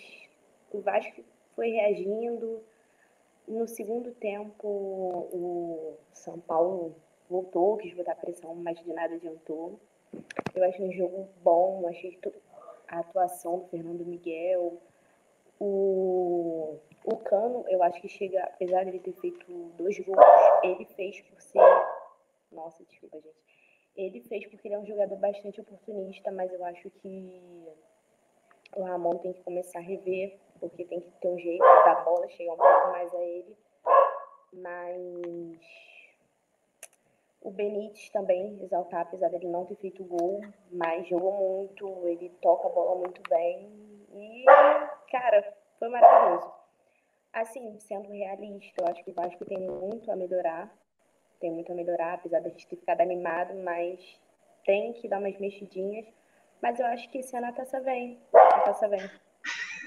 o 0.71 0.79
Vasco 0.79 1.21
foi 1.55 1.69
reagindo. 1.69 2.63
No 3.47 3.67
segundo 3.67 4.11
tempo, 4.11 4.67
o 4.67 5.97
São 6.13 6.39
Paulo 6.39 6.95
voltou, 7.29 7.77
quis 7.77 7.93
botar 7.93 8.15
pressão, 8.15 8.55
mas 8.55 8.77
de 8.79 8.91
nada 8.93 9.15
adiantou. 9.15 9.79
Eu 10.53 10.63
achei 10.63 10.85
um 10.85 10.91
jogo 10.91 11.29
bom, 11.43 11.87
achei 11.87 12.17
a 12.87 12.99
atuação 12.99 13.59
do 13.59 13.67
Fernando 13.67 14.05
Miguel. 14.05 14.81
O, 15.59 16.77
o 17.03 17.17
Cano, 17.17 17.65
eu 17.67 17.81
acho 17.81 17.99
que 18.01 18.07
chega, 18.07 18.43
apesar 18.43 18.83
de 18.83 18.89
ele 18.89 18.99
ter 18.99 19.13
feito 19.13 19.51
dois 19.77 19.97
gols, 19.99 20.19
ele 20.63 20.85
fez 20.85 21.19
por 21.21 21.41
ser 21.41 21.59
nossa, 22.51 22.83
desculpa, 22.85 23.19
gente. 23.19 23.35
Ele 23.95 24.21
fez 24.21 24.45
porque 24.47 24.67
ele 24.67 24.75
é 24.75 24.79
um 24.79 24.85
jogador 24.85 25.15
bastante 25.17 25.59
oportunista, 25.59 26.31
mas 26.31 26.53
eu 26.53 26.63
acho 26.63 26.89
que 26.89 27.41
o 28.75 28.83
Ramon 28.83 29.17
tem 29.17 29.33
que 29.33 29.43
começar 29.43 29.79
a 29.79 29.81
rever, 29.81 30.37
porque 30.59 30.85
tem 30.85 31.01
que 31.01 31.11
ter 31.19 31.27
um 31.27 31.39
jeito 31.39 31.63
da 31.63 31.95
bola 32.03 32.27
chegar 32.29 32.53
um 32.53 32.57
pouco 32.57 32.91
mais 32.91 33.13
a 33.13 33.21
ele. 33.21 33.57
Mas 34.53 35.59
o 37.47 37.51
Benítez 37.51 38.09
também 38.09 38.59
exaltar, 38.61 39.01
apesar 39.01 39.29
dele 39.29 39.47
não 39.47 39.65
ter 39.65 39.75
feito 39.75 40.03
gol, 40.03 40.41
mas 40.71 41.07
jogou 41.07 41.33
muito, 41.33 42.07
ele 42.07 42.29
toca 42.41 42.67
a 42.67 42.71
bola 42.71 42.95
muito 42.95 43.21
bem. 43.29 43.69
E, 44.13 44.45
cara, 45.11 45.53
foi 45.79 45.89
maravilhoso. 45.89 46.51
Assim, 47.33 47.79
sendo 47.79 48.11
realista, 48.11 48.81
eu 48.81 48.87
acho 48.87 49.03
que 49.03 49.11
o 49.11 49.13
Vasco 49.13 49.45
tem 49.45 49.59
muito 49.59 50.11
a 50.11 50.15
melhorar 50.15 50.71
tem 51.39 51.51
muito 51.51 51.71
a 51.71 51.75
melhorar, 51.75 52.13
apesar 52.15 52.41
da 52.41 52.49
gente 52.49 52.67
ter 52.67 52.77
ficado 52.77 53.01
animado, 53.01 53.53
mas 53.63 53.99
tem 54.65 54.93
que 54.93 55.07
dar 55.07 55.19
umas 55.19 55.37
mexidinhas. 55.39 56.05
Mas 56.61 56.79
eu 56.79 56.85
acho 56.87 57.09
que 57.09 57.19
esse 57.19 57.35
ano 57.37 57.47
a 57.47 57.51
taça 57.51 57.79
vem. 57.81 58.19
A 58.33 58.59
taça 58.61 58.87
vem. 58.87 59.09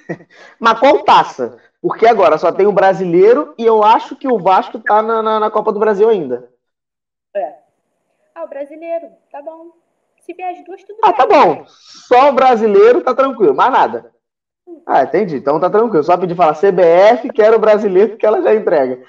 mas 0.61 0.79
qual 0.79 1.03
taça? 1.03 1.59
Porque 1.83 2.07
agora 2.07 2.39
só 2.39 2.53
tem 2.53 2.67
o 2.67 2.73
brasileiro 2.73 3.55
e 3.59 3.67
eu 3.67 3.83
acho 3.83 4.15
que 4.15 4.29
o 4.29 4.39
Vasco 4.39 4.79
tá 4.79 5.03
na, 5.03 5.23
na, 5.23 5.41
na 5.41 5.51
Copa 5.51 5.73
do 5.73 5.81
Brasil 5.81 6.09
ainda. 6.09 6.49
É. 7.35 7.55
Ah, 8.35 8.45
o 8.45 8.49
brasileiro, 8.49 9.11
tá 9.31 9.43
bom. 9.43 9.71
Se 10.21 10.35
vier 10.35 10.53
as 10.53 10.65
duas, 10.65 10.83
tudo 10.83 10.99
ah, 11.03 11.13
bem. 11.13 11.15
Ah, 11.15 11.17
tá 11.17 11.27
bom. 11.27 11.65
Só 11.67 12.31
o 12.31 12.33
brasileiro 12.33 13.03
tá 13.03 13.15
tranquilo, 13.15 13.55
mais 13.55 13.73
nada. 13.73 14.13
Ah, 14.87 15.03
entendi. 15.03 15.37
Então 15.37 15.61
tá 15.61 15.71
tranquilo. 15.71 16.03
Só 16.03 16.17
pedir 16.17 16.35
falar 16.35 16.55
CBF, 16.55 17.31
quero 17.33 17.57
o 17.57 17.61
brasileiro, 17.61 18.17
que 18.17 18.27
ela 18.27 18.43
já 18.43 18.55
entrega. 18.55 19.03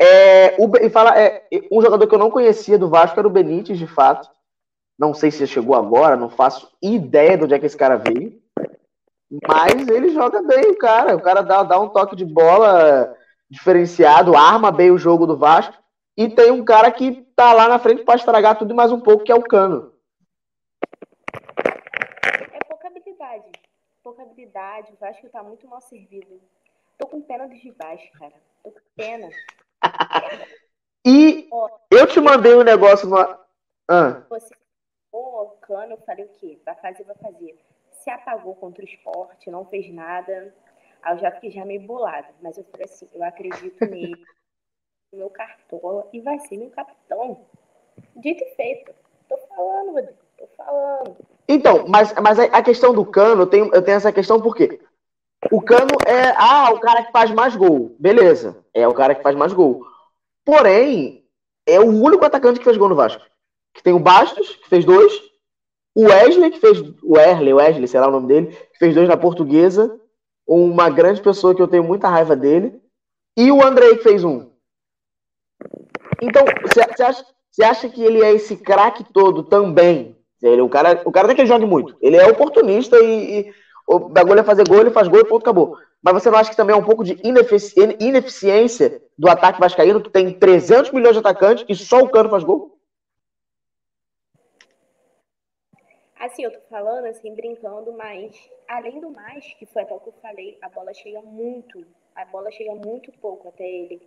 É, 0.00 0.54
o, 0.58 0.70
e 0.78 0.88
fala, 0.88 1.18
é, 1.18 1.46
um 1.70 1.82
jogador 1.82 2.06
que 2.06 2.14
eu 2.14 2.18
não 2.18 2.30
conhecia 2.30 2.78
do 2.78 2.88
Vasco 2.88 3.18
era 3.18 3.28
o 3.28 3.30
Benítez, 3.30 3.78
de 3.78 3.86
fato. 3.86 4.28
Não 4.98 5.14
sei 5.14 5.30
se 5.30 5.46
chegou 5.46 5.74
agora, 5.74 6.16
não 6.16 6.28
faço 6.28 6.70
ideia 6.82 7.36
de 7.36 7.44
onde 7.44 7.54
é 7.54 7.58
que 7.58 7.66
esse 7.66 7.76
cara 7.76 7.96
veio. 7.96 8.38
Mas 9.46 9.88
ele 9.88 10.10
joga 10.10 10.42
bem, 10.42 10.70
o 10.70 10.78
cara. 10.78 11.16
O 11.16 11.20
cara 11.20 11.42
dá, 11.42 11.62
dá 11.62 11.78
um 11.80 11.88
toque 11.88 12.16
de 12.16 12.24
bola 12.24 13.14
diferenciado, 13.48 14.36
arma 14.36 14.70
bem 14.70 14.90
o 14.90 14.98
jogo 14.98 15.26
do 15.26 15.36
Vasco. 15.36 15.74
E 16.16 16.28
tem 16.28 16.50
um 16.50 16.64
cara 16.64 16.90
que 16.90 17.22
tá 17.34 17.52
lá 17.52 17.68
na 17.68 17.78
frente 17.78 18.04
para 18.04 18.16
estragar 18.16 18.58
tudo 18.58 18.74
mais 18.74 18.92
um 18.92 19.00
pouco, 19.00 19.24
que 19.24 19.32
é 19.32 19.34
o 19.34 19.42
Cano. 19.42 19.94
É 22.52 22.58
pouca 22.68 22.88
habilidade. 22.88 23.50
Pouca 24.02 24.22
habilidade. 24.22 24.92
O 24.92 24.96
Vasco 24.96 25.28
tá 25.28 25.42
muito 25.42 25.66
mal 25.68 25.80
servido. 25.80 26.40
Tô 26.98 27.06
com 27.06 27.22
pena 27.22 27.48
dos 27.48 27.58
rivais, 27.62 28.02
cara. 28.18 28.34
Tô 28.62 28.70
com 28.70 28.80
pena. 28.94 29.28
e 31.06 31.48
eu 31.90 32.06
te 32.06 32.20
mandei 32.20 32.54
um 32.54 32.62
negócio 32.62 33.08
no. 33.08 33.16
Ah. 33.88 34.22
Você, 34.28 34.54
o 35.12 35.46
Cano, 35.62 35.92
eu 35.92 35.98
falei 35.98 36.24
o 36.24 36.28
quê? 36.28 36.60
Vai 36.64 36.74
fazer, 36.76 37.04
vai 37.04 37.16
fazer. 37.16 37.58
Se 37.90 38.10
apagou 38.10 38.54
contra 38.54 38.82
o 38.82 38.86
esporte, 38.86 39.50
não 39.50 39.64
fez 39.64 39.92
nada. 39.92 40.54
Aí 41.02 41.14
eu 41.14 41.18
já 41.18 41.30
fiquei 41.32 41.50
já 41.50 41.64
meio 41.64 41.80
bolada. 41.86 42.28
Mas 42.42 42.58
eu 42.58 42.64
falei 42.64 42.84
assim, 42.84 43.08
eu 43.12 43.22
acredito 43.24 43.84
nele, 43.86 44.22
meu 45.12 45.28
cartola, 45.28 46.06
e 46.12 46.20
vai 46.20 46.38
ser 46.40 46.56
meu 46.56 46.70
capitão. 46.70 47.40
Dito 48.16 48.44
e 48.44 48.54
feito. 48.54 48.92
Tô 49.28 49.36
falando, 49.48 49.92
Rodrigo. 49.92 50.18
Tô 50.38 50.46
falando. 50.56 51.16
Então, 51.48 51.84
mas, 51.88 52.14
mas 52.14 52.38
a 52.38 52.62
questão 52.62 52.94
do 52.94 53.04
Cano, 53.04 53.42
eu 53.42 53.46
tenho, 53.46 53.74
eu 53.74 53.82
tenho 53.82 53.96
essa 53.96 54.12
questão 54.12 54.40
por 54.40 54.54
quê? 54.54 54.80
O 55.50 55.60
Cano 55.60 55.96
é, 56.06 56.32
ah, 56.36 56.70
o 56.72 56.78
cara 56.78 57.04
que 57.04 57.12
faz 57.12 57.30
mais 57.32 57.56
gol. 57.56 57.96
Beleza, 57.98 58.64
é 58.72 58.86
o 58.86 58.94
cara 58.94 59.14
que 59.14 59.22
faz 59.22 59.34
mais 59.34 59.52
gol. 59.52 59.84
Porém, 60.44 61.24
é 61.66 61.80
o 61.80 61.88
único 61.88 62.24
atacante 62.24 62.60
que 62.60 62.64
fez 62.64 62.76
gol 62.76 62.88
no 62.88 62.94
Vasco. 62.94 63.24
Que 63.74 63.82
tem 63.82 63.92
o 63.92 63.98
Bastos, 63.98 64.56
que 64.56 64.68
fez 64.68 64.84
dois. 64.84 65.12
O 65.94 66.04
Wesley, 66.04 66.52
que 66.52 66.60
fez. 66.60 66.80
O 67.02 67.16
Wesley, 67.16 67.52
Wesley, 67.52 67.88
sei 67.88 67.98
lá 67.98 68.08
o 68.08 68.12
nome 68.12 68.28
dele, 68.28 68.46
que 68.72 68.78
fez 68.78 68.94
dois 68.94 69.08
na 69.08 69.16
portuguesa. 69.16 69.98
uma 70.46 70.88
grande 70.88 71.20
pessoa 71.20 71.54
que 71.54 71.62
eu 71.62 71.68
tenho 71.68 71.82
muita 71.82 72.08
raiva 72.08 72.36
dele, 72.36 72.80
e 73.36 73.50
o 73.50 73.64
Andrei 73.64 73.96
que 73.96 74.04
fez 74.04 74.22
um. 74.22 74.49
Então, 76.20 76.44
você 76.62 77.02
acha, 77.02 77.24
acha 77.62 77.88
que 77.88 78.02
ele 78.02 78.22
é 78.22 78.32
esse 78.32 78.56
craque 78.56 79.04
todo 79.12 79.42
também? 79.42 80.16
Ele, 80.42 80.62
o, 80.62 80.68
cara, 80.68 81.02
o 81.04 81.12
cara 81.12 81.32
é 81.32 81.34
que 81.34 81.46
jogue 81.46 81.66
muito. 81.66 81.96
Ele 82.00 82.16
é 82.16 82.26
oportunista 82.26 82.98
e, 82.98 83.40
e 83.40 83.54
o 83.86 83.98
bagulho 83.98 84.40
é 84.40 84.44
fazer 84.44 84.66
gol, 84.66 84.80
ele 84.80 84.90
faz 84.90 85.08
gol 85.08 85.20
e 85.20 85.24
ponto, 85.24 85.42
acabou. 85.42 85.76
Mas 86.02 86.14
você 86.14 86.30
não 86.30 86.38
acha 86.38 86.50
que 86.50 86.56
também 86.56 86.74
é 86.74 86.78
um 86.78 86.84
pouco 86.84 87.04
de 87.04 87.18
inefici 87.22 87.74
ineficiência 88.00 89.02
do 89.18 89.28
ataque 89.28 89.60
vascaíno, 89.60 90.02
que 90.02 90.08
tem 90.08 90.32
300 90.32 90.92
milhões 90.92 91.14
de 91.14 91.20
atacantes 91.20 91.66
e 91.68 91.84
só 91.84 91.98
o 92.00 92.08
Cano 92.08 92.30
faz 92.30 92.42
gol? 92.42 92.78
Assim, 96.18 96.44
eu 96.44 96.52
tô 96.52 96.60
falando, 96.68 97.06
assim, 97.06 97.34
brincando, 97.34 97.92
mas 97.92 98.50
além 98.68 99.00
do 99.00 99.10
mais, 99.10 99.44
que 99.54 99.66
foi 99.66 99.82
até 99.82 99.94
o 99.94 100.00
que 100.00 100.08
eu 100.08 100.14
falei, 100.22 100.58
a 100.62 100.68
bola 100.68 100.92
chega 100.94 101.20
muito, 101.22 101.84
a 102.14 102.24
bola 102.26 102.50
chega 102.50 102.74
muito 102.74 103.10
pouco 103.20 103.48
até 103.48 103.64
ele. 103.64 104.00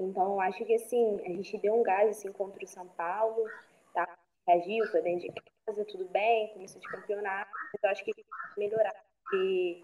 Então, 0.00 0.32
eu 0.32 0.40
acho 0.40 0.64
que, 0.64 0.74
assim, 0.74 1.20
a 1.20 1.28
gente 1.28 1.58
deu 1.58 1.74
um 1.74 1.82
gás, 1.82 2.10
assim, 2.10 2.32
contra 2.32 2.64
o 2.64 2.66
São 2.66 2.88
Paulo, 2.88 3.44
tá? 3.92 4.08
Reagiu, 4.48 4.86
foi 4.86 5.02
dentro 5.02 5.28
de 5.28 5.42
casa, 5.66 5.84
tudo 5.84 6.08
bem, 6.08 6.48
começou 6.54 6.80
de 6.80 6.88
campeonato, 6.88 7.50
mas 7.52 7.82
eu 7.82 7.90
acho 7.90 8.04
que 8.04 8.14
tem 8.14 8.24
que 8.24 8.60
melhorar, 8.60 8.94
porque 9.22 9.82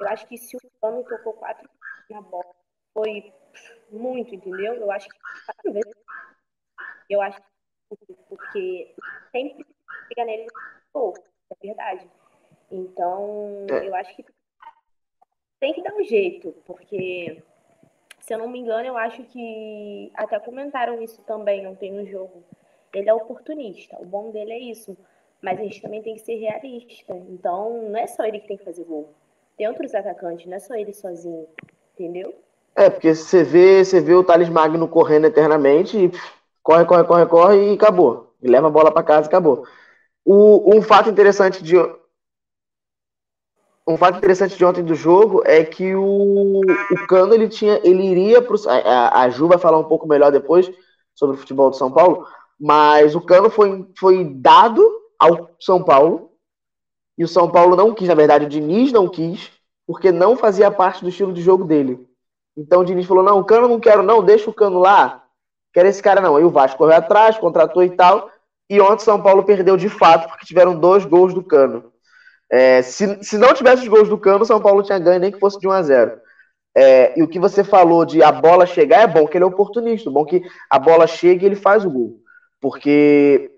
eu 0.00 0.08
acho 0.08 0.26
que 0.26 0.38
se 0.38 0.56
o 0.56 0.60
Cano 0.80 1.04
tocou 1.04 1.34
quatro 1.34 1.68
na 2.08 2.22
bola, 2.22 2.54
foi 2.94 3.32
muito, 3.90 4.34
entendeu? 4.34 4.74
Eu 4.74 4.90
acho 4.90 5.08
que 5.08 5.18
quatro 5.44 5.72
vezes. 5.72 5.94
Eu 7.10 7.20
acho 7.20 7.38
que 7.38 8.14
porque 8.28 8.94
sempre 9.30 9.66
chega 10.08 10.24
nele 10.24 10.46
pouco, 10.92 11.22
é 11.50 11.66
verdade. 11.66 12.10
Então, 12.70 13.66
é. 13.70 13.88
eu 13.88 13.94
acho 13.94 14.14
que 14.16 14.24
tem 15.60 15.74
que 15.74 15.82
dar 15.82 15.94
um 15.94 16.04
jeito, 16.04 16.52
porque, 16.64 17.42
se 18.28 18.34
eu 18.34 18.38
não 18.38 18.48
me 18.48 18.58
engano, 18.58 18.86
eu 18.86 18.96
acho 18.96 19.22
que 19.24 20.12
até 20.14 20.38
comentaram 20.38 21.02
isso 21.02 21.22
também 21.22 21.66
ontem 21.66 21.90
no 21.90 22.06
jogo. 22.06 22.44
Ele 22.92 23.08
é 23.08 23.14
oportunista, 23.14 23.96
o 23.98 24.04
bom 24.04 24.30
dele 24.30 24.52
é 24.52 24.58
isso. 24.58 24.94
Mas 25.40 25.58
a 25.58 25.62
gente 25.62 25.80
também 25.80 26.02
tem 26.02 26.14
que 26.14 26.20
ser 26.20 26.34
realista. 26.34 27.14
Então, 27.30 27.88
não 27.88 27.98
é 27.98 28.06
só 28.06 28.24
ele 28.24 28.40
que 28.40 28.48
tem 28.48 28.58
que 28.58 28.64
fazer 28.64 28.84
gol. 28.84 29.14
Tem 29.56 29.66
outros 29.66 29.94
atacantes, 29.94 30.46
não 30.46 30.56
é 30.56 30.58
só 30.60 30.74
ele 30.74 30.92
sozinho, 30.92 31.46
entendeu? 31.94 32.34
É, 32.76 32.90
porque 32.90 33.14
você 33.14 33.42
vê, 33.42 33.84
você 33.84 34.00
vê 34.00 34.14
o 34.14 34.22
Thales 34.22 34.48
Magno 34.48 34.86
correndo 34.86 35.26
eternamente 35.26 36.10
corre, 36.68 36.84
corre, 36.84 37.04
corre, 37.04 37.26
corre 37.26 37.70
e 37.70 37.74
acabou. 37.74 38.34
E 38.42 38.46
leva 38.46 38.66
a 38.66 38.70
bola 38.70 38.92
para 38.92 39.02
casa 39.02 39.26
e 39.26 39.28
acabou. 39.28 39.64
O, 40.22 40.76
um 40.76 40.82
fato 40.82 41.08
interessante 41.08 41.62
de 41.62 41.76
um 43.88 43.96
fato 43.96 44.18
interessante 44.18 44.56
de 44.56 44.64
ontem 44.64 44.84
do 44.84 44.94
jogo 44.94 45.42
é 45.46 45.64
que 45.64 45.94
o, 45.94 46.60
o 46.60 47.06
Cano 47.08 47.32
ele 47.32 47.48
tinha 47.48 47.80
ele 47.82 48.04
iria 48.04 48.42
para 48.42 48.56
a, 48.70 49.22
a 49.22 49.30
Ju 49.30 49.48
vai 49.48 49.56
falar 49.56 49.78
um 49.78 49.84
pouco 49.84 50.06
melhor 50.06 50.30
depois 50.30 50.70
sobre 51.14 51.36
o 51.36 51.38
futebol 51.38 51.70
do 51.70 51.76
São 51.76 51.90
Paulo, 51.90 52.26
mas 52.60 53.14
o 53.14 53.20
Cano 53.20 53.48
foi, 53.48 53.88
foi 53.98 54.24
dado 54.24 54.86
ao 55.18 55.50
São 55.58 55.82
Paulo 55.82 56.32
e 57.16 57.24
o 57.24 57.28
São 57.28 57.50
Paulo 57.50 57.74
não 57.74 57.94
quis, 57.94 58.08
na 58.08 58.14
verdade 58.14 58.44
o 58.44 58.48
Diniz 58.48 58.92
não 58.92 59.08
quis, 59.08 59.50
porque 59.86 60.12
não 60.12 60.36
fazia 60.36 60.70
parte 60.70 61.02
do 61.02 61.08
estilo 61.08 61.32
de 61.32 61.40
jogo 61.40 61.64
dele. 61.64 62.06
Então 62.56 62.82
o 62.82 62.84
Diniz 62.84 63.06
falou: 63.06 63.24
não, 63.24 63.38
o 63.38 63.44
Cano 63.44 63.68
não 63.68 63.80
quero, 63.80 64.02
não, 64.02 64.22
deixa 64.22 64.50
o 64.50 64.54
Cano 64.54 64.78
lá, 64.78 65.24
quero 65.72 65.88
esse 65.88 66.02
cara 66.02 66.20
não. 66.20 66.36
Aí 66.36 66.44
o 66.44 66.50
Vasco 66.50 66.76
correu 66.76 66.96
atrás, 66.96 67.38
contratou 67.38 67.82
e 67.82 67.90
tal. 67.90 68.30
E 68.70 68.80
ontem 68.80 69.02
São 69.02 69.22
Paulo 69.22 69.44
perdeu 69.44 69.78
de 69.78 69.88
fato, 69.88 70.28
porque 70.28 70.44
tiveram 70.44 70.78
dois 70.78 71.06
gols 71.06 71.32
do 71.32 71.42
Cano. 71.42 71.90
É, 72.50 72.80
se, 72.82 73.22
se 73.22 73.36
não 73.36 73.52
tivesse 73.52 73.82
os 73.82 73.88
gols 73.88 74.08
do 74.08 74.18
Cano, 74.18 74.44
São 74.44 74.60
Paulo 74.60 74.82
tinha 74.82 74.98
ganho, 74.98 75.20
nem 75.20 75.30
que 75.30 75.38
fosse 75.38 75.58
de 75.58 75.68
1 75.68 75.70
a 75.70 75.82
0 75.82 76.20
é, 76.74 77.18
E 77.18 77.22
o 77.22 77.28
que 77.28 77.38
você 77.38 77.62
falou 77.62 78.04
de 78.04 78.22
a 78.22 78.32
bola 78.32 78.64
chegar 78.64 79.02
é 79.02 79.06
bom 79.06 79.26
que 79.26 79.36
ele 79.36 79.44
é 79.44 79.46
oportunista, 79.46 80.10
bom 80.10 80.24
que 80.24 80.42
a 80.70 80.78
bola 80.78 81.06
chega 81.06 81.42
e 81.42 81.46
ele 81.46 81.56
faz 81.56 81.84
o 81.84 81.90
gol. 81.90 82.20
Porque 82.60 83.50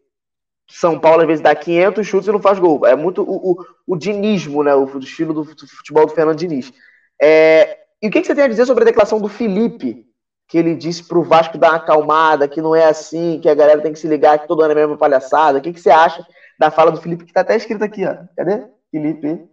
São 0.68 0.98
Paulo 0.98 1.22
às 1.22 1.26
vezes 1.26 1.42
dá 1.42 1.54
500 1.54 2.06
chutes 2.06 2.28
e 2.28 2.32
não 2.32 2.40
faz 2.40 2.58
gol. 2.58 2.86
É 2.86 2.96
muito 2.96 3.22
o, 3.22 3.52
o, 3.52 3.64
o 3.86 3.96
dinismo, 3.96 4.62
né? 4.62 4.74
O 4.74 4.98
estilo 4.98 5.32
do 5.32 5.44
futebol 5.44 6.06
do 6.06 6.12
Fernando 6.12 6.38
Diniz. 6.38 6.72
É, 7.20 7.78
e 8.02 8.08
o 8.08 8.10
que, 8.10 8.20
que 8.20 8.26
você 8.26 8.34
tem 8.34 8.44
a 8.44 8.48
dizer 8.48 8.66
sobre 8.66 8.82
a 8.82 8.86
declaração 8.86 9.20
do 9.20 9.28
Felipe? 9.28 10.10
que 10.50 10.58
ele 10.58 10.74
disse 10.74 11.04
para 11.04 11.16
o 11.16 11.22
Vasco 11.22 11.56
dar 11.56 11.68
uma 11.70 11.76
acalmada, 11.76 12.48
que 12.48 12.60
não 12.60 12.74
é 12.74 12.84
assim, 12.84 13.38
que 13.40 13.48
a 13.48 13.54
galera 13.54 13.80
tem 13.80 13.92
que 13.92 14.00
se 14.00 14.08
ligar, 14.08 14.36
que 14.36 14.48
todo 14.48 14.62
ano 14.62 14.72
é 14.72 14.74
a 14.74 14.78
mesma 14.80 14.98
palhaçada. 14.98 15.58
O 15.58 15.60
que, 15.60 15.72
que 15.72 15.80
você 15.80 15.90
acha 15.90 16.26
da 16.58 16.72
fala 16.72 16.90
do 16.90 17.00
Felipe, 17.00 17.22
que 17.22 17.30
está 17.30 17.42
até 17.42 17.54
escrito 17.54 17.84
aqui, 17.84 18.04
ó. 18.04 18.16
Cadê? 18.36 18.66
Felipe. 18.90 19.48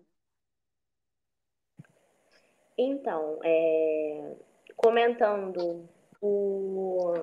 Então, 2.78 3.40
é... 3.44 4.36
comentando 4.76 5.88
o... 6.22 7.14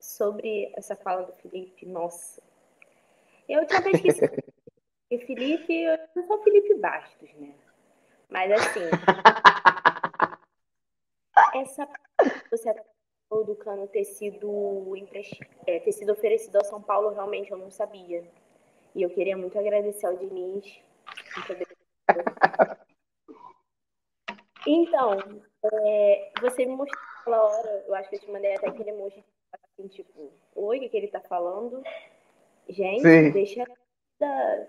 sobre 0.00 0.72
essa 0.76 0.96
fala 0.96 1.22
do 1.22 1.32
Felipe, 1.34 1.86
nossa. 1.86 2.42
Eu 3.48 3.66
tinha 3.66 3.80
até 3.80 3.90
esquecido. 3.90 4.42
o 5.12 5.18
Felipe, 5.18 5.72
eu 5.72 5.98
não 6.14 6.26
sou 6.26 6.42
Felipe 6.42 6.74
Bastos, 6.74 7.32
né? 7.34 7.54
Mas 8.28 8.50
assim. 8.52 8.80
essa 11.54 11.88
você 12.50 12.74
falou 13.28 13.44
do 13.44 13.56
Cano 13.56 13.86
ter 13.88 14.04
sido, 14.04 14.94
é, 15.66 15.80
ter 15.80 15.92
sido 15.92 16.12
oferecido 16.12 16.56
ao 16.56 16.64
São 16.64 16.82
Paulo, 16.82 17.10
realmente 17.10 17.50
eu 17.50 17.58
não 17.58 17.70
sabia. 17.70 18.24
E 18.96 19.02
eu 19.02 19.10
queria 19.10 19.36
muito 19.36 19.58
agradecer 19.58 20.06
ao 20.06 20.16
Diniz. 20.16 20.80
Então, 24.66 25.18
é, 25.62 26.32
você 26.40 26.64
me 26.64 26.74
mostrou 26.74 26.98
aquela 27.20 27.44
hora, 27.44 27.84
eu 27.86 27.94
acho 27.94 28.08
que 28.08 28.16
eu 28.16 28.20
te 28.20 28.30
mandei 28.30 28.54
até 28.56 28.68
aquele 28.68 28.90
emoji 28.90 29.22
assim, 29.52 29.86
tipo, 29.88 30.32
oi, 30.54 30.78
o 30.78 30.80
que, 30.80 30.88
que 30.88 30.96
ele 30.96 31.08
tá 31.08 31.20
falando? 31.20 31.82
Gente, 32.70 33.02
Sim. 33.02 33.30
deixa, 33.32 33.64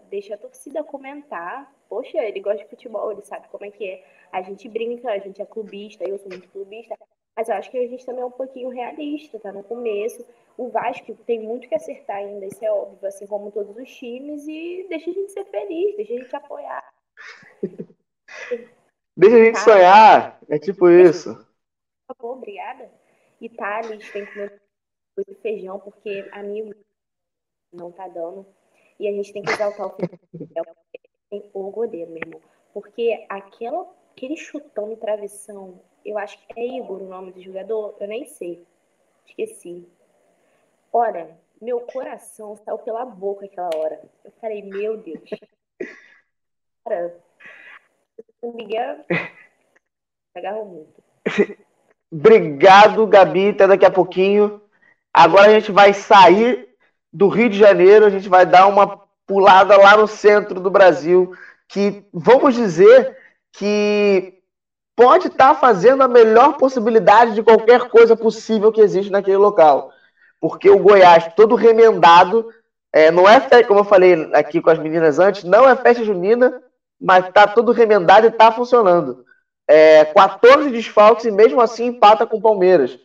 deixa 0.10 0.36
a 0.36 0.38
torcida 0.38 0.84
comentar. 0.84 1.74
Poxa, 1.88 2.18
ele 2.18 2.42
gosta 2.42 2.64
de 2.64 2.70
futebol, 2.70 3.12
ele 3.12 3.22
sabe 3.22 3.48
como 3.48 3.64
é 3.64 3.72
que 3.72 3.90
é. 3.90 4.04
A 4.32 4.42
gente 4.42 4.68
brinca, 4.68 5.10
a 5.10 5.20
gente 5.20 5.42
é 5.42 5.46
clubista, 5.46 6.04
eu 6.04 6.20
sou 6.20 6.28
muito 6.30 6.50
clubista. 6.50 6.98
Mas 7.34 7.48
eu 7.48 7.56
acho 7.56 7.72
que 7.72 7.78
a 7.78 7.88
gente 7.88 8.06
também 8.06 8.24
é 8.24 8.26
um 8.26 8.32
pouquinho 8.32 8.70
realista, 8.70 9.40
tá 9.40 9.54
no 9.54 9.64
começo. 9.64 10.26
O 10.58 10.70
Vasco 10.70 11.14
tem 11.26 11.40
muito 11.40 11.70
que 11.70 11.76
acertar 11.76 12.18
ainda, 12.18 12.46
isso 12.46 12.64
é 12.66 12.72
óbvio, 12.72 13.08
assim 13.08 13.28
como 13.28 13.52
todos 13.52 13.78
os 13.78 13.90
times, 13.96 14.48
e 14.48 14.88
deixa 14.90 15.10
a 15.10 15.14
gente 15.14 15.32
ser 15.32 15.46
feliz, 15.46 15.96
deixa 15.96 16.14
a 16.14 16.18
gente 16.18 16.36
apoiar. 16.36 16.94
deixa 19.16 19.36
a 19.36 19.46
gente 19.46 19.60
sonhar, 19.60 20.40
é 20.50 20.58
tipo 20.58 20.90
isso. 20.90 21.36
Por 22.08 22.16
favor, 22.16 22.38
obrigada. 22.38 22.92
E 23.40 23.50
Thales 23.50 24.12
tem 24.12 24.26
que 24.26 24.34
comer 24.34 24.60
feijão, 25.42 25.80
porque 25.80 26.28
amigo 26.32 26.74
não 27.72 27.92
tá 27.92 28.08
dando. 28.08 28.46
E 29.00 29.08
a 29.08 29.12
gente 29.12 29.32
tem 29.32 29.44
que 29.44 29.52
exaltar 29.52 29.88
o 29.88 29.96
feijão. 29.96 30.66
Tem 31.30 31.50
o 31.54 31.70
goleiro, 31.70 32.10
meu 32.10 32.22
irmão. 32.26 32.42
Porque 32.74 33.26
aquela, 33.30 33.88
aquele 34.12 34.38
chutão 34.38 34.88
no 34.88 34.98
travessão 34.98 35.80
eu 36.08 36.18
acho 36.18 36.40
que 36.40 36.58
é 36.58 36.66
Igor 36.66 37.02
o 37.02 37.10
nome 37.10 37.34
do 37.34 37.42
jogador, 37.42 37.98
eu 38.00 38.08
nem 38.08 38.26
sei. 38.26 38.66
Esqueci. 39.26 39.86
Olha, 41.00 41.30
meu 41.62 41.82
coração 41.82 42.56
saiu 42.66 42.80
pela 42.80 43.06
boca 43.06 43.46
aquela 43.46 43.70
hora. 43.76 44.02
Eu 44.26 44.32
falei, 44.42 44.64
meu 44.64 44.98
Deus. 44.98 45.30
Cara, 46.84 47.16
o 48.42 48.52
Miguel 48.52 49.06
agarrou 50.36 50.66
muito. 50.66 51.04
Obrigado, 52.12 53.06
Gabi. 53.06 53.50
Até 53.50 53.68
daqui 53.68 53.86
a 53.86 53.92
pouquinho. 53.92 54.60
Agora 55.14 55.50
a 55.52 55.60
gente 55.60 55.72
vai 55.72 55.94
sair 55.94 56.68
do 57.14 57.28
Rio 57.28 57.52
de 57.52 57.60
Janeiro, 57.60 58.04
a 58.04 58.10
gente 58.10 58.28
vai 58.28 58.44
dar 58.44 58.66
uma 58.66 58.98
pulada 59.28 59.78
lá 59.78 59.96
no 59.96 60.08
centro 60.08 60.60
do 60.60 60.72
Brasil, 60.72 61.32
que 61.68 62.04
vamos 62.12 62.56
dizer 62.56 63.16
que 63.52 64.42
pode 64.96 65.28
estar 65.28 65.54
tá 65.54 65.60
fazendo 65.60 66.02
a 66.02 66.08
melhor 66.08 66.58
possibilidade 66.58 67.36
de 67.36 67.44
qualquer 67.44 67.88
coisa 67.88 68.16
possível 68.18 68.72
que 68.72 68.82
existe 68.82 69.12
naquele 69.12 69.38
local. 69.38 69.94
Porque 70.40 70.70
o 70.70 70.80
Goiás, 70.80 71.34
todo 71.36 71.56
remendado, 71.56 72.48
é, 72.94 73.12
não 73.12 73.28
é 73.28 73.40
como 73.64 73.82
eu 73.82 73.84
falei 73.84 74.30
aqui 74.34 74.62
com 74.62 74.70
as 74.70 74.80
meninas 74.80 75.20
antes, 75.20 75.44
não 75.44 75.68
é 75.68 75.76
festa 75.76 76.04
junina, 76.04 76.62
mas 77.00 77.28
está 77.28 77.48
todo 77.48 77.72
remendado 77.72 78.26
e 78.26 78.30
está 78.30 78.52
funcionando. 78.52 79.26
É, 79.68 80.06
14 80.06 80.70
desfalques 80.70 81.26
e 81.26 81.32
mesmo 81.32 81.60
assim 81.60 81.88
empata 81.88 82.26
com 82.26 82.38
o 82.38 82.42
Palmeiras. 82.42 82.98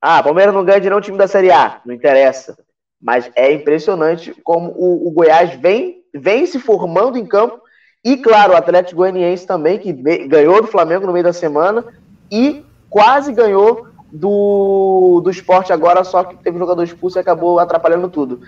Ah, 0.00 0.22
Palmeiras 0.22 0.54
não 0.54 0.64
ganha 0.64 0.80
de 0.80 0.90
não 0.90 1.00
time 1.00 1.18
da 1.18 1.26
Série 1.26 1.50
A, 1.50 1.80
não 1.84 1.94
interessa. 1.94 2.56
Mas 3.00 3.30
é 3.34 3.52
impressionante 3.52 4.34
como 4.44 4.70
o, 4.70 5.08
o 5.08 5.10
Goiás 5.10 5.54
vem, 5.54 6.02
vem 6.14 6.46
se 6.46 6.58
formando 6.58 7.18
em 7.18 7.26
campo 7.26 7.60
e, 8.04 8.18
claro, 8.18 8.52
o 8.52 8.56
Atlético 8.56 8.96
Goianiense 8.96 9.46
também, 9.46 9.78
que 9.78 9.92
ganhou 10.26 10.60
do 10.60 10.68
Flamengo 10.68 11.06
no 11.06 11.12
meio 11.12 11.24
da 11.24 11.32
semana 11.32 11.84
e 12.30 12.64
quase 12.90 13.32
ganhou 13.32 13.86
do, 14.14 15.20
do 15.24 15.30
esporte 15.30 15.72
agora, 15.72 16.04
só 16.04 16.22
que 16.22 16.36
teve 16.36 16.56
jogador 16.56 16.84
expulso 16.84 17.18
e 17.18 17.20
acabou 17.20 17.58
atrapalhando 17.58 18.08
tudo. 18.08 18.42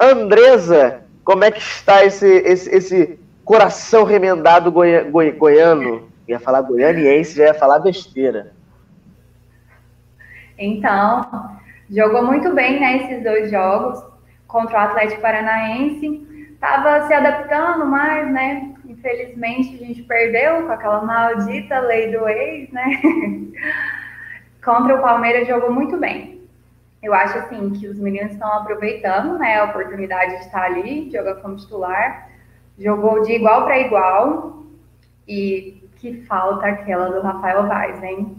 Andresa, 0.00 1.02
como 1.22 1.44
é 1.44 1.50
que 1.50 1.60
está 1.60 2.02
esse, 2.04 2.26
esse, 2.26 2.74
esse 2.74 3.20
coração 3.44 4.04
remendado 4.04 4.72
goi, 4.72 5.04
goi, 5.10 5.32
goiano? 5.32 6.08
Ia 6.26 6.40
falar 6.40 6.62
goianiense, 6.62 7.36
já 7.36 7.44
ia 7.44 7.54
falar 7.54 7.80
besteira. 7.80 8.54
Então, 10.56 11.50
jogou 11.90 12.24
muito 12.24 12.54
bem 12.54 12.80
né, 12.80 13.20
dois 13.22 13.50
jogos 13.50 14.02
contra 14.48 14.74
o 14.74 14.80
Atlético 14.80 15.20
Paranaense. 15.20 16.26
Estava 16.54 17.06
se 17.06 17.12
adaptando 17.12 17.84
mais, 17.84 18.32
né? 18.32 18.72
Infelizmente 18.86 19.74
a 19.74 19.86
gente 19.86 20.02
perdeu 20.04 20.62
com 20.62 20.72
aquela 20.72 21.02
maldita 21.02 21.78
lei 21.80 22.10
do 22.10 22.26
ex, 22.26 22.70
né? 22.70 23.02
contra 24.64 24.96
o 24.96 25.02
Palmeiras 25.02 25.46
jogou 25.46 25.70
muito 25.70 25.96
bem. 25.98 26.34
Eu 27.02 27.12
acho 27.12 27.36
assim 27.38 27.70
que 27.70 27.86
os 27.86 27.98
meninos 27.98 28.32
estão 28.32 28.50
aproveitando, 28.50 29.38
né, 29.38 29.58
a 29.58 29.64
oportunidade 29.64 30.38
de 30.38 30.44
estar 30.46 30.62
ali, 30.62 31.10
jogar 31.10 31.34
como 31.36 31.56
titular. 31.56 32.30
Jogou 32.78 33.22
de 33.22 33.32
igual 33.32 33.64
para 33.64 33.78
igual 33.78 34.64
e 35.28 35.86
que 35.96 36.22
falta 36.22 36.66
aquela 36.66 37.10
do 37.10 37.20
Rafael 37.20 37.66
Vaz, 37.66 38.02
hein? 38.02 38.36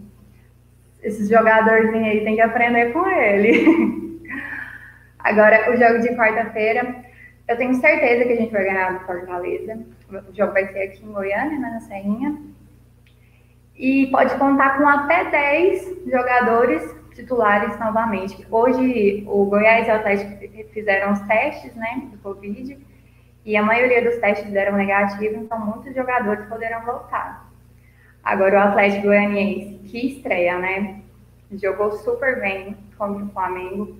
Esses 1.02 1.28
jogadorzinhos 1.28 2.08
aí 2.08 2.24
tem 2.24 2.34
que 2.34 2.40
aprender 2.40 2.92
com 2.92 3.06
ele. 3.08 4.20
Agora, 5.20 5.70
o 5.70 5.76
jogo 5.76 6.00
de 6.00 6.14
quarta-feira, 6.16 7.04
eu 7.48 7.56
tenho 7.56 7.74
certeza 7.74 8.24
que 8.24 8.32
a 8.32 8.36
gente 8.36 8.52
vai 8.52 8.64
ganhar 8.64 8.98
do 8.98 9.06
Fortaleza. 9.06 9.78
O 10.10 10.34
jogo 10.34 10.52
vai 10.52 10.66
ser 10.72 10.82
aqui 10.82 11.04
em 11.04 11.12
Goiânia, 11.12 11.58
né, 11.58 11.70
na 11.70 11.80
Serrinha. 11.80 12.36
E 13.78 14.06
pode 14.06 14.34
contar 14.38 14.78
com 14.78 14.88
até 14.88 15.30
10 15.30 16.04
jogadores 16.06 16.94
titulares 17.14 17.78
novamente. 17.78 18.46
Hoje, 18.50 19.24
o 19.26 19.44
Goiás 19.46 19.86
e 19.86 19.90
o 19.90 19.94
Atlético 19.94 20.72
fizeram 20.72 21.12
os 21.12 21.20
testes, 21.20 21.74
né, 21.74 22.02
do 22.10 22.18
Covid, 22.18 22.78
e 23.44 23.56
a 23.56 23.62
maioria 23.62 24.02
dos 24.02 24.18
testes 24.18 24.50
deram 24.50 24.76
negativo, 24.76 25.36
então 25.36 25.58
muitos 25.58 25.94
jogadores 25.94 26.46
poderão 26.46 26.84
voltar. 26.84 27.50
Agora, 28.22 28.56
o 28.56 28.68
Atlético 28.68 29.04
Goianiense, 29.04 29.78
que 29.84 30.16
estreia, 30.16 30.58
né, 30.58 31.00
jogou 31.52 31.92
super 31.92 32.40
bem 32.40 32.76
contra 32.98 33.24
o 33.24 33.28
Flamengo, 33.28 33.96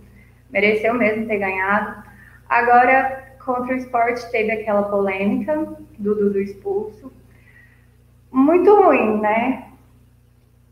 mereceu 0.50 0.94
mesmo 0.94 1.26
ter 1.26 1.38
ganhado. 1.38 2.02
Agora, 2.48 3.24
contra 3.44 3.74
o 3.74 3.78
esporte, 3.78 4.30
teve 4.30 4.50
aquela 4.50 4.84
polêmica 4.84 5.54
do 5.98 6.14
Dudu 6.14 6.40
expulso. 6.40 7.12
Muito 8.36 8.70
ruim, 8.74 9.18
né? 9.18 9.64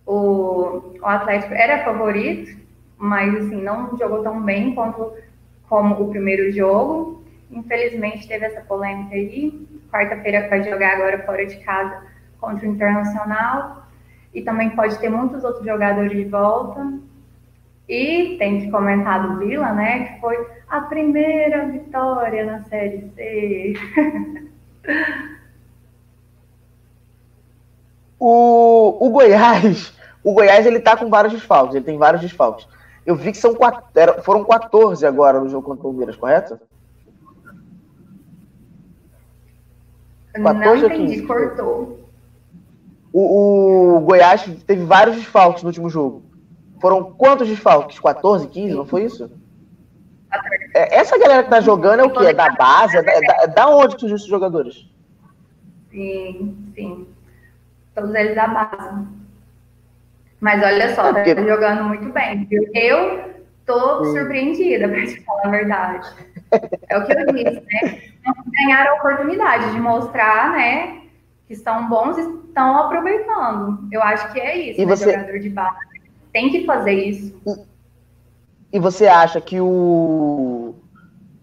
O, 0.05 0.99
o 1.01 1.07
Atlético 1.07 1.55
era 1.55 1.83
favorito, 1.83 2.61
mas 2.99 3.35
assim, 3.37 3.63
não 3.63 3.97
jogou 3.97 4.23
tão 4.23 4.43
bem 4.43 4.75
quanto 4.75 5.15
como 5.67 5.95
o 5.95 6.11
primeiro 6.11 6.53
jogo. 6.53 7.25
Infelizmente 7.51 8.29
teve 8.29 8.45
essa 8.45 8.61
polêmica 8.61 9.15
aí. 9.15 9.67
Quarta-feira 9.91 10.47
vai 10.51 10.63
jogar 10.63 10.93
agora 10.93 11.25
fora 11.25 11.47
de 11.47 11.57
casa 11.65 12.03
contra 12.39 12.69
o 12.69 12.71
Internacional. 12.71 13.89
E 14.35 14.43
também 14.43 14.69
pode 14.77 14.99
ter 14.99 15.09
muitos 15.09 15.43
outros 15.43 15.65
jogadores 15.65 16.13
de 16.13 16.25
volta. 16.25 16.99
E 17.89 18.37
tem 18.39 18.61
que 18.61 18.71
comentar 18.71 19.27
do 19.27 19.39
Vila, 19.39 19.73
né? 19.73 20.05
Que 20.05 20.21
foi 20.21 20.37
a 20.69 20.83
primeira 20.83 21.67
vitória 21.67 22.45
na 22.45 22.63
Série 22.65 23.11
C. 23.15 23.73
o, 28.19 29.07
o 29.07 29.11
Goiás, 29.11 29.93
o 30.23 30.33
Goiás 30.33 30.67
ele 30.67 30.81
tá 30.81 30.97
com 30.97 31.11
vários 31.11 31.33
desfalques, 31.33 31.75
ele 31.75 31.85
tem 31.85 31.99
vários 31.99 32.23
desfalques. 32.23 32.67
Eu 33.05 33.17
vi 33.17 33.33
que 33.33 33.39
são 33.39 33.55
quatro, 33.55 34.23
foram 34.23 34.45
14 34.45 35.05
agora 35.07 35.41
no 35.41 35.49
jogo 35.49 35.67
contra 35.67 35.81
o 35.81 35.85
Palmeiras, 35.85 36.17
correto? 36.17 36.59
14 40.33 40.83
Não 40.83 40.95
entendi, 40.95 41.23
cortou. 41.23 42.09
O, 43.13 43.97
o 43.97 44.01
Goiás 44.01 44.43
teve 44.67 44.85
vários 44.85 45.17
desfalques 45.17 45.63
no 45.63 45.69
último 45.69 45.89
jogo. 45.89 46.23
Foram 46.81 47.13
quantos 47.13 47.47
desfalques? 47.47 48.01
14, 48.01 48.49
15, 48.49 48.75
não 48.75 48.85
foi 48.85 49.05
isso? 49.05 49.31
É, 50.75 50.97
essa 50.97 51.17
galera 51.19 51.45
que 51.45 51.51
tá 51.51 51.61
jogando 51.61 52.01
é 52.01 52.05
o 52.05 52.11
quê? 52.11 52.27
É 52.27 52.35
da 52.35 52.51
base? 52.51 53.01
Da, 53.01 53.13
é 53.13 53.21
da, 53.21 53.43
é 53.43 53.47
da 53.47 53.69
onde 53.69 53.99
surgiu 53.99 54.17
esses 54.17 54.29
jogadores? 54.29 54.89
Sim, 55.91 56.73
sim. 56.75 57.07
Todos 57.95 58.15
eles 58.15 58.35
da 58.35 58.49
base. 58.49 59.07
Mas 60.41 60.63
olha 60.63 60.95
só, 60.95 61.13
tá 61.13 61.25
jogando 61.25 61.85
muito 61.85 62.13
bem. 62.13 62.47
Eu 62.75 63.35
tô 63.65 64.05
surpreendida, 64.07 64.89
pra 64.89 65.07
te 65.07 65.21
falar 65.23 65.47
a 65.47 65.51
verdade. 65.51 66.09
É 66.89 66.99
o 66.99 67.07
que 67.07 67.13
eu 67.13 67.27
disse, 67.33 67.61
né? 67.61 68.03
Ganharam 68.53 68.93
a 68.93 68.99
oportunidade 68.99 69.71
de 69.73 69.81
mostrar, 69.81 70.53
né? 70.53 71.03
Que 71.47 71.55
são 71.55 71.89
bons 71.89 72.19
e 72.19 72.21
estão 72.47 72.79
aproveitando. 72.79 73.89
Eu 73.91 74.03
acho 74.03 74.33
que 74.33 74.41
é 74.41 74.57
isso, 74.71 74.81
e 74.81 74.87
né? 74.87 74.97
Você... 74.97 75.13
Jogador 75.13 75.39
de 75.39 75.51
base 75.51 75.95
tem 76.35 76.51
que 76.51 76.67
fazer 76.67 76.93
isso. 76.93 77.41
E 78.73 78.79
você 78.79 79.07
acha 79.07 79.41
que 79.41 79.61
o 79.61 80.54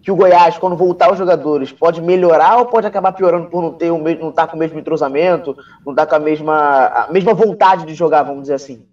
que 0.02 0.10
o 0.10 0.16
Goiás, 0.16 0.58
quando 0.58 0.76
voltar 0.76 1.12
os 1.12 1.18
jogadores, 1.18 1.70
pode 1.70 2.02
melhorar 2.02 2.56
ou 2.56 2.66
pode 2.66 2.86
acabar 2.86 3.12
piorando 3.12 3.48
por 3.48 3.62
não 3.62 3.72
ter 3.72 3.90
o 3.92 3.98
mesmo, 3.98 4.22
não 4.22 4.30
estar 4.30 4.46
tá 4.46 4.48
com 4.48 4.56
o 4.56 4.58
mesmo 4.58 4.78
entrosamento, 4.78 5.56
não 5.86 5.92
estar 5.92 6.06
tá 6.06 6.10
com 6.10 6.16
a 6.16 6.18
mesma, 6.18 6.86
a 6.86 7.12
mesma 7.12 7.32
vontade 7.32 7.86
de 7.86 7.94
jogar, 7.94 8.24
vamos 8.24 8.42
dizer 8.42 8.54
assim? 8.54 8.84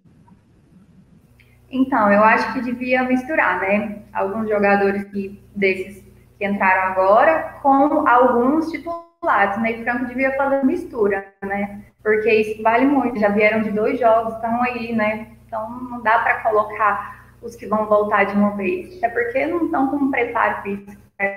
Então, 1.68 2.12
eu 2.12 2.22
acho 2.22 2.52
que 2.52 2.62
devia 2.62 3.02
misturar, 3.02 3.60
né? 3.60 3.98
Alguns 4.12 4.48
jogadores 4.48 5.04
que, 5.04 5.40
desses 5.54 6.04
que 6.38 6.46
entraram 6.46 6.92
agora 6.92 7.56
com 7.60 8.08
alguns 8.08 8.70
titulares. 8.70 9.56
O 9.56 9.60
Ney 9.60 9.82
Franco 9.82 10.06
devia 10.06 10.36
fazer 10.36 10.64
mistura, 10.64 11.26
né? 11.42 11.82
Porque 12.02 12.32
isso 12.32 12.62
vale 12.62 12.86
muito. 12.86 13.18
Já 13.18 13.28
vieram 13.28 13.62
de 13.62 13.70
dois 13.70 13.98
jogos, 13.98 14.34
estão 14.34 14.62
aí, 14.62 14.92
né? 14.94 15.28
Então, 15.46 15.68
não 15.90 16.02
dá 16.02 16.20
para 16.20 16.42
colocar 16.42 17.19
os 17.42 17.56
que 17.56 17.66
vão 17.66 17.86
voltar 17.86 18.24
de 18.24 18.34
uma 18.34 18.56
vez. 18.56 18.96
Até 18.98 19.08
porque 19.08 19.46
não 19.46 19.64
estão 19.64 19.88
com 19.88 19.96
um 19.96 20.10
preparo 20.10 20.62
físico, 20.62 20.92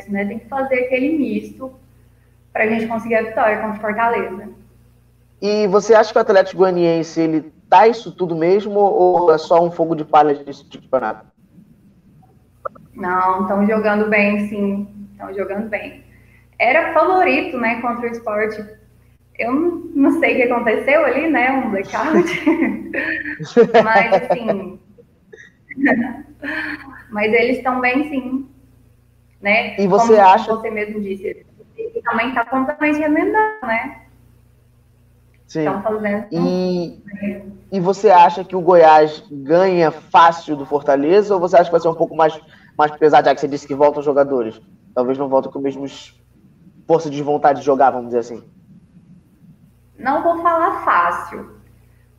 né? 0.10 0.26
Tem 0.26 0.40
que 0.40 0.48
fazer 0.48 0.86
aquele 0.86 1.18
misto 1.18 1.74
para 2.52 2.66
a 2.66 2.68
gente 2.68 2.88
conseguir 2.88 3.16
a 3.16 3.24
vitória 3.24 3.60
contra 3.60 3.78
o 3.78 3.82
Fortaleza. 3.82 4.50
E 5.42 5.68
você 5.68 5.94
acha 5.94 6.12
que 6.12 6.18
o 6.18 6.22
Atlético 6.22 6.60
Goianiense 6.60 7.20
ele 7.20 7.54
tá 7.70 7.88
isso 7.88 8.12
tudo 8.12 8.36
mesmo 8.36 8.80
ou 8.80 9.34
é 9.34 9.38
só 9.38 9.64
um 9.64 9.72
fogo 9.72 9.96
de 9.96 10.06
palha 10.06 10.36
desse 10.36 10.64
campeonato? 10.66 11.26
Não, 12.96 13.42
estão 13.42 13.68
jogando 13.68 14.10
bem, 14.10 14.48
sim. 14.48 14.88
Estão 15.12 15.34
jogando 15.34 15.70
bem. 15.70 16.04
Era 16.60 16.94
favorito, 16.94 17.58
né, 17.58 17.82
contra 17.82 18.08
o 18.08 18.12
esporte. 18.12 18.64
Eu 19.38 19.52
não 19.96 20.20
sei 20.20 20.34
o 20.34 20.36
que 20.36 20.44
aconteceu 20.44 21.04
ali, 21.04 21.30
né, 21.30 21.52
um 21.52 21.72
blackout. 21.72 22.44
Mas, 23.84 24.14
assim, 24.14 24.80
Mas 27.10 27.34
eles 27.34 27.58
estão 27.58 27.80
bem, 27.80 28.10
sim. 28.10 28.50
Né? 29.42 29.80
E 29.80 29.88
você 29.88 30.16
Como 30.16 30.28
acha. 30.28 30.56
você 30.56 30.70
mesmo 30.70 31.02
disse, 31.02 31.46
também 32.04 32.30
está 32.30 32.46
completamente 32.46 33.00
remendando, 33.00 33.66
né? 33.66 34.04
Sim. 35.48 35.60
Estão 35.60 35.82
fazendo. 35.84 36.28
E, 36.32 37.04
e 37.72 37.80
você 37.80 38.10
acha 38.10 38.44
que 38.44 38.56
o 38.56 38.62
Goiás 38.62 39.24
ganha 39.32 39.92
fácil 39.92 40.56
do 40.56 40.66
Fortaleza 40.66 41.34
ou 41.34 41.40
você 41.40 41.56
acha 41.56 41.66
que 41.66 41.72
vai 41.72 41.82
ser 41.82 41.90
um 41.90 41.96
pouco 41.96 42.16
mais, 42.16 42.40
mais 42.78 42.92
pesado, 42.94 43.26
já 43.28 43.36
que 43.36 43.42
você 43.42 43.48
disse 43.48 43.68
que 43.68 43.76
voltam 43.76 44.02
jogadores? 44.02 44.60
Talvez 44.96 45.18
não 45.18 45.28
voltem 45.28 45.52
com 45.52 45.60
a 45.60 45.62
mesma 45.62 45.86
força 46.88 47.10
de 47.10 47.22
vontade 47.22 47.60
de 47.60 47.66
jogar, 47.66 47.92
vamos 47.92 48.08
dizer 48.08 48.20
assim. 48.20 48.44
Não 49.98 50.24
vou 50.24 50.42
falar 50.42 50.84
fácil, 50.84 51.52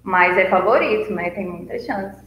mas 0.02 0.36
é 0.36 0.48
favorito, 0.48 1.12
né? 1.12 1.30
Tem 1.30 1.46
muita 1.46 1.78
chance. 1.78 2.22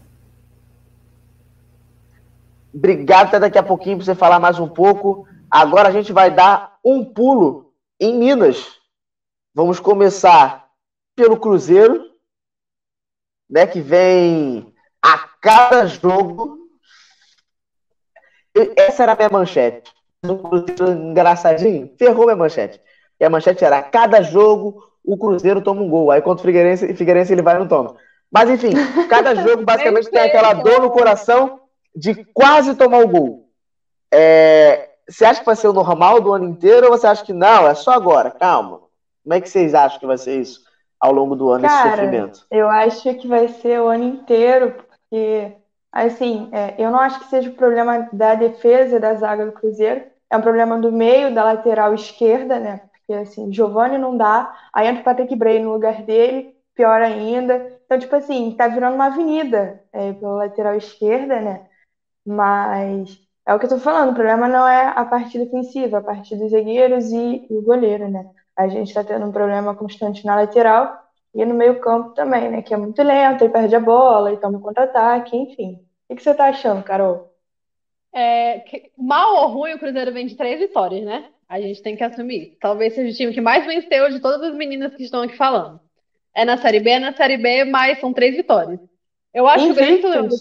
Obrigado 2.77 3.29
até 3.29 3.39
daqui 3.39 3.57
a 3.57 3.63
pouquinho 3.63 3.97
para 3.97 4.05
você 4.05 4.13
falar 4.13 4.39
mais 4.39 4.59
um 4.59 4.67
pouco. 4.67 5.27
Agora 5.49 5.89
a 5.89 5.91
gente 5.91 6.13
vai 6.13 6.29
dar 6.29 6.77
um 6.85 7.03
pulo 7.03 7.73
em 7.99 8.15
Minas. 8.15 8.77
Vamos 9.51 9.79
começar 9.79 10.67
pelo 11.15 11.39
Cruzeiro, 11.39 12.05
né, 13.49 13.65
que 13.65 13.81
vem 13.81 14.71
a 15.01 15.17
cada 15.41 15.87
jogo. 15.87 16.69
Essa 18.75 19.01
era 19.01 19.13
a 19.13 19.15
minha 19.15 19.29
manchete. 19.29 19.91
Um 20.23 20.37
Cruzeiro 20.37 20.91
engraçadinho, 20.91 21.91
ferrou 21.97 22.25
minha 22.25 22.35
manchete. 22.35 22.79
E 23.19 23.25
a 23.25 23.29
manchete 23.29 23.65
era: 23.65 23.79
a 23.79 23.83
cada 23.83 24.21
jogo 24.21 24.83
o 25.03 25.17
Cruzeiro 25.17 25.63
toma 25.63 25.81
um 25.81 25.89
gol. 25.89 26.11
Aí 26.11 26.21
contra 26.21 26.43
o 26.43 26.45
Figueirense, 26.45 26.93
Figueirense 26.93 27.33
ele 27.33 27.41
vai 27.41 27.55
e 27.55 27.59
não 27.59 27.67
toma. 27.67 27.95
Mas 28.31 28.51
enfim, 28.51 28.73
cada 29.09 29.33
jogo 29.41 29.65
basicamente 29.65 30.11
tem 30.11 30.21
aquela 30.21 30.53
dor 30.53 30.79
no 30.79 30.91
coração 30.91 31.66
de 31.97 32.23
quase 32.31 32.75
tomar 32.75 32.99
o 32.99 33.07
gol. 33.07 33.49
É, 34.13 34.89
você 35.09 35.25
acha 35.25 35.39
que 35.39 35.45
vai 35.45 35.55
ser 35.55 35.67
o 35.67 35.73
normal 35.73 36.21
do 36.21 36.31
ano 36.31 36.45
inteiro 36.45 36.85
ou 36.85 36.91
você 36.91 37.07
acha 37.07 37.25
que 37.25 37.33
não, 37.33 37.67
é 37.67 37.73
só 37.73 37.91
agora? 37.91 38.29
Calma. 38.29 38.81
Como 39.23 39.33
é 39.33 39.41
que 39.41 39.49
vocês 39.49 39.73
acham 39.73 39.99
que 39.99 40.05
vai 40.05 40.17
ser 40.17 40.39
isso 40.39 40.61
ao 40.99 41.11
longo 41.11 41.35
do 41.35 41.49
ano, 41.49 41.67
Cara, 41.67 41.87
esse 41.87 41.97
sofrimento? 41.97 42.45
Eu 42.51 42.69
acho 42.69 43.13
que 43.15 43.27
vai 43.27 43.47
ser 43.47 43.81
o 43.81 43.87
ano 43.87 44.03
inteiro, 44.03 44.75
porque, 44.75 45.53
assim, 45.91 46.49
é, 46.51 46.75
eu 46.77 46.91
não 46.91 46.99
acho 46.99 47.19
que 47.19 47.29
seja 47.29 47.49
o 47.49 47.55
problema 47.55 48.07
da 48.13 48.35
defesa 48.35 48.99
da 48.99 49.15
zaga 49.15 49.45
do 49.45 49.51
Cruzeiro, 49.51 50.03
é 50.29 50.37
um 50.37 50.41
problema 50.41 50.77
do 50.77 50.91
meio, 50.91 51.33
da 51.33 51.43
lateral 51.43 51.93
esquerda, 51.93 52.59
né? 52.59 52.81
Porque, 52.91 53.13
assim, 53.13 53.51
Giovanni 53.51 53.97
não 53.97 54.15
dá, 54.15 54.55
aí 54.71 54.87
entra 54.87 55.01
o 55.01 55.05
Patrick 55.05 55.35
Bray 55.35 55.59
no 55.59 55.73
lugar 55.73 56.03
dele, 56.03 56.55
pior 56.75 57.01
ainda. 57.01 57.73
Então, 57.85 57.97
tipo 57.97 58.15
assim, 58.15 58.51
tá 58.51 58.67
virando 58.67 58.95
uma 58.95 59.07
avenida 59.07 59.81
é, 59.91 60.13
pela 60.13 60.35
lateral 60.35 60.75
esquerda, 60.75 61.41
né? 61.41 61.61
Mas 62.27 63.17
é 63.45 63.53
o 63.53 63.59
que 63.59 63.65
eu 63.65 63.69
tô 63.69 63.79
falando, 63.79 64.11
o 64.11 64.13
problema 64.13 64.49
não 64.49 64.67
é 64.67 64.91
a 64.93 65.05
parte 65.05 65.39
defensiva, 65.39 65.99
a 65.99 66.03
parte 66.03 66.35
dos 66.35 66.51
zagueiros 66.51 67.09
e, 67.13 67.47
e 67.49 67.57
o 67.57 67.61
goleiro, 67.61 68.09
né? 68.09 68.29
A 68.53 68.67
gente 68.67 68.93
tá 68.93 69.01
tendo 69.01 69.25
um 69.25 69.31
problema 69.31 69.73
constante 69.73 70.25
na 70.25 70.35
lateral 70.35 70.93
e 71.33 71.45
no 71.45 71.55
meio-campo 71.55 72.09
também, 72.09 72.49
né? 72.49 72.61
Que 72.61 72.73
é 72.73 72.77
muito 72.77 73.01
lento, 73.01 73.45
e 73.45 73.49
perde 73.49 73.73
a 73.73 73.79
bola, 73.79 74.33
e 74.33 74.37
toma 74.37 74.59
contra-ataque, 74.59 75.37
enfim. 75.37 75.79
O 76.09 76.15
que 76.15 76.21
você 76.21 76.33
tá 76.33 76.49
achando, 76.49 76.83
Carol? 76.83 77.33
É, 78.13 78.59
que, 78.59 78.91
mal 78.97 79.43
ou 79.43 79.47
ruim, 79.53 79.75
o 79.75 79.79
Cruzeiro 79.79 80.11
vem 80.11 80.27
de 80.27 80.35
três 80.35 80.59
vitórias, 80.59 81.05
né? 81.05 81.29
A 81.47 81.61
gente 81.61 81.81
tem 81.81 81.95
que 81.95 82.03
assumir. 82.03 82.57
Talvez 82.59 82.93
seja 82.93 83.13
o 83.13 83.15
time 83.15 83.33
que 83.33 83.39
mais 83.39 83.65
venceu 83.65 84.09
de 84.09 84.19
todas 84.19 84.41
as 84.49 84.55
meninas 84.55 84.93
que 84.95 85.03
estão 85.03 85.21
aqui 85.21 85.37
falando. 85.37 85.79
É 86.35 86.43
na 86.43 86.57
Série 86.57 86.81
B, 86.81 86.89
é 86.89 86.99
na 86.99 87.13
Série 87.13 87.37
B, 87.37 87.63
mas 87.63 88.01
são 88.01 88.11
três 88.11 88.35
vitórias. 88.35 88.79
Eu 89.33 89.47
acho 89.47 89.67
Invictus. 89.67 90.01
que 90.01 90.07
o 90.07 90.11
grande 90.11 90.35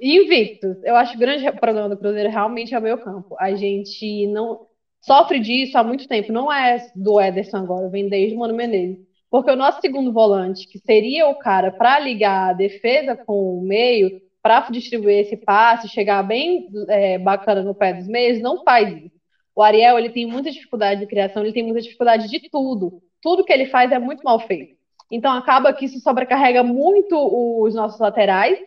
Invictus. 0.00 0.82
Eu 0.82 0.96
acho 0.96 1.12
que 1.12 1.16
o 1.18 1.20
grande 1.20 1.50
problema 1.52 1.88
do 1.88 1.96
Cruzeiro 1.96 2.30
realmente 2.30 2.74
é 2.74 2.78
o 2.78 2.82
meio 2.82 2.98
campo. 2.98 3.36
A 3.38 3.54
gente 3.54 4.26
não 4.28 4.66
sofre 5.00 5.38
disso 5.38 5.76
há 5.76 5.84
muito 5.84 6.08
tempo. 6.08 6.32
Não 6.32 6.52
é 6.52 6.78
do 6.94 7.20
Ederson 7.20 7.58
agora, 7.58 7.88
vem 7.88 8.08
desde 8.08 8.34
o 8.34 8.38
Mano 8.38 8.54
Menezes. 8.54 8.98
Porque 9.30 9.50
o 9.50 9.56
nosso 9.56 9.80
segundo 9.80 10.12
volante, 10.12 10.66
que 10.66 10.78
seria 10.78 11.28
o 11.28 11.36
cara 11.36 11.70
para 11.70 12.00
ligar 12.00 12.50
a 12.50 12.52
defesa 12.52 13.14
com 13.14 13.58
o 13.58 13.62
meio, 13.62 14.20
para 14.42 14.60
distribuir 14.70 15.20
esse 15.20 15.36
passe, 15.36 15.88
chegar 15.88 16.22
bem 16.22 16.68
é, 16.88 17.18
bacana 17.18 17.62
no 17.62 17.74
pé 17.74 17.92
dos 17.92 18.08
meios, 18.08 18.40
não 18.40 18.64
faz 18.64 18.88
isso. 19.04 19.20
O 19.54 19.62
Ariel 19.62 19.98
ele 19.98 20.10
tem 20.10 20.26
muita 20.26 20.50
dificuldade 20.50 21.00
de 21.00 21.06
criação, 21.06 21.42
ele 21.42 21.52
tem 21.52 21.62
muita 21.62 21.80
dificuldade 21.80 22.28
de 22.28 22.48
tudo. 22.48 23.02
Tudo 23.22 23.44
que 23.44 23.52
ele 23.52 23.66
faz 23.66 23.92
é 23.92 23.98
muito 23.98 24.22
mal 24.22 24.40
feito. 24.40 24.74
Então 25.10 25.32
acaba 25.32 25.72
que 25.72 25.84
isso 25.84 26.00
sobrecarrega 26.00 26.62
muito 26.62 27.16
os 27.62 27.74
nossos 27.74 28.00
laterais, 28.00 28.58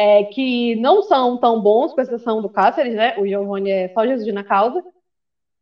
é, 0.00 0.24
que 0.24 0.76
não 0.76 1.02
são 1.02 1.36
tão 1.36 1.60
bons, 1.60 1.92
com 1.92 2.00
exceção 2.00 2.40
do 2.40 2.48
Cáceres, 2.48 2.94
né? 2.94 3.18
O 3.18 3.26
Giovanni 3.26 3.70
é 3.70 3.88
só 3.90 4.06
Jesus 4.06 4.32
na 4.32 4.42
causa. 4.42 4.82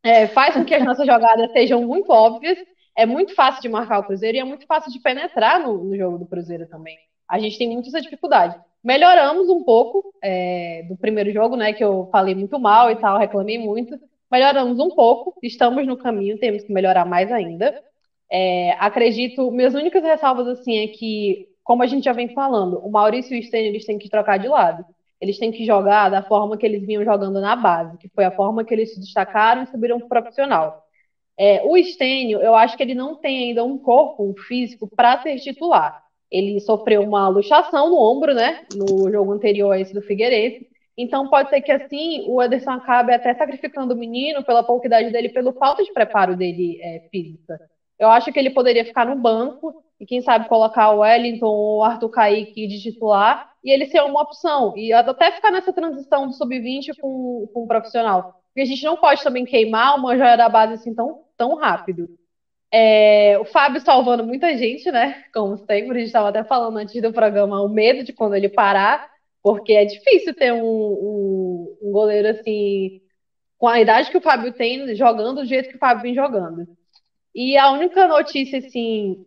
É, 0.00 0.28
faz 0.28 0.54
com 0.54 0.64
que 0.64 0.72
as 0.72 0.84
nossas 0.84 1.04
jogadas 1.04 1.50
sejam 1.50 1.82
muito 1.82 2.12
óbvias. 2.12 2.56
É 2.96 3.04
muito 3.04 3.34
fácil 3.34 3.60
de 3.60 3.68
marcar 3.68 3.98
o 3.98 4.04
Cruzeiro 4.04 4.36
e 4.36 4.40
é 4.40 4.44
muito 4.44 4.64
fácil 4.64 4.92
de 4.92 5.00
penetrar 5.00 5.58
no, 5.58 5.82
no 5.82 5.96
jogo 5.96 6.18
do 6.18 6.26
Cruzeiro 6.26 6.68
também. 6.68 6.96
A 7.28 7.40
gente 7.40 7.58
tem 7.58 7.68
muito 7.68 7.88
essa 7.88 8.00
dificuldade. 8.00 8.56
Melhoramos 8.82 9.48
um 9.48 9.64
pouco 9.64 10.14
é, 10.22 10.84
do 10.88 10.96
primeiro 10.96 11.32
jogo, 11.32 11.56
né? 11.56 11.72
Que 11.72 11.82
eu 11.82 12.08
falei 12.12 12.36
muito 12.36 12.60
mal 12.60 12.92
e 12.92 12.96
tal, 12.96 13.18
reclamei 13.18 13.58
muito. 13.58 13.98
Melhoramos 14.30 14.78
um 14.78 14.90
pouco, 14.90 15.34
estamos 15.42 15.84
no 15.84 15.96
caminho, 15.96 16.38
temos 16.38 16.62
que 16.62 16.72
melhorar 16.72 17.04
mais 17.04 17.32
ainda. 17.32 17.82
É, 18.30 18.70
acredito, 18.78 19.50
minhas 19.50 19.74
únicas 19.74 20.04
ressalvas 20.04 20.46
assim 20.46 20.78
é 20.78 20.86
que, 20.86 21.48
como 21.68 21.82
a 21.82 21.86
gente 21.86 22.04
já 22.04 22.14
vem 22.14 22.30
falando, 22.30 22.78
o 22.78 22.90
Maurício 22.90 23.36
e 23.36 23.40
o 23.40 23.42
Stênio, 23.42 23.68
eles 23.68 23.84
têm 23.84 23.98
que 23.98 24.08
trocar 24.08 24.38
de 24.38 24.48
lado. 24.48 24.86
Eles 25.20 25.38
têm 25.38 25.52
que 25.52 25.66
jogar 25.66 26.08
da 26.08 26.22
forma 26.22 26.56
que 26.56 26.64
eles 26.64 26.80
vinham 26.86 27.04
jogando 27.04 27.42
na 27.42 27.54
base, 27.54 27.98
que 27.98 28.08
foi 28.08 28.24
a 28.24 28.30
forma 28.30 28.64
que 28.64 28.72
eles 28.72 28.94
se 28.94 28.98
destacaram 28.98 29.64
e 29.64 29.66
subiram 29.66 29.98
para 29.98 30.06
o 30.06 30.08
profissional. 30.08 30.82
É, 31.38 31.60
o 31.62 31.76
Stênio, 31.76 32.40
eu 32.40 32.54
acho 32.54 32.74
que 32.74 32.82
ele 32.82 32.94
não 32.94 33.16
tem 33.16 33.50
ainda 33.50 33.62
um 33.64 33.76
corpo, 33.76 34.24
um 34.24 34.34
físico 34.34 34.88
para 34.88 35.20
ser 35.20 35.38
titular. 35.40 36.02
Ele 36.30 36.58
sofreu 36.58 37.02
uma 37.02 37.28
luxação 37.28 37.90
no 37.90 37.98
ombro, 37.98 38.32
né? 38.32 38.64
No 38.74 39.12
jogo 39.12 39.32
anterior 39.32 39.72
a 39.72 39.78
esse 39.78 39.92
do 39.92 40.00
Figueirense. 40.00 40.66
Então 40.96 41.28
pode 41.28 41.50
ser 41.50 41.60
que 41.60 41.70
assim 41.70 42.24
o 42.28 42.42
Ederson 42.42 42.70
acabe 42.70 43.12
até 43.12 43.34
sacrificando 43.34 43.92
o 43.92 43.98
menino 43.98 44.42
pela 44.42 44.62
pouca 44.62 44.86
idade 44.86 45.10
dele, 45.10 45.28
pelo 45.28 45.52
falta 45.52 45.84
de 45.84 45.92
preparo 45.92 46.34
dele 46.34 46.80
é, 46.80 47.08
física. 47.10 47.60
Eu 47.98 48.08
acho 48.08 48.32
que 48.32 48.38
ele 48.38 48.48
poderia 48.48 48.86
ficar 48.86 49.04
no 49.04 49.16
banco 49.20 49.84
e 50.00 50.06
quem 50.06 50.20
sabe 50.20 50.48
colocar 50.48 50.90
o 50.90 51.00
Wellington 51.00 51.46
ou 51.46 51.78
o 51.78 51.84
Arthur 51.84 52.08
Kaique 52.08 52.66
de 52.66 52.80
titular 52.80 53.52
e 53.64 53.70
ele 53.70 53.86
ser 53.86 54.02
uma 54.02 54.22
opção. 54.22 54.72
E 54.76 54.92
até 54.92 55.32
ficar 55.32 55.50
nessa 55.50 55.72
transição 55.72 56.26
do 56.26 56.34
sub-20 56.34 56.96
com, 57.00 57.48
com 57.52 57.66
profissional. 57.66 58.40
Porque 58.48 58.60
a 58.60 58.64
gente 58.64 58.84
não 58.84 58.96
pode 58.96 59.22
também 59.22 59.44
queimar 59.44 59.96
uma 59.96 60.16
joia 60.16 60.36
da 60.36 60.48
base 60.48 60.74
assim 60.74 60.94
tão, 60.94 61.24
tão 61.36 61.56
rápido. 61.56 62.08
É, 62.70 63.38
o 63.40 63.44
Fábio 63.44 63.80
salvando 63.80 64.24
muita 64.24 64.56
gente, 64.56 64.90
né? 64.90 65.24
Como 65.32 65.56
sempre, 65.56 65.90
a 65.90 65.94
gente 65.94 66.06
estava 66.06 66.28
até 66.28 66.44
falando 66.44 66.76
antes 66.76 67.00
do 67.00 67.12
programa, 67.12 67.62
o 67.62 67.68
medo 67.68 68.04
de 68.04 68.12
quando 68.12 68.34
ele 68.34 68.48
parar, 68.48 69.08
porque 69.42 69.72
é 69.72 69.84
difícil 69.84 70.34
ter 70.34 70.52
um, 70.52 70.62
um, 70.62 71.78
um 71.82 71.90
goleiro 71.90 72.28
assim, 72.28 73.00
com 73.56 73.66
a 73.66 73.80
idade 73.80 74.10
que 74.10 74.18
o 74.18 74.20
Fábio 74.20 74.52
tem, 74.52 74.94
jogando 74.94 75.40
do 75.40 75.46
jeito 75.46 75.70
que 75.70 75.76
o 75.76 75.78
Fábio 75.78 76.02
vem 76.02 76.14
jogando. 76.14 76.66
E 77.34 77.56
a 77.56 77.70
única 77.70 78.06
notícia, 78.06 78.58
assim, 78.58 79.24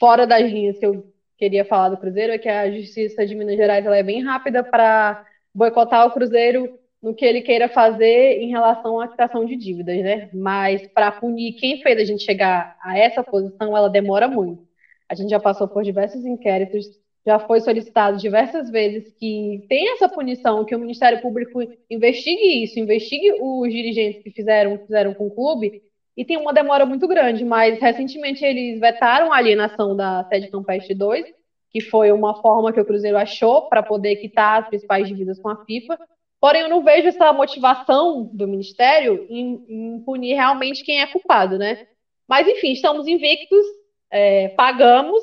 fora 0.00 0.26
das 0.26 0.50
linhas 0.50 0.78
que 0.78 0.86
eu 0.86 1.04
queria 1.36 1.64
falar 1.64 1.90
do 1.90 1.98
Cruzeiro 1.98 2.32
é 2.32 2.38
que 2.38 2.48
a 2.48 2.70
Justiça 2.70 3.26
de 3.26 3.34
Minas 3.34 3.56
Gerais 3.56 3.84
ela 3.84 3.96
é 3.96 4.02
bem 4.02 4.24
rápida 4.24 4.64
para 4.64 5.24
boicotar 5.54 6.06
o 6.06 6.10
Cruzeiro 6.10 6.78
no 7.02 7.14
que 7.14 7.24
ele 7.24 7.42
queira 7.42 7.68
fazer 7.68 8.40
em 8.40 8.48
relação 8.48 9.00
à 9.00 9.08
quitação 9.08 9.44
de 9.44 9.56
dívidas, 9.56 10.02
né? 10.02 10.30
Mas 10.34 10.86
para 10.88 11.12
punir 11.12 11.52
quem 11.52 11.80
fez 11.82 11.98
a 11.98 12.04
gente 12.04 12.24
chegar 12.24 12.76
a 12.82 12.98
essa 12.98 13.22
posição, 13.22 13.76
ela 13.76 13.88
demora 13.88 14.26
muito. 14.26 14.66
A 15.08 15.14
gente 15.14 15.30
já 15.30 15.40
passou 15.40 15.66
por 15.66 15.82
diversos 15.82 16.24
inquéritos, 16.24 16.86
já 17.26 17.38
foi 17.38 17.60
solicitado 17.60 18.18
diversas 18.18 18.70
vezes 18.70 19.12
que 19.18 19.64
tem 19.68 19.92
essa 19.92 20.08
punição, 20.08 20.64
que 20.64 20.74
o 20.74 20.78
Ministério 20.78 21.20
Público 21.20 21.60
investigue 21.90 22.64
isso, 22.64 22.78
investigue 22.78 23.32
os 23.40 23.70
dirigentes 23.70 24.22
que 24.22 24.30
fizeram, 24.30 24.78
fizeram 24.78 25.14
com 25.14 25.26
o 25.26 25.34
clube, 25.34 25.82
e 26.16 26.24
tem 26.24 26.36
uma 26.36 26.52
demora 26.52 26.84
muito 26.84 27.06
grande, 27.08 27.44
mas 27.44 27.80
recentemente 27.80 28.44
eles 28.44 28.80
vetaram 28.80 29.32
a 29.32 29.36
alienação 29.36 29.96
da 29.96 30.24
sede 30.24 30.50
Campestre 30.50 30.94
2, 30.94 31.24
que 31.70 31.80
foi 31.80 32.12
uma 32.12 32.40
forma 32.42 32.72
que 32.72 32.80
o 32.80 32.84
Cruzeiro 32.84 33.16
achou 33.16 33.68
para 33.68 33.82
poder 33.82 34.16
quitar 34.16 34.62
as 34.62 34.68
principais 34.68 35.06
dívidas 35.06 35.38
com 35.38 35.48
a 35.48 35.64
FIFA, 35.64 35.98
Porém, 36.40 36.62
eu 36.62 36.70
não 36.70 36.82
vejo 36.82 37.06
essa 37.06 37.32
motivação 37.34 38.30
do 38.32 38.48
Ministério 38.48 39.26
em, 39.28 39.64
em 39.68 40.00
punir 40.00 40.34
realmente 40.34 40.82
quem 40.82 41.02
é 41.02 41.06
culpado, 41.06 41.58
né? 41.58 41.86
Mas, 42.26 42.48
enfim, 42.48 42.72
estamos 42.72 43.06
invictos, 43.06 43.64
é, 44.10 44.48
pagamos, 44.48 45.22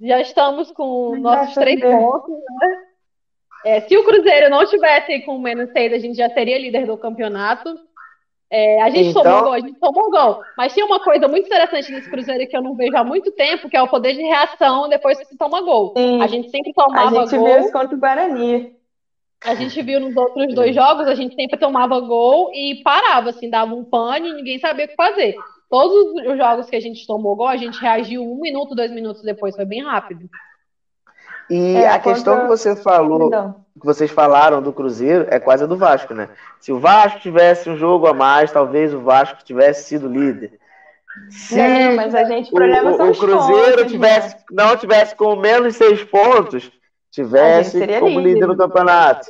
já 0.00 0.20
estamos 0.20 0.70
com 0.70 1.16
nossos 1.16 1.52
três 1.54 1.80
pontos, 1.80 2.38
né? 2.60 2.82
É, 3.64 3.80
se 3.80 3.96
o 3.96 4.04
Cruzeiro 4.04 4.48
não 4.48 4.64
tivesse 4.64 5.20
com 5.22 5.36
menos 5.38 5.72
seis, 5.72 5.92
a 5.92 5.98
gente 5.98 6.16
já 6.16 6.30
seria 6.30 6.58
líder 6.58 6.86
do 6.86 6.96
campeonato. 6.96 7.76
É, 8.50 8.80
a 8.80 8.90
gente 8.90 9.10
então... 9.10 9.22
tomou 9.22 9.42
gol, 9.42 9.52
a 9.52 9.60
gente 9.60 9.80
tomou 9.80 10.10
gol. 10.10 10.42
Mas 10.56 10.72
tem 10.72 10.84
uma 10.84 11.00
coisa 11.00 11.26
muito 11.26 11.46
interessante 11.46 11.90
nesse 11.90 12.08
Cruzeiro 12.08 12.48
que 12.48 12.56
eu 12.56 12.62
não 12.62 12.76
vejo 12.76 12.96
há 12.96 13.02
muito 13.02 13.32
tempo, 13.32 13.68
que 13.68 13.76
é 13.76 13.82
o 13.82 13.88
poder 13.88 14.14
de 14.14 14.22
reação 14.22 14.88
depois 14.88 15.18
que 15.18 15.24
se 15.24 15.36
toma 15.36 15.60
gol. 15.62 15.94
Sim. 15.96 16.22
A 16.22 16.26
gente 16.26 16.50
sempre 16.50 16.72
tomava 16.72 17.10
gol. 17.10 17.20
A 17.20 17.26
gente 17.26 17.36
gol. 17.36 17.46
viu 17.46 17.58
isso 17.58 17.72
contra 17.72 17.96
o 17.96 17.98
Guarani. 17.98 18.76
A 19.44 19.54
gente 19.54 19.80
viu 19.82 20.00
nos 20.00 20.16
outros 20.16 20.54
dois 20.54 20.74
jogos, 20.74 21.06
a 21.06 21.14
gente 21.14 21.34
sempre 21.34 21.58
tomava 21.58 22.00
gol 22.00 22.50
e 22.54 22.82
parava, 22.82 23.30
assim, 23.30 23.50
dava 23.50 23.74
um 23.74 23.84
pane 23.84 24.30
e 24.30 24.34
ninguém 24.34 24.58
sabia 24.58 24.86
o 24.86 24.88
que 24.88 24.94
fazer. 24.94 25.36
Todos 25.68 26.14
os 26.24 26.36
jogos 26.38 26.70
que 26.70 26.76
a 26.76 26.80
gente 26.80 27.06
tomou 27.06 27.36
gol, 27.36 27.48
a 27.48 27.56
gente 27.56 27.78
reagiu 27.80 28.22
um 28.22 28.40
minuto, 28.40 28.74
dois 28.74 28.90
minutos 28.90 29.22
depois, 29.22 29.54
foi 29.54 29.64
bem 29.64 29.82
rápido. 29.82 30.28
E 31.48 31.76
é, 31.76 31.88
a 31.88 31.98
questão 31.98 32.34
contra... 32.34 32.42
que 32.42 32.56
você 32.56 32.76
falou, 32.76 33.30
que 33.30 33.86
vocês 33.86 34.10
falaram 34.10 34.60
do 34.60 34.72
Cruzeiro, 34.72 35.26
é 35.30 35.38
quase 35.38 35.64
a 35.64 35.66
do 35.66 35.76
Vasco, 35.76 36.12
né? 36.12 36.28
Se 36.60 36.72
o 36.72 36.78
Vasco 36.78 37.20
tivesse 37.20 37.70
um 37.70 37.76
jogo 37.76 38.06
a 38.06 38.14
mais, 38.14 38.50
talvez 38.50 38.92
o 38.92 39.00
Vasco 39.00 39.44
tivesse 39.44 39.84
sido 39.84 40.08
líder. 40.08 40.58
Se 41.30 41.56
não, 41.56 41.96
mas 41.96 42.14
a 42.14 42.24
gente, 42.24 42.52
o, 42.52 42.58
o, 42.58 43.10
o 43.10 43.16
Cruzeiro 43.16 43.76
pontos, 43.76 43.92
tivesse, 43.92 44.34
né? 44.34 44.42
não 44.50 44.76
tivesse 44.76 45.14
com 45.14 45.36
menos 45.36 45.76
seis 45.76 46.02
pontos, 46.04 46.70
tivesse 47.10 47.78
como 47.98 48.20
líder. 48.20 48.34
líder 48.34 48.46
no 48.48 48.56
campeonato. 48.56 49.26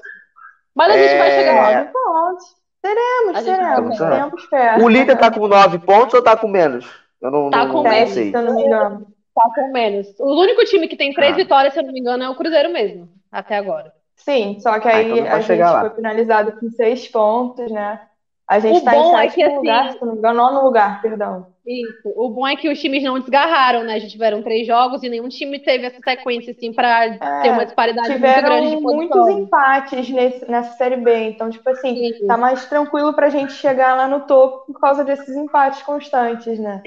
Mas 0.75 0.91
a 0.91 0.93
gente 0.93 1.13
é... 1.13 1.19
vai 1.19 1.31
chegar 1.31 1.55
lá 1.55 1.85
no 1.85 1.93
pontos. 1.93 2.57
Teremos, 2.83 3.99
teremos. 3.99 4.45
Fé. 4.45 4.77
O 4.79 4.89
líder 4.89 5.17
tá 5.19 5.31
com 5.31 5.49
nove 5.49 5.79
pontos 5.79 6.15
ou 6.15 6.23
tá 6.23 6.37
com 6.37 6.47
menos? 6.47 6.89
Eu 7.21 7.31
não, 7.31 7.51
tá 7.51 7.65
não, 7.65 7.73
com 7.73 7.83
menos, 7.83 8.11
se 8.11 8.33
eu 8.33 8.43
não 8.43 8.55
me 8.55 8.63
engano. 8.63 9.07
Tá 9.37 9.51
com 9.55 9.71
menos. 9.71 10.19
O 10.19 10.41
único 10.41 10.65
time 10.65 10.89
que 10.89 10.97
tem 10.97 11.13
três 11.13 11.35
ah. 11.35 11.37
vitórias, 11.37 11.75
se 11.75 11.79
eu 11.79 11.85
não 11.85 11.93
me 11.93 12.01
engano, 12.01 12.25
é 12.25 12.29
o 12.31 12.35
Cruzeiro 12.35 12.73
mesmo, 12.73 13.07
até 13.31 13.59
agora. 13.59 13.93
Sim, 14.17 14.59
só 14.61 14.81
que 14.81 14.89
aí 14.89 15.13
ah, 15.13 15.19
então 15.19 15.33
a 15.33 15.41
gente 15.41 15.61
lá. 15.61 15.81
foi 15.81 15.91
finalizado 15.91 16.53
com 16.53 16.71
seis 16.71 17.07
pontos, 17.07 17.71
né? 17.71 18.01
A 18.49 18.61
gente 18.61 18.79
está 18.79 18.97
em 18.97 18.99
é 18.99 19.03
sétimo 19.03 19.45
é 19.45 19.49
que, 19.49 19.57
lugar, 19.57 19.87
assim, 19.89 19.99
se 19.99 20.05
não 20.05 20.13
me 20.13 20.19
engano, 20.19 20.37
nono 20.37 20.65
lugar, 20.65 21.03
perdão. 21.03 21.49
Isso. 21.67 22.13
O 22.15 22.31
bom 22.31 22.47
é 22.47 22.55
que 22.55 22.69
os 22.71 22.81
times 22.81 23.03
não 23.03 23.19
desgarraram, 23.19 23.83
né? 23.83 23.99
Já 23.99 24.09
tiveram 24.09 24.41
três 24.41 24.67
jogos 24.67 25.03
e 25.03 25.09
nenhum 25.09 25.29
time 25.29 25.59
teve 25.59 25.85
essa 25.85 26.01
sequência, 26.01 26.53
assim, 26.53 26.73
para 26.73 27.07
é, 27.07 27.19
ter 27.43 27.51
uma 27.51 27.65
disparidade 27.65 28.09
muito 28.09 28.21
grande 28.23 28.71
de 28.71 28.81
muitos 28.81 29.29
empates 29.31 30.09
nesse, 30.09 30.49
nessa 30.49 30.77
Série 30.77 30.97
B. 30.97 31.31
Então, 31.31 31.51
tipo 31.51 31.69
assim, 31.69 32.15
Sim. 32.15 32.27
tá 32.27 32.37
mais 32.37 32.65
tranquilo 32.67 33.13
pra 33.13 33.29
gente 33.29 33.53
chegar 33.53 33.97
lá 33.97 34.07
no 34.07 34.21
topo 34.21 34.73
por 34.73 34.81
causa 34.81 35.05
desses 35.05 35.37
empates 35.37 35.83
constantes, 35.83 36.57
né? 36.59 36.81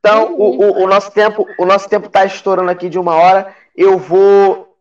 Então, 0.00 0.34
o, 0.34 0.60
o, 0.62 0.84
o, 0.84 0.86
nosso 0.86 1.10
tempo 1.12 1.46
o 1.58 1.66
nosso 1.66 1.88
tempo 1.88 2.08
tá 2.08 2.24
estourando 2.24 2.70
aqui 2.70 2.88
de 2.88 2.98
uma 2.98 3.14
hora. 3.14 3.54
Eu 3.76 3.98
vou, 3.98 4.76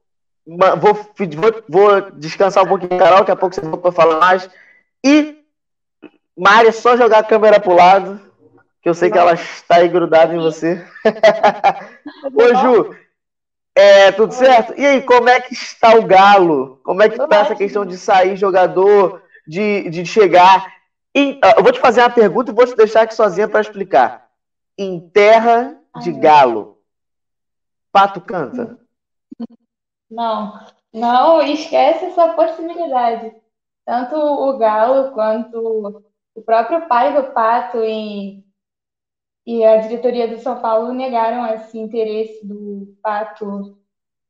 vou, 0.47 0.93
vou, 0.93 1.63
vou 1.69 2.11
descansar 2.11 2.63
um 2.63 2.67
pouquinho, 2.67 2.97
Carol, 2.97 3.19
daqui 3.19 3.31
a 3.31 3.35
pouco 3.35 3.53
você 3.53 3.61
volta 3.61 3.79
pra 3.79 3.91
falar 3.91 4.19
mais. 4.19 4.49
E 5.05 5.37
Mari, 6.37 6.69
é 6.69 6.71
só 6.71 6.95
jogar 6.95 7.19
a 7.19 7.23
câmera 7.23 7.59
pro 7.59 7.75
lado, 7.75 8.19
que 8.81 8.87
eu 8.87 8.93
sei 8.93 9.11
que 9.11 9.17
ela 9.17 9.33
está 9.33 9.75
aí 9.75 9.89
grudada 9.89 10.33
em 10.33 10.39
você. 10.39 10.85
Ô, 12.33 12.55
Ju, 12.55 12.95
É, 13.75 14.11
tudo 14.11 14.33
certo? 14.33 14.73
E 14.77 14.85
aí, 14.85 15.01
como 15.01 15.29
é 15.29 15.39
que 15.41 15.53
está 15.53 15.95
o 15.95 16.05
Galo? 16.05 16.79
Como 16.83 17.01
é 17.03 17.09
que 17.09 17.21
está 17.21 17.37
essa 17.37 17.55
questão 17.55 17.85
de 17.85 17.97
sair 17.97 18.35
jogador, 18.37 19.21
de, 19.47 19.89
de 19.89 20.05
chegar? 20.05 20.65
Em, 21.15 21.39
eu 21.57 21.63
vou 21.63 21.71
te 21.71 21.79
fazer 21.79 22.01
uma 22.01 22.09
pergunta 22.09 22.51
e 22.51 22.55
vou 22.55 22.65
te 22.65 22.75
deixar 22.75 23.01
aqui 23.03 23.15
sozinha 23.15 23.47
para 23.47 23.61
explicar. 23.61 24.28
Em 24.81 25.09
terra 25.09 25.77
de 26.01 26.13
galo, 26.13 26.77
pato 27.91 28.21
canta? 28.21 28.79
Não, 30.09 30.57
não 30.93 31.41
esquece 31.41 32.05
essa 32.05 32.29
possibilidade. 32.29 33.35
Tanto 33.85 34.15
o 34.15 34.57
Galo 34.57 35.11
quanto 35.11 36.01
o 36.33 36.41
próprio 36.41 36.87
pai 36.87 37.13
do 37.13 37.33
Pato 37.33 37.79
em, 37.83 38.45
e 39.45 39.65
a 39.65 39.81
diretoria 39.81 40.29
do 40.29 40.39
São 40.39 40.61
Paulo 40.61 40.93
negaram 40.93 41.45
esse 41.55 41.77
interesse 41.77 42.47
do 42.47 42.95
Pato 43.03 43.77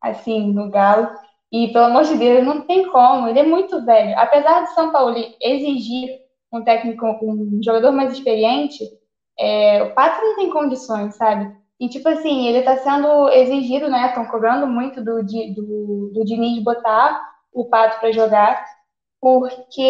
assim 0.01 0.51
no 0.51 0.71
Galo. 0.71 1.09
E 1.51 1.71
pelo 1.71 1.85
amor 1.85 2.05
de 2.05 2.17
Deus, 2.17 2.43
não 2.43 2.61
tem 2.61 2.87
como, 2.89 3.27
ele 3.27 3.39
é 3.39 3.43
muito 3.43 3.85
velho. 3.85 4.17
Apesar 4.17 4.63
de 4.63 4.73
São 4.73 4.91
Paulo 4.91 5.15
exigir 5.39 6.21
um 6.51 6.63
técnico, 6.63 7.05
um 7.21 7.61
jogador 7.61 7.91
mais 7.91 8.13
experiente, 8.13 8.83
é, 9.39 9.83
o 9.83 9.93
Pato 9.93 10.21
não 10.21 10.35
tem 10.35 10.49
condições, 10.49 11.15
sabe? 11.15 11.55
E, 11.79 11.87
tipo 11.87 12.09
assim, 12.09 12.47
ele 12.47 12.61
tá 12.61 12.77
sendo 12.77 13.29
exigido, 13.29 13.89
né? 13.89 14.07
Estão 14.07 14.25
cobrando 14.25 14.67
muito 14.67 15.01
do, 15.01 15.23
do, 15.23 16.11
do 16.13 16.25
Diniz 16.25 16.61
botar 16.61 17.21
o 17.53 17.65
Pato 17.65 17.99
para 17.99 18.11
jogar, 18.11 18.65
porque 19.21 19.81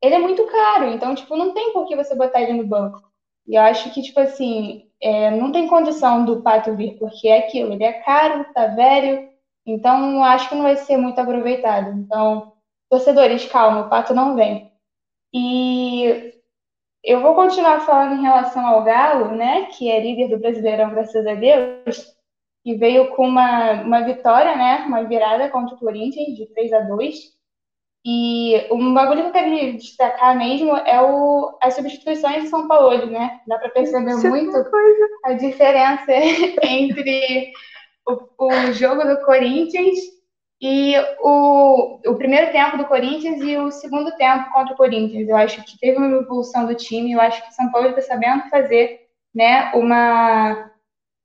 ele 0.00 0.14
é 0.14 0.18
muito 0.18 0.46
caro. 0.46 0.86
Então, 0.90 1.14
tipo, 1.14 1.36
não 1.36 1.52
tem 1.52 1.72
por 1.72 1.86
que 1.86 1.96
você 1.96 2.14
botar 2.14 2.40
ele 2.40 2.52
no 2.52 2.66
banco. 2.66 3.02
E 3.46 3.56
eu 3.56 3.62
acho 3.62 3.92
que, 3.92 4.00
tipo 4.00 4.20
assim, 4.20 4.88
é, 5.02 5.30
não 5.32 5.50
tem 5.52 5.66
condição 5.66 6.24
do 6.24 6.40
Pato 6.42 6.74
vir, 6.74 6.96
porque 6.98 7.28
é 7.28 7.38
aquilo, 7.38 7.72
ele 7.72 7.84
é 7.84 7.92
caro, 7.92 8.46
tá 8.54 8.68
velho, 8.68 9.28
então 9.66 10.22
acho 10.24 10.48
que 10.48 10.54
não 10.54 10.62
vai 10.62 10.76
ser 10.76 10.96
muito 10.96 11.18
aproveitado. 11.20 11.90
Então, 11.98 12.52
torcedores, 12.88 13.44
calma, 13.46 13.82
o 13.82 13.90
Pato 13.90 14.14
não 14.14 14.34
vem. 14.34 14.72
E 15.32 16.33
eu 17.04 17.20
vou 17.20 17.34
continuar 17.34 17.80
falando 17.80 18.18
em 18.18 18.22
relação 18.22 18.66
ao 18.66 18.82
Galo, 18.82 19.36
né, 19.36 19.66
que 19.66 19.90
é 19.90 20.00
líder 20.00 20.28
do 20.28 20.38
Brasileirão, 20.38 20.90
graças 20.90 21.26
a 21.26 21.34
Deus, 21.34 22.14
e 22.64 22.74
veio 22.74 23.10
com 23.14 23.28
uma, 23.28 23.82
uma 23.82 24.00
vitória, 24.00 24.56
né, 24.56 24.84
uma 24.86 25.04
virada 25.04 25.50
contra 25.50 25.74
o 25.74 25.78
Corinthians 25.78 26.34
de 26.34 26.46
3 26.46 26.72
a 26.72 26.80
2. 26.80 27.34
E 28.06 28.66
um 28.70 28.92
bagulho 28.92 29.22
que 29.22 29.28
eu 29.28 29.32
quero 29.32 29.76
destacar 29.78 30.36
mesmo 30.36 30.76
é 30.76 31.00
o, 31.00 31.56
as 31.62 31.74
substituições 31.74 32.42
de 32.42 32.48
São 32.48 32.68
Paulo, 32.68 33.06
né? 33.06 33.40
Dá 33.46 33.58
para 33.58 33.70
perceber 33.70 34.10
Isso 34.10 34.26
é 34.26 34.30
muito 34.30 34.56
é 34.58 34.62
a 35.24 35.32
diferença 35.32 36.12
entre 36.62 37.50
o, 38.06 38.44
o 38.44 38.72
jogo 38.72 39.04
do 39.04 39.24
Corinthians 39.24 39.98
e 40.66 40.94
o, 41.20 42.00
o 42.06 42.14
primeiro 42.14 42.50
tempo 42.50 42.78
do 42.78 42.86
Corinthians 42.86 43.38
e 43.42 43.54
o 43.58 43.70
segundo 43.70 44.16
tempo 44.16 44.50
contra 44.50 44.72
o 44.72 44.76
Corinthians. 44.78 45.28
Eu 45.28 45.36
acho 45.36 45.62
que 45.62 45.78
teve 45.78 45.98
uma 45.98 46.22
evolução 46.22 46.64
do 46.64 46.74
time, 46.74 47.12
eu 47.12 47.20
acho 47.20 47.42
que 47.42 47.50
o 47.50 47.52
São 47.52 47.70
Paulo 47.70 47.90
está 47.90 48.00
sabendo 48.00 48.48
fazer 48.48 49.02
né, 49.34 49.70
uma, 49.74 50.70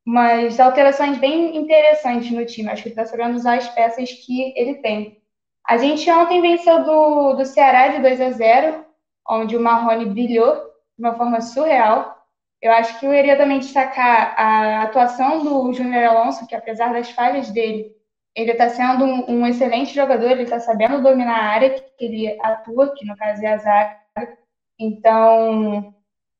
umas 0.05 0.59
alterações 0.59 1.17
bem 1.19 1.55
interessantes 1.55 2.29
no 2.31 2.45
time. 2.45 2.67
Acho 2.67 2.83
que 2.83 2.89
está 2.89 3.05
sabendo 3.05 3.37
usar 3.37 3.55
as 3.55 3.69
peças 3.69 4.11
que 4.11 4.53
ele 4.57 4.75
tem. 4.81 5.21
A 5.65 5.77
gente 5.77 6.11
ontem 6.11 6.41
venceu 6.41 6.83
do, 6.83 7.35
do 7.35 7.45
Ceará 7.45 7.87
de 7.87 8.01
2 8.01 8.19
a 8.19 8.31
0, 8.31 8.85
onde 9.25 9.55
o 9.55 9.61
Marrone 9.61 10.07
brilhou 10.07 10.53
de 10.53 11.05
uma 11.05 11.15
forma 11.15 11.39
surreal. 11.39 12.13
Eu 12.61 12.73
acho 12.73 12.99
que 12.99 13.05
eu 13.05 13.13
iria 13.13 13.37
também 13.37 13.59
destacar 13.59 14.35
a 14.37 14.81
atuação 14.83 15.41
do 15.45 15.71
Júnior 15.71 16.03
Alonso, 16.03 16.45
que 16.45 16.55
apesar 16.55 16.91
das 16.91 17.09
falhas 17.11 17.49
dele, 17.51 17.97
ele 18.35 18.51
está 18.51 18.69
sendo 18.69 19.03
um, 19.05 19.31
um, 19.31 19.47
excelente 19.47 19.93
jogador, 19.93 20.31
ele 20.31 20.43
está 20.43 20.59
sabendo 20.59 21.01
dominar 21.01 21.39
a 21.39 21.49
área 21.49 21.69
que 21.71 22.05
ele 22.05 22.37
atua, 22.41 22.93
que 22.93 23.05
no 23.05 23.15
caso 23.17 23.43
é 23.43 23.53
a 23.53 23.57
zaga. 23.57 23.99
Então, 24.79 25.93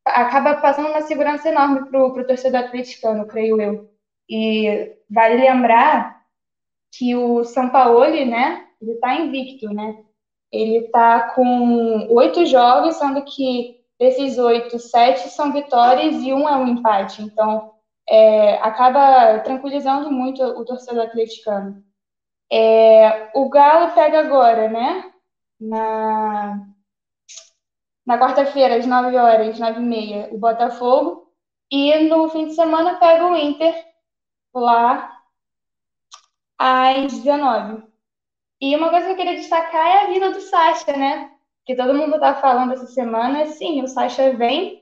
acaba 0.06 0.56
passando 0.56 0.90
uma 0.90 1.02
segurança 1.02 1.50
enorme 1.50 1.90
para 1.90 2.04
o 2.04 2.26
torcedor 2.26 2.62
atleticano, 2.62 3.28
creio 3.28 3.62
eu. 3.62 3.90
E 4.30 4.96
vale 5.10 5.36
lembrar 5.36 6.24
que 6.92 7.16
o 7.16 7.44
São 7.44 7.70
Paulo, 7.70 8.02
né, 8.26 8.66
ele 8.82 8.92
está 8.94 9.16
invicto, 9.16 9.74
né? 9.74 9.98
Ele 10.52 10.86
está 10.86 11.32
com 11.32 12.08
oito 12.12 12.46
jogos, 12.46 12.96
sendo 12.96 13.24
que 13.24 13.80
desses 14.00 14.38
oito, 14.38 14.80
sete 14.80 15.30
são 15.30 15.52
vitórias 15.52 16.16
e 16.16 16.34
um 16.34 16.48
é 16.48 16.56
um 16.56 16.68
empate. 16.68 17.22
Então, 17.22 17.72
é, 18.10 18.56
acaba 18.56 19.40
tranquilizando 19.40 20.12
muito 20.12 20.44
o 20.44 20.66
torcedor 20.66 21.06
atleticano. 21.06 21.84
É, 22.52 23.30
o 23.36 23.48
Galo 23.50 23.94
pega 23.94 24.20
agora, 24.20 24.68
né? 24.68 25.14
Na, 25.60 26.66
na 28.06 28.18
quarta-feira, 28.18 28.78
às 28.78 28.86
9 28.86 29.16
horas, 29.16 29.60
9 29.60 29.80
e 29.80 29.84
meia, 29.84 30.30
o 30.32 30.40
Botafogo. 30.40 31.32
E 31.72 32.10
no 32.10 32.28
fim 32.30 32.48
de 32.48 32.56
semana 32.56 32.96
pega 33.00 33.28
o 33.28 33.38
Inter 33.38 33.76
lá 34.54 35.16
às 36.58 37.14
19. 37.14 37.84
E 38.62 38.76
uma 38.76 38.90
coisa 38.90 39.06
que 39.06 39.12
eu 39.14 39.16
queria 39.16 39.36
destacar 39.36 39.88
é 39.88 40.04
a 40.04 40.08
vida 40.08 40.32
do 40.32 40.42
Sacha, 40.42 40.92
né? 40.98 41.32
Que 41.66 41.76
todo 41.76 41.94
mundo 41.94 42.20
tá 42.20 42.36
falando 42.36 42.74
essa 42.74 42.88
semana. 42.88 43.46
Sim, 43.46 43.84
o 43.84 43.88
Sacha 43.88 44.34
vem, 44.34 44.79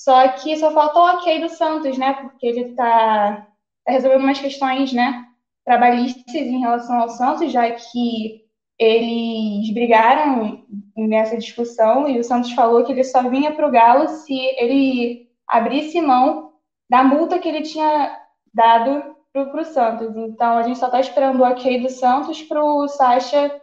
só 0.00 0.28
que 0.28 0.56
só 0.56 0.70
falta 0.70 0.98
o 0.98 1.16
ok 1.18 1.42
do 1.42 1.50
Santos, 1.50 1.98
né? 1.98 2.14
Porque 2.14 2.46
ele 2.46 2.72
tá, 2.72 3.46
tá 3.84 3.92
resolvendo 3.92 4.22
umas 4.22 4.40
questões, 4.40 4.94
né? 4.94 5.26
Trabalhistas 5.62 6.34
em 6.34 6.58
relação 6.58 7.02
ao 7.02 7.10
Santos, 7.10 7.52
já 7.52 7.70
que 7.70 8.40
eles 8.78 9.70
brigaram 9.74 10.64
nessa 10.96 11.36
discussão 11.36 12.08
e 12.08 12.18
o 12.18 12.24
Santos 12.24 12.52
falou 12.52 12.82
que 12.82 12.92
ele 12.92 13.04
só 13.04 13.28
vinha 13.28 13.52
para 13.52 13.68
o 13.68 13.70
Galo 13.70 14.08
se 14.08 14.34
ele 14.34 15.28
abrisse 15.46 16.00
mão 16.00 16.54
da 16.88 17.04
multa 17.04 17.38
que 17.38 17.50
ele 17.50 17.60
tinha 17.60 18.18
dado 18.54 19.14
para 19.34 19.60
o 19.60 19.64
Santos. 19.66 20.16
Então 20.16 20.56
a 20.56 20.62
gente 20.62 20.78
só 20.78 20.86
está 20.86 20.98
esperando 20.98 21.40
o 21.40 21.44
ok 21.44 21.78
do 21.78 21.90
Santos 21.90 22.40
para 22.40 22.64
o 22.64 22.88
Sacha 22.88 23.54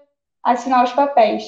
assinar 0.44 0.84
os 0.84 0.94
papéis. 0.94 1.46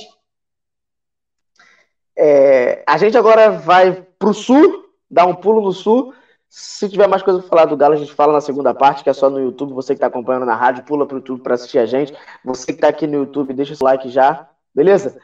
É, 2.18 2.84
a 2.88 2.98
gente 2.98 3.16
agora 3.16 3.52
vai 3.52 4.09
para 4.20 4.30
o 4.30 4.34
sul, 4.34 4.86
dar 5.10 5.26
um 5.26 5.34
pulo 5.34 5.62
no 5.62 5.72
sul. 5.72 6.14
Se 6.50 6.90
tiver 6.90 7.08
mais 7.08 7.24
coisa 7.24 7.40
para 7.40 7.48
falar 7.48 7.66
do 7.66 7.78
Galo, 7.78 7.94
a 7.94 7.98
gente 7.98 8.14
fala 8.14 8.34
na 8.34 8.42
segunda 8.42 8.74
parte, 8.74 9.04
que 9.04 9.10
é 9.10 9.14
só 9.14 9.30
no 9.30 9.40
YouTube. 9.40 9.74
Você 9.74 9.94
que 9.94 9.98
está 9.98 10.08
acompanhando 10.08 10.46
na 10.46 10.56
rádio, 10.56 10.84
pula 10.84 11.06
para 11.06 11.16
o 11.16 11.20
YouTube 11.20 11.42
para 11.42 11.56
assistir 11.56 11.80
a 11.80 11.86
gente. 11.86 12.14
Você 12.44 12.66
que 12.66 12.74
está 12.74 12.90
aqui 12.90 13.08
no 13.08 13.20
YouTube, 13.20 13.54
deixa 13.54 13.76
o 13.80 13.86
like 13.86 14.10
já, 14.10 14.50
beleza? 14.76 15.18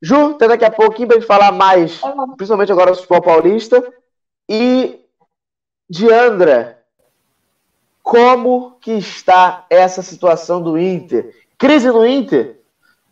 Ju, 0.00 0.32
até 0.32 0.46
daqui 0.46 0.64
a 0.64 0.70
pouquinho 0.70 1.08
para 1.08 1.16
a 1.16 1.20
gente 1.20 1.28
falar 1.28 1.50
mais, 1.50 2.00
principalmente 2.36 2.70
agora 2.70 2.92
do 2.92 2.96
futebol 2.96 3.20
paulista. 3.20 3.82
E 4.48 5.00
Diandra, 5.90 6.78
como 8.02 8.76
que 8.80 8.92
está 8.92 9.66
essa 9.68 10.02
situação 10.02 10.62
do 10.62 10.78
Inter? 10.78 11.34
Crise 11.56 11.88
no 11.88 12.06
Inter? 12.06 12.60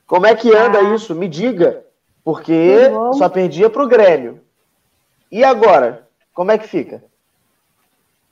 Como 0.06 0.26
é 0.26 0.34
que 0.34 0.54
anda 0.54 0.78
ah. 0.78 0.94
isso? 0.94 1.14
Me 1.14 1.26
diga. 1.28 1.84
Porque 2.22 2.90
só 3.14 3.28
perdia 3.28 3.68
para 3.70 3.82
o 3.82 3.88
Grêmio. 3.88 4.40
E 5.30 5.44
agora? 5.44 6.06
Como 6.32 6.50
é 6.50 6.58
que 6.58 6.68
fica? 6.68 7.02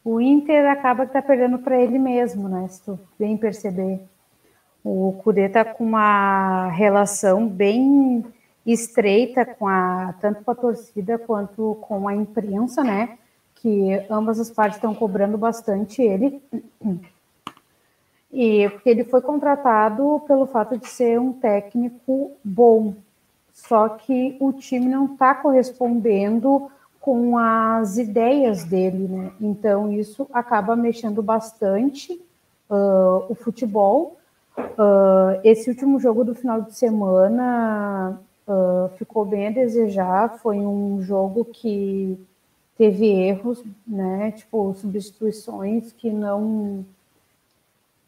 O 0.05 0.21
Inter 0.21 0.71
acaba 0.71 1.07
que 1.07 1.13
tá 1.13 1.23
perdendo 1.23 1.59
para 1.59 1.81
ele 1.81 1.99
mesmo, 1.99 2.49
né? 2.49 2.69
Se 2.69 2.83
tu 2.83 2.99
bem 3.19 3.37
perceber. 3.37 4.01
O 4.85 5.19
Cudê 5.25 5.49
tá 5.49 5.65
com 5.65 5.83
uma 5.83 6.69
relação 6.69 7.49
bem 7.49 8.25
estreita 8.67 9.45
com 9.45 9.67
a 9.67 10.15
tanto 10.21 10.45
com 10.45 10.51
a 10.51 10.55
torcida 10.55 11.19
quanto 11.19 11.79
com 11.81 12.07
a 12.07 12.15
imprensa, 12.15 12.85
né? 12.85 13.19
Que 13.55 14.05
ambas 14.11 14.39
as 14.39 14.51
partes 14.51 14.77
estão 14.77 14.95
cobrando 14.95 15.39
bastante 15.39 16.03
ele. 16.03 16.43
E 18.31 18.69
porque 18.69 18.91
ele 18.91 19.05
foi 19.05 19.23
contratado 19.23 20.21
pelo 20.27 20.47
fato 20.47 20.77
de 20.77 20.89
ser 20.89 21.19
um 21.19 21.33
técnico 21.33 22.33
bom, 22.45 22.95
só 23.53 23.89
que 23.89 24.37
o 24.41 24.53
time 24.53 24.87
não 24.87 25.07
está 25.07 25.35
correspondendo 25.35 26.69
com 27.05 27.37
as 27.37 27.99
ideias 27.99 28.65
dele, 28.65 29.07
né? 29.07 29.31
Então 29.39 29.93
isso 29.93 30.27
acaba 30.33 30.75
mexendo 30.75 31.23
bastante 31.23 32.15
uh, 32.71 33.27
o 33.29 33.35
futebol. 33.35 34.17
Uh, 34.57 35.39
esse 35.45 35.69
último 35.69 36.01
jogo 36.01 36.25
do 36.25 36.35
final 36.35 36.63
de 36.63 36.75
semana 36.75 38.19
uh, 38.49 38.89
ficou 38.97 39.27
bem 39.27 39.49
a 39.49 39.51
desejar. 39.51 40.39
Foi 40.39 40.57
um 40.57 41.03
jogo 41.03 41.45
que 41.45 42.19
teve 42.79 43.07
erros, 43.07 43.63
né? 43.87 44.31
Tipo 44.31 44.73
substituições 44.73 45.93
que 45.93 46.11
não 46.11 46.87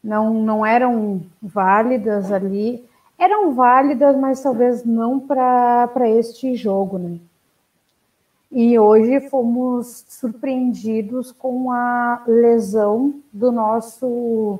não 0.03 0.33
não 0.33 0.65
eram 0.65 1.21
válidas 1.39 2.31
ali 2.31 2.83
eram 3.15 3.53
válidas, 3.53 4.15
mas 4.17 4.41
talvez 4.41 4.83
não 4.83 5.19
para 5.19 6.09
este 6.09 6.55
jogo, 6.55 6.97
né? 6.97 7.19
E 8.51 8.79
hoje 8.79 9.19
fomos 9.29 10.05
surpreendidos 10.07 11.31
com 11.33 11.69
a 11.71 12.23
lesão 12.25 13.15
do 13.31 13.51
nosso 13.51 14.59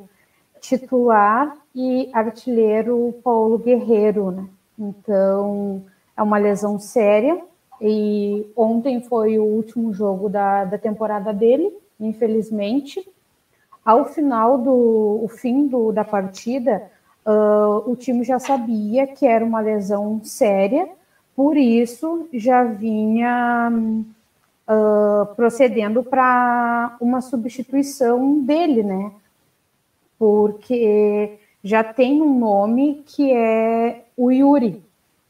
titular 0.59 1.55
e 1.73 2.09
artilheiro 2.11 3.15
Paulo 3.23 3.57
Guerreiro, 3.57 4.31
né? 4.31 4.47
Então, 4.77 5.83
é 6.15 6.21
uma 6.21 6.37
lesão 6.37 6.77
séria. 6.77 7.41
E 7.79 8.51
ontem 8.55 9.01
foi 9.01 9.39
o 9.39 9.43
último 9.43 9.93
jogo 9.93 10.27
da, 10.27 10.65
da 10.65 10.77
temporada 10.77 11.33
dele, 11.33 11.71
infelizmente. 11.99 13.07
Ao 13.85 14.03
final 14.05 14.57
do 14.57 15.21
o 15.23 15.27
fim 15.29 15.67
do, 15.67 15.93
da 15.93 16.03
partida, 16.03 16.91
uh, 17.25 17.89
o 17.89 17.95
time 17.95 18.23
já 18.23 18.37
sabia 18.37 19.07
que 19.07 19.25
era 19.25 19.45
uma 19.45 19.61
lesão 19.61 20.19
séria, 20.23 20.89
por 21.37 21.55
isso 21.55 22.27
já 22.33 22.63
vinha 22.63 23.71
uh, 24.67 25.35
procedendo 25.35 26.01
para 26.01 26.97
uma 26.99 27.21
substituição 27.21 28.39
dele, 28.39 28.81
né? 28.81 29.11
Porque 30.17 31.37
já 31.63 31.83
tem 31.83 32.23
um 32.23 32.39
nome 32.39 33.03
que 33.05 33.31
é 33.31 34.05
o 34.17 34.31
Yuri, 34.31 34.81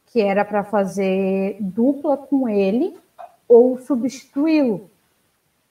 que 0.05 0.21
era 0.21 0.45
para 0.45 0.63
fazer 0.63 1.57
dupla 1.59 2.15
com 2.15 2.47
ele 2.47 2.95
ou 3.45 3.77
substituí-lo. 3.77 4.89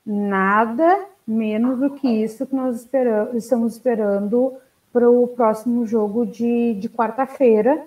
Nada 0.05 1.07
menos 1.26 1.78
do 1.78 1.91
que 1.91 2.09
isso 2.09 2.47
que 2.47 2.55
nós 2.55 2.76
esperamos, 2.76 3.34
estamos 3.34 3.72
esperando 3.72 4.53
para 4.93 5.09
o 5.09 5.28
próximo 5.28 5.87
jogo 5.87 6.26
de, 6.26 6.74
de 6.74 6.91
quarta-feira. 6.91 7.87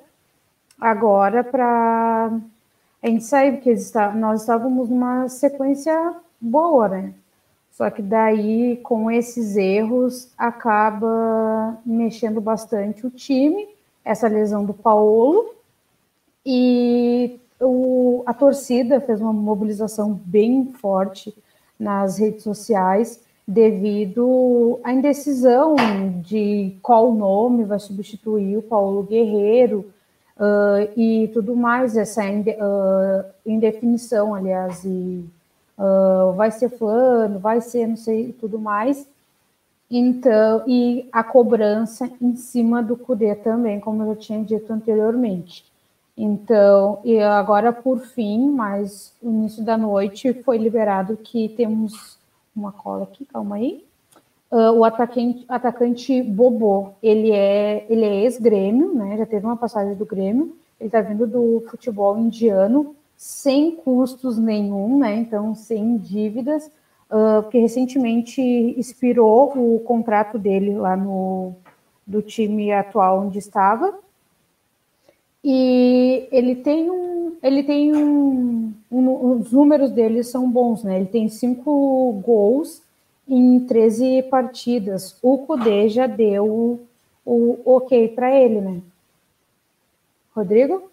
Agora, 0.79 1.43
para 1.43 2.31
a 3.03 3.07
gente 3.07 3.23
sair, 3.23 3.53
porque 3.53 3.75
nós 4.15 4.41
estávamos 4.41 4.89
numa 4.89 5.27
sequência 5.27 6.15
boa, 6.39 6.87
né? 6.87 7.13
Só 7.71 7.89
que 7.89 8.01
daí, 8.01 8.77
com 8.77 9.11
esses 9.11 9.55
erros, 9.55 10.29
acaba 10.37 11.77
mexendo 11.85 12.41
bastante 12.41 13.05
o 13.05 13.09
time, 13.09 13.67
essa 14.03 14.27
lesão 14.27 14.65
do 14.65 14.73
Paulo, 14.73 15.53
e 16.45 17.39
o, 17.59 18.23
a 18.25 18.33
torcida 18.33 19.01
fez 19.01 19.21
uma 19.21 19.33
mobilização 19.33 20.13
bem 20.25 20.71
forte 20.73 21.35
nas 21.77 22.17
redes 22.17 22.43
sociais 22.43 23.21
devido 23.47 24.79
à 24.83 24.93
indecisão 24.93 25.75
de 26.21 26.77
qual 26.81 27.13
nome 27.13 27.65
vai 27.65 27.79
substituir 27.79 28.57
o 28.57 28.61
Paulo 28.61 29.03
Guerreiro 29.03 29.91
uh, 30.39 30.99
e 30.99 31.27
tudo 31.33 31.55
mais, 31.55 31.97
essa 31.97 32.23
uh, 32.23 33.25
indefinição, 33.45 34.33
aliás, 34.33 34.83
e 34.85 35.25
uh, 35.77 36.33
vai 36.33 36.49
ser 36.51 36.69
fulano, 36.69 37.39
vai 37.39 37.61
ser 37.61 37.87
não 37.87 37.97
sei, 37.97 38.33
tudo 38.33 38.57
mais. 38.57 39.05
Então, 39.91 40.63
e 40.67 41.07
a 41.11 41.23
cobrança 41.23 42.09
em 42.21 42.35
cima 42.35 42.81
do 42.81 42.95
Cudê 42.95 43.35
também, 43.35 43.79
como 43.79 44.03
eu 44.03 44.13
já 44.13 44.15
tinha 44.15 44.43
dito 44.43 44.71
anteriormente. 44.71 45.65
Então, 46.15 46.99
e 47.03 47.19
agora 47.19 47.73
por 47.73 47.99
fim, 47.99 48.51
mas 48.51 49.13
no 49.21 49.31
início 49.31 49.63
da 49.63 49.77
noite 49.77 50.33
foi 50.43 50.57
liberado 50.57 51.17
que 51.17 51.49
temos 51.49 52.19
uma 52.55 52.71
cola 52.71 53.03
aqui, 53.03 53.25
calma 53.25 53.55
aí. 53.55 53.88
Uh, 54.51 54.71
o 54.71 54.83
atacante, 54.83 55.45
atacante 55.47 56.23
Bobô, 56.23 56.89
ele 57.03 57.31
é, 57.31 57.85
ele 57.87 58.03
é 58.03 58.23
ex-grêmio, 58.23 58.93
né? 58.93 59.17
Já 59.17 59.25
teve 59.25 59.45
uma 59.45 59.57
passagem 59.57 59.95
do 59.95 60.05
Grêmio. 60.05 60.55
Ele 60.79 60.87
está 60.87 61.01
vindo 61.01 61.27
do 61.27 61.63
futebol 61.69 62.17
indiano, 62.17 62.95
sem 63.15 63.75
custos 63.75 64.39
nenhum, 64.39 64.97
né? 64.97 65.15
Então, 65.17 65.53
sem 65.53 65.97
dívidas, 65.97 66.65
uh, 67.11 67.43
porque 67.43 67.59
recentemente 67.59 68.41
expirou 68.41 69.53
o 69.55 69.79
contrato 69.81 70.39
dele 70.39 70.75
lá 70.75 70.97
no 70.97 71.53
do 72.07 72.23
time 72.23 72.71
atual 72.71 73.19
onde 73.19 73.37
estava 73.37 73.93
e 75.43 76.27
ele 76.31 76.55
tem 76.55 76.89
um, 76.89 77.37
ele 77.41 77.63
tem 77.63 77.95
um, 77.95 78.73
um, 78.91 79.39
os 79.39 79.51
números 79.51 79.91
dele 79.91 80.23
são 80.23 80.49
bons, 80.49 80.83
né? 80.83 80.97
Ele 80.97 81.05
tem 81.05 81.29
cinco 81.29 82.19
gols 82.25 82.81
em 83.29 83.59
13 83.65 84.23
partidas. 84.23 85.17
O 85.21 85.45
Cudê 85.45 85.87
já 85.87 86.07
deu 86.07 86.45
o, 86.45 86.87
o 87.25 87.75
ok 87.75 88.09
para 88.09 88.35
ele, 88.35 88.59
né? 88.59 88.81
Rodrigo? 90.35 90.89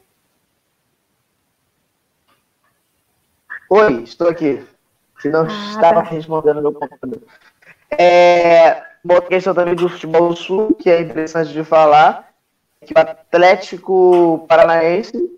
Oi, 3.70 4.02
estou 4.02 4.28
aqui. 4.28 4.64
Se 5.20 5.30
não 5.30 5.42
ah, 5.42 5.70
estava 5.70 6.02
tá. 6.02 6.10
respondendo 6.10 6.60
meu 6.60 6.72
computador. 6.72 7.22
É, 7.90 8.82
uma 9.02 9.14
outra 9.14 9.30
questão 9.30 9.54
também 9.54 9.74
do 9.74 9.88
futebol 9.88 10.34
sul, 10.36 10.74
que 10.74 10.90
é 10.90 11.00
interessante 11.00 11.52
de 11.52 11.64
falar, 11.64 12.32
que 12.84 12.92
o 12.92 12.98
Atlético 12.98 14.44
Paranaense 14.48 15.30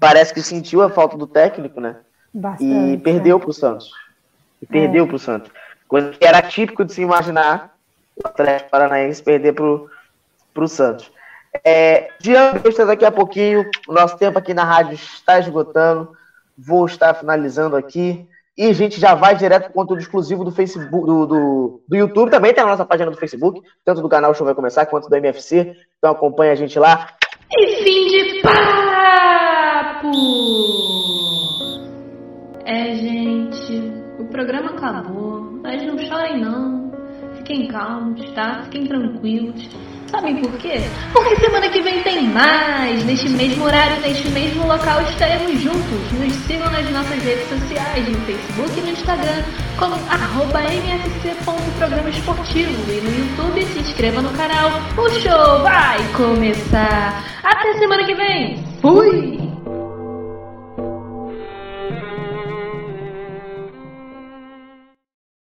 parece 0.00 0.34
que 0.34 0.42
sentiu 0.42 0.82
a 0.82 0.90
falta 0.90 1.16
do 1.16 1.26
técnico, 1.26 1.80
né? 1.80 1.96
Bastante, 2.34 2.92
e 2.92 2.98
perdeu 2.98 3.38
para 3.38 3.50
o 3.50 3.52
Santos. 3.52 3.90
E 4.60 4.64
é. 4.64 4.68
perdeu 4.68 5.06
para 5.06 5.16
o 5.16 5.18
Santos. 5.18 5.52
Coisa 5.92 6.10
que 6.12 6.24
era 6.24 6.40
típico 6.40 6.86
de 6.86 6.94
se 6.94 7.02
imaginar 7.02 7.74
o 8.16 8.26
Atlético 8.26 8.70
Paranaense 8.70 9.22
perder 9.22 9.52
para 9.52 9.66
o 10.64 10.66
Santos. 10.66 11.12
É, 11.62 12.08
Diante 12.18 12.82
daqui 12.86 13.04
a 13.04 13.12
pouquinho, 13.12 13.68
o 13.86 13.92
nosso 13.92 14.16
tempo 14.16 14.38
aqui 14.38 14.54
na 14.54 14.64
rádio 14.64 14.94
está 14.94 15.38
esgotando. 15.38 16.16
Vou 16.56 16.86
estar 16.86 17.12
finalizando 17.12 17.76
aqui. 17.76 18.26
E 18.56 18.70
a 18.70 18.72
gente 18.72 18.98
já 18.98 19.14
vai 19.14 19.36
direto 19.36 19.64
para 19.64 19.70
o 19.72 19.74
conteúdo 19.74 20.00
exclusivo 20.00 20.44
do 20.44 20.50
Facebook, 20.50 21.04
do, 21.04 21.26
do, 21.26 21.82
do, 21.86 21.94
YouTube. 21.94 22.30
Também 22.30 22.54
tem 22.54 22.64
a 22.64 22.68
nossa 22.68 22.86
página 22.86 23.10
do 23.10 23.18
Facebook, 23.18 23.60
tanto 23.84 24.00
do 24.00 24.08
canal 24.08 24.34
Show 24.34 24.46
Vai 24.46 24.54
Começar 24.54 24.86
quanto 24.86 25.10
do 25.10 25.16
MFC. 25.16 25.76
Então 25.98 26.12
acompanha 26.12 26.52
a 26.52 26.56
gente 26.56 26.78
lá. 26.78 27.06
E 27.50 27.66
fim 27.84 28.06
de 28.06 28.40
papo! 28.40 30.10
É, 32.64 32.94
gente, 32.94 33.92
o 34.18 34.24
programa 34.30 34.70
acabou. 34.70 35.21
Mas 35.72 35.82
não 35.86 35.98
chorem 36.06 36.38
não. 36.38 36.92
Fiquem 37.38 37.66
calmos, 37.66 38.30
tá? 38.32 38.60
Fiquem 38.64 38.86
tranquilos. 38.86 39.66
Sabem 40.10 40.36
por 40.36 40.52
quê? 40.58 40.82
Porque 41.14 41.36
semana 41.36 41.66
que 41.70 41.80
vem 41.80 42.02
tem 42.02 42.24
mais! 42.24 43.02
Neste 43.06 43.30
mesmo 43.30 43.64
horário, 43.64 43.98
neste 44.02 44.28
mesmo 44.28 44.66
local, 44.66 45.00
estaremos 45.00 45.58
juntos. 45.62 46.12
Nos 46.12 46.34
sigam 46.44 46.70
nas 46.70 46.90
nossas 46.90 47.22
redes 47.22 47.48
sociais, 47.48 48.06
no 48.06 48.20
Facebook 48.20 48.78
e 48.78 48.82
no 48.82 48.90
Instagram, 48.90 49.42
como 49.78 49.96
mfc.programa 49.96 52.10
esportivo. 52.10 52.92
E 52.92 53.00
no 53.00 53.10
YouTube, 53.18 53.64
se 53.64 53.78
inscreva 53.78 54.20
no 54.20 54.28
canal. 54.36 54.72
O 54.98 55.08
show 55.20 55.62
vai 55.62 56.06
começar! 56.12 57.24
Até 57.42 57.72
semana 57.78 58.04
que 58.04 58.14
vem! 58.14 58.62
Fui! 58.82 59.40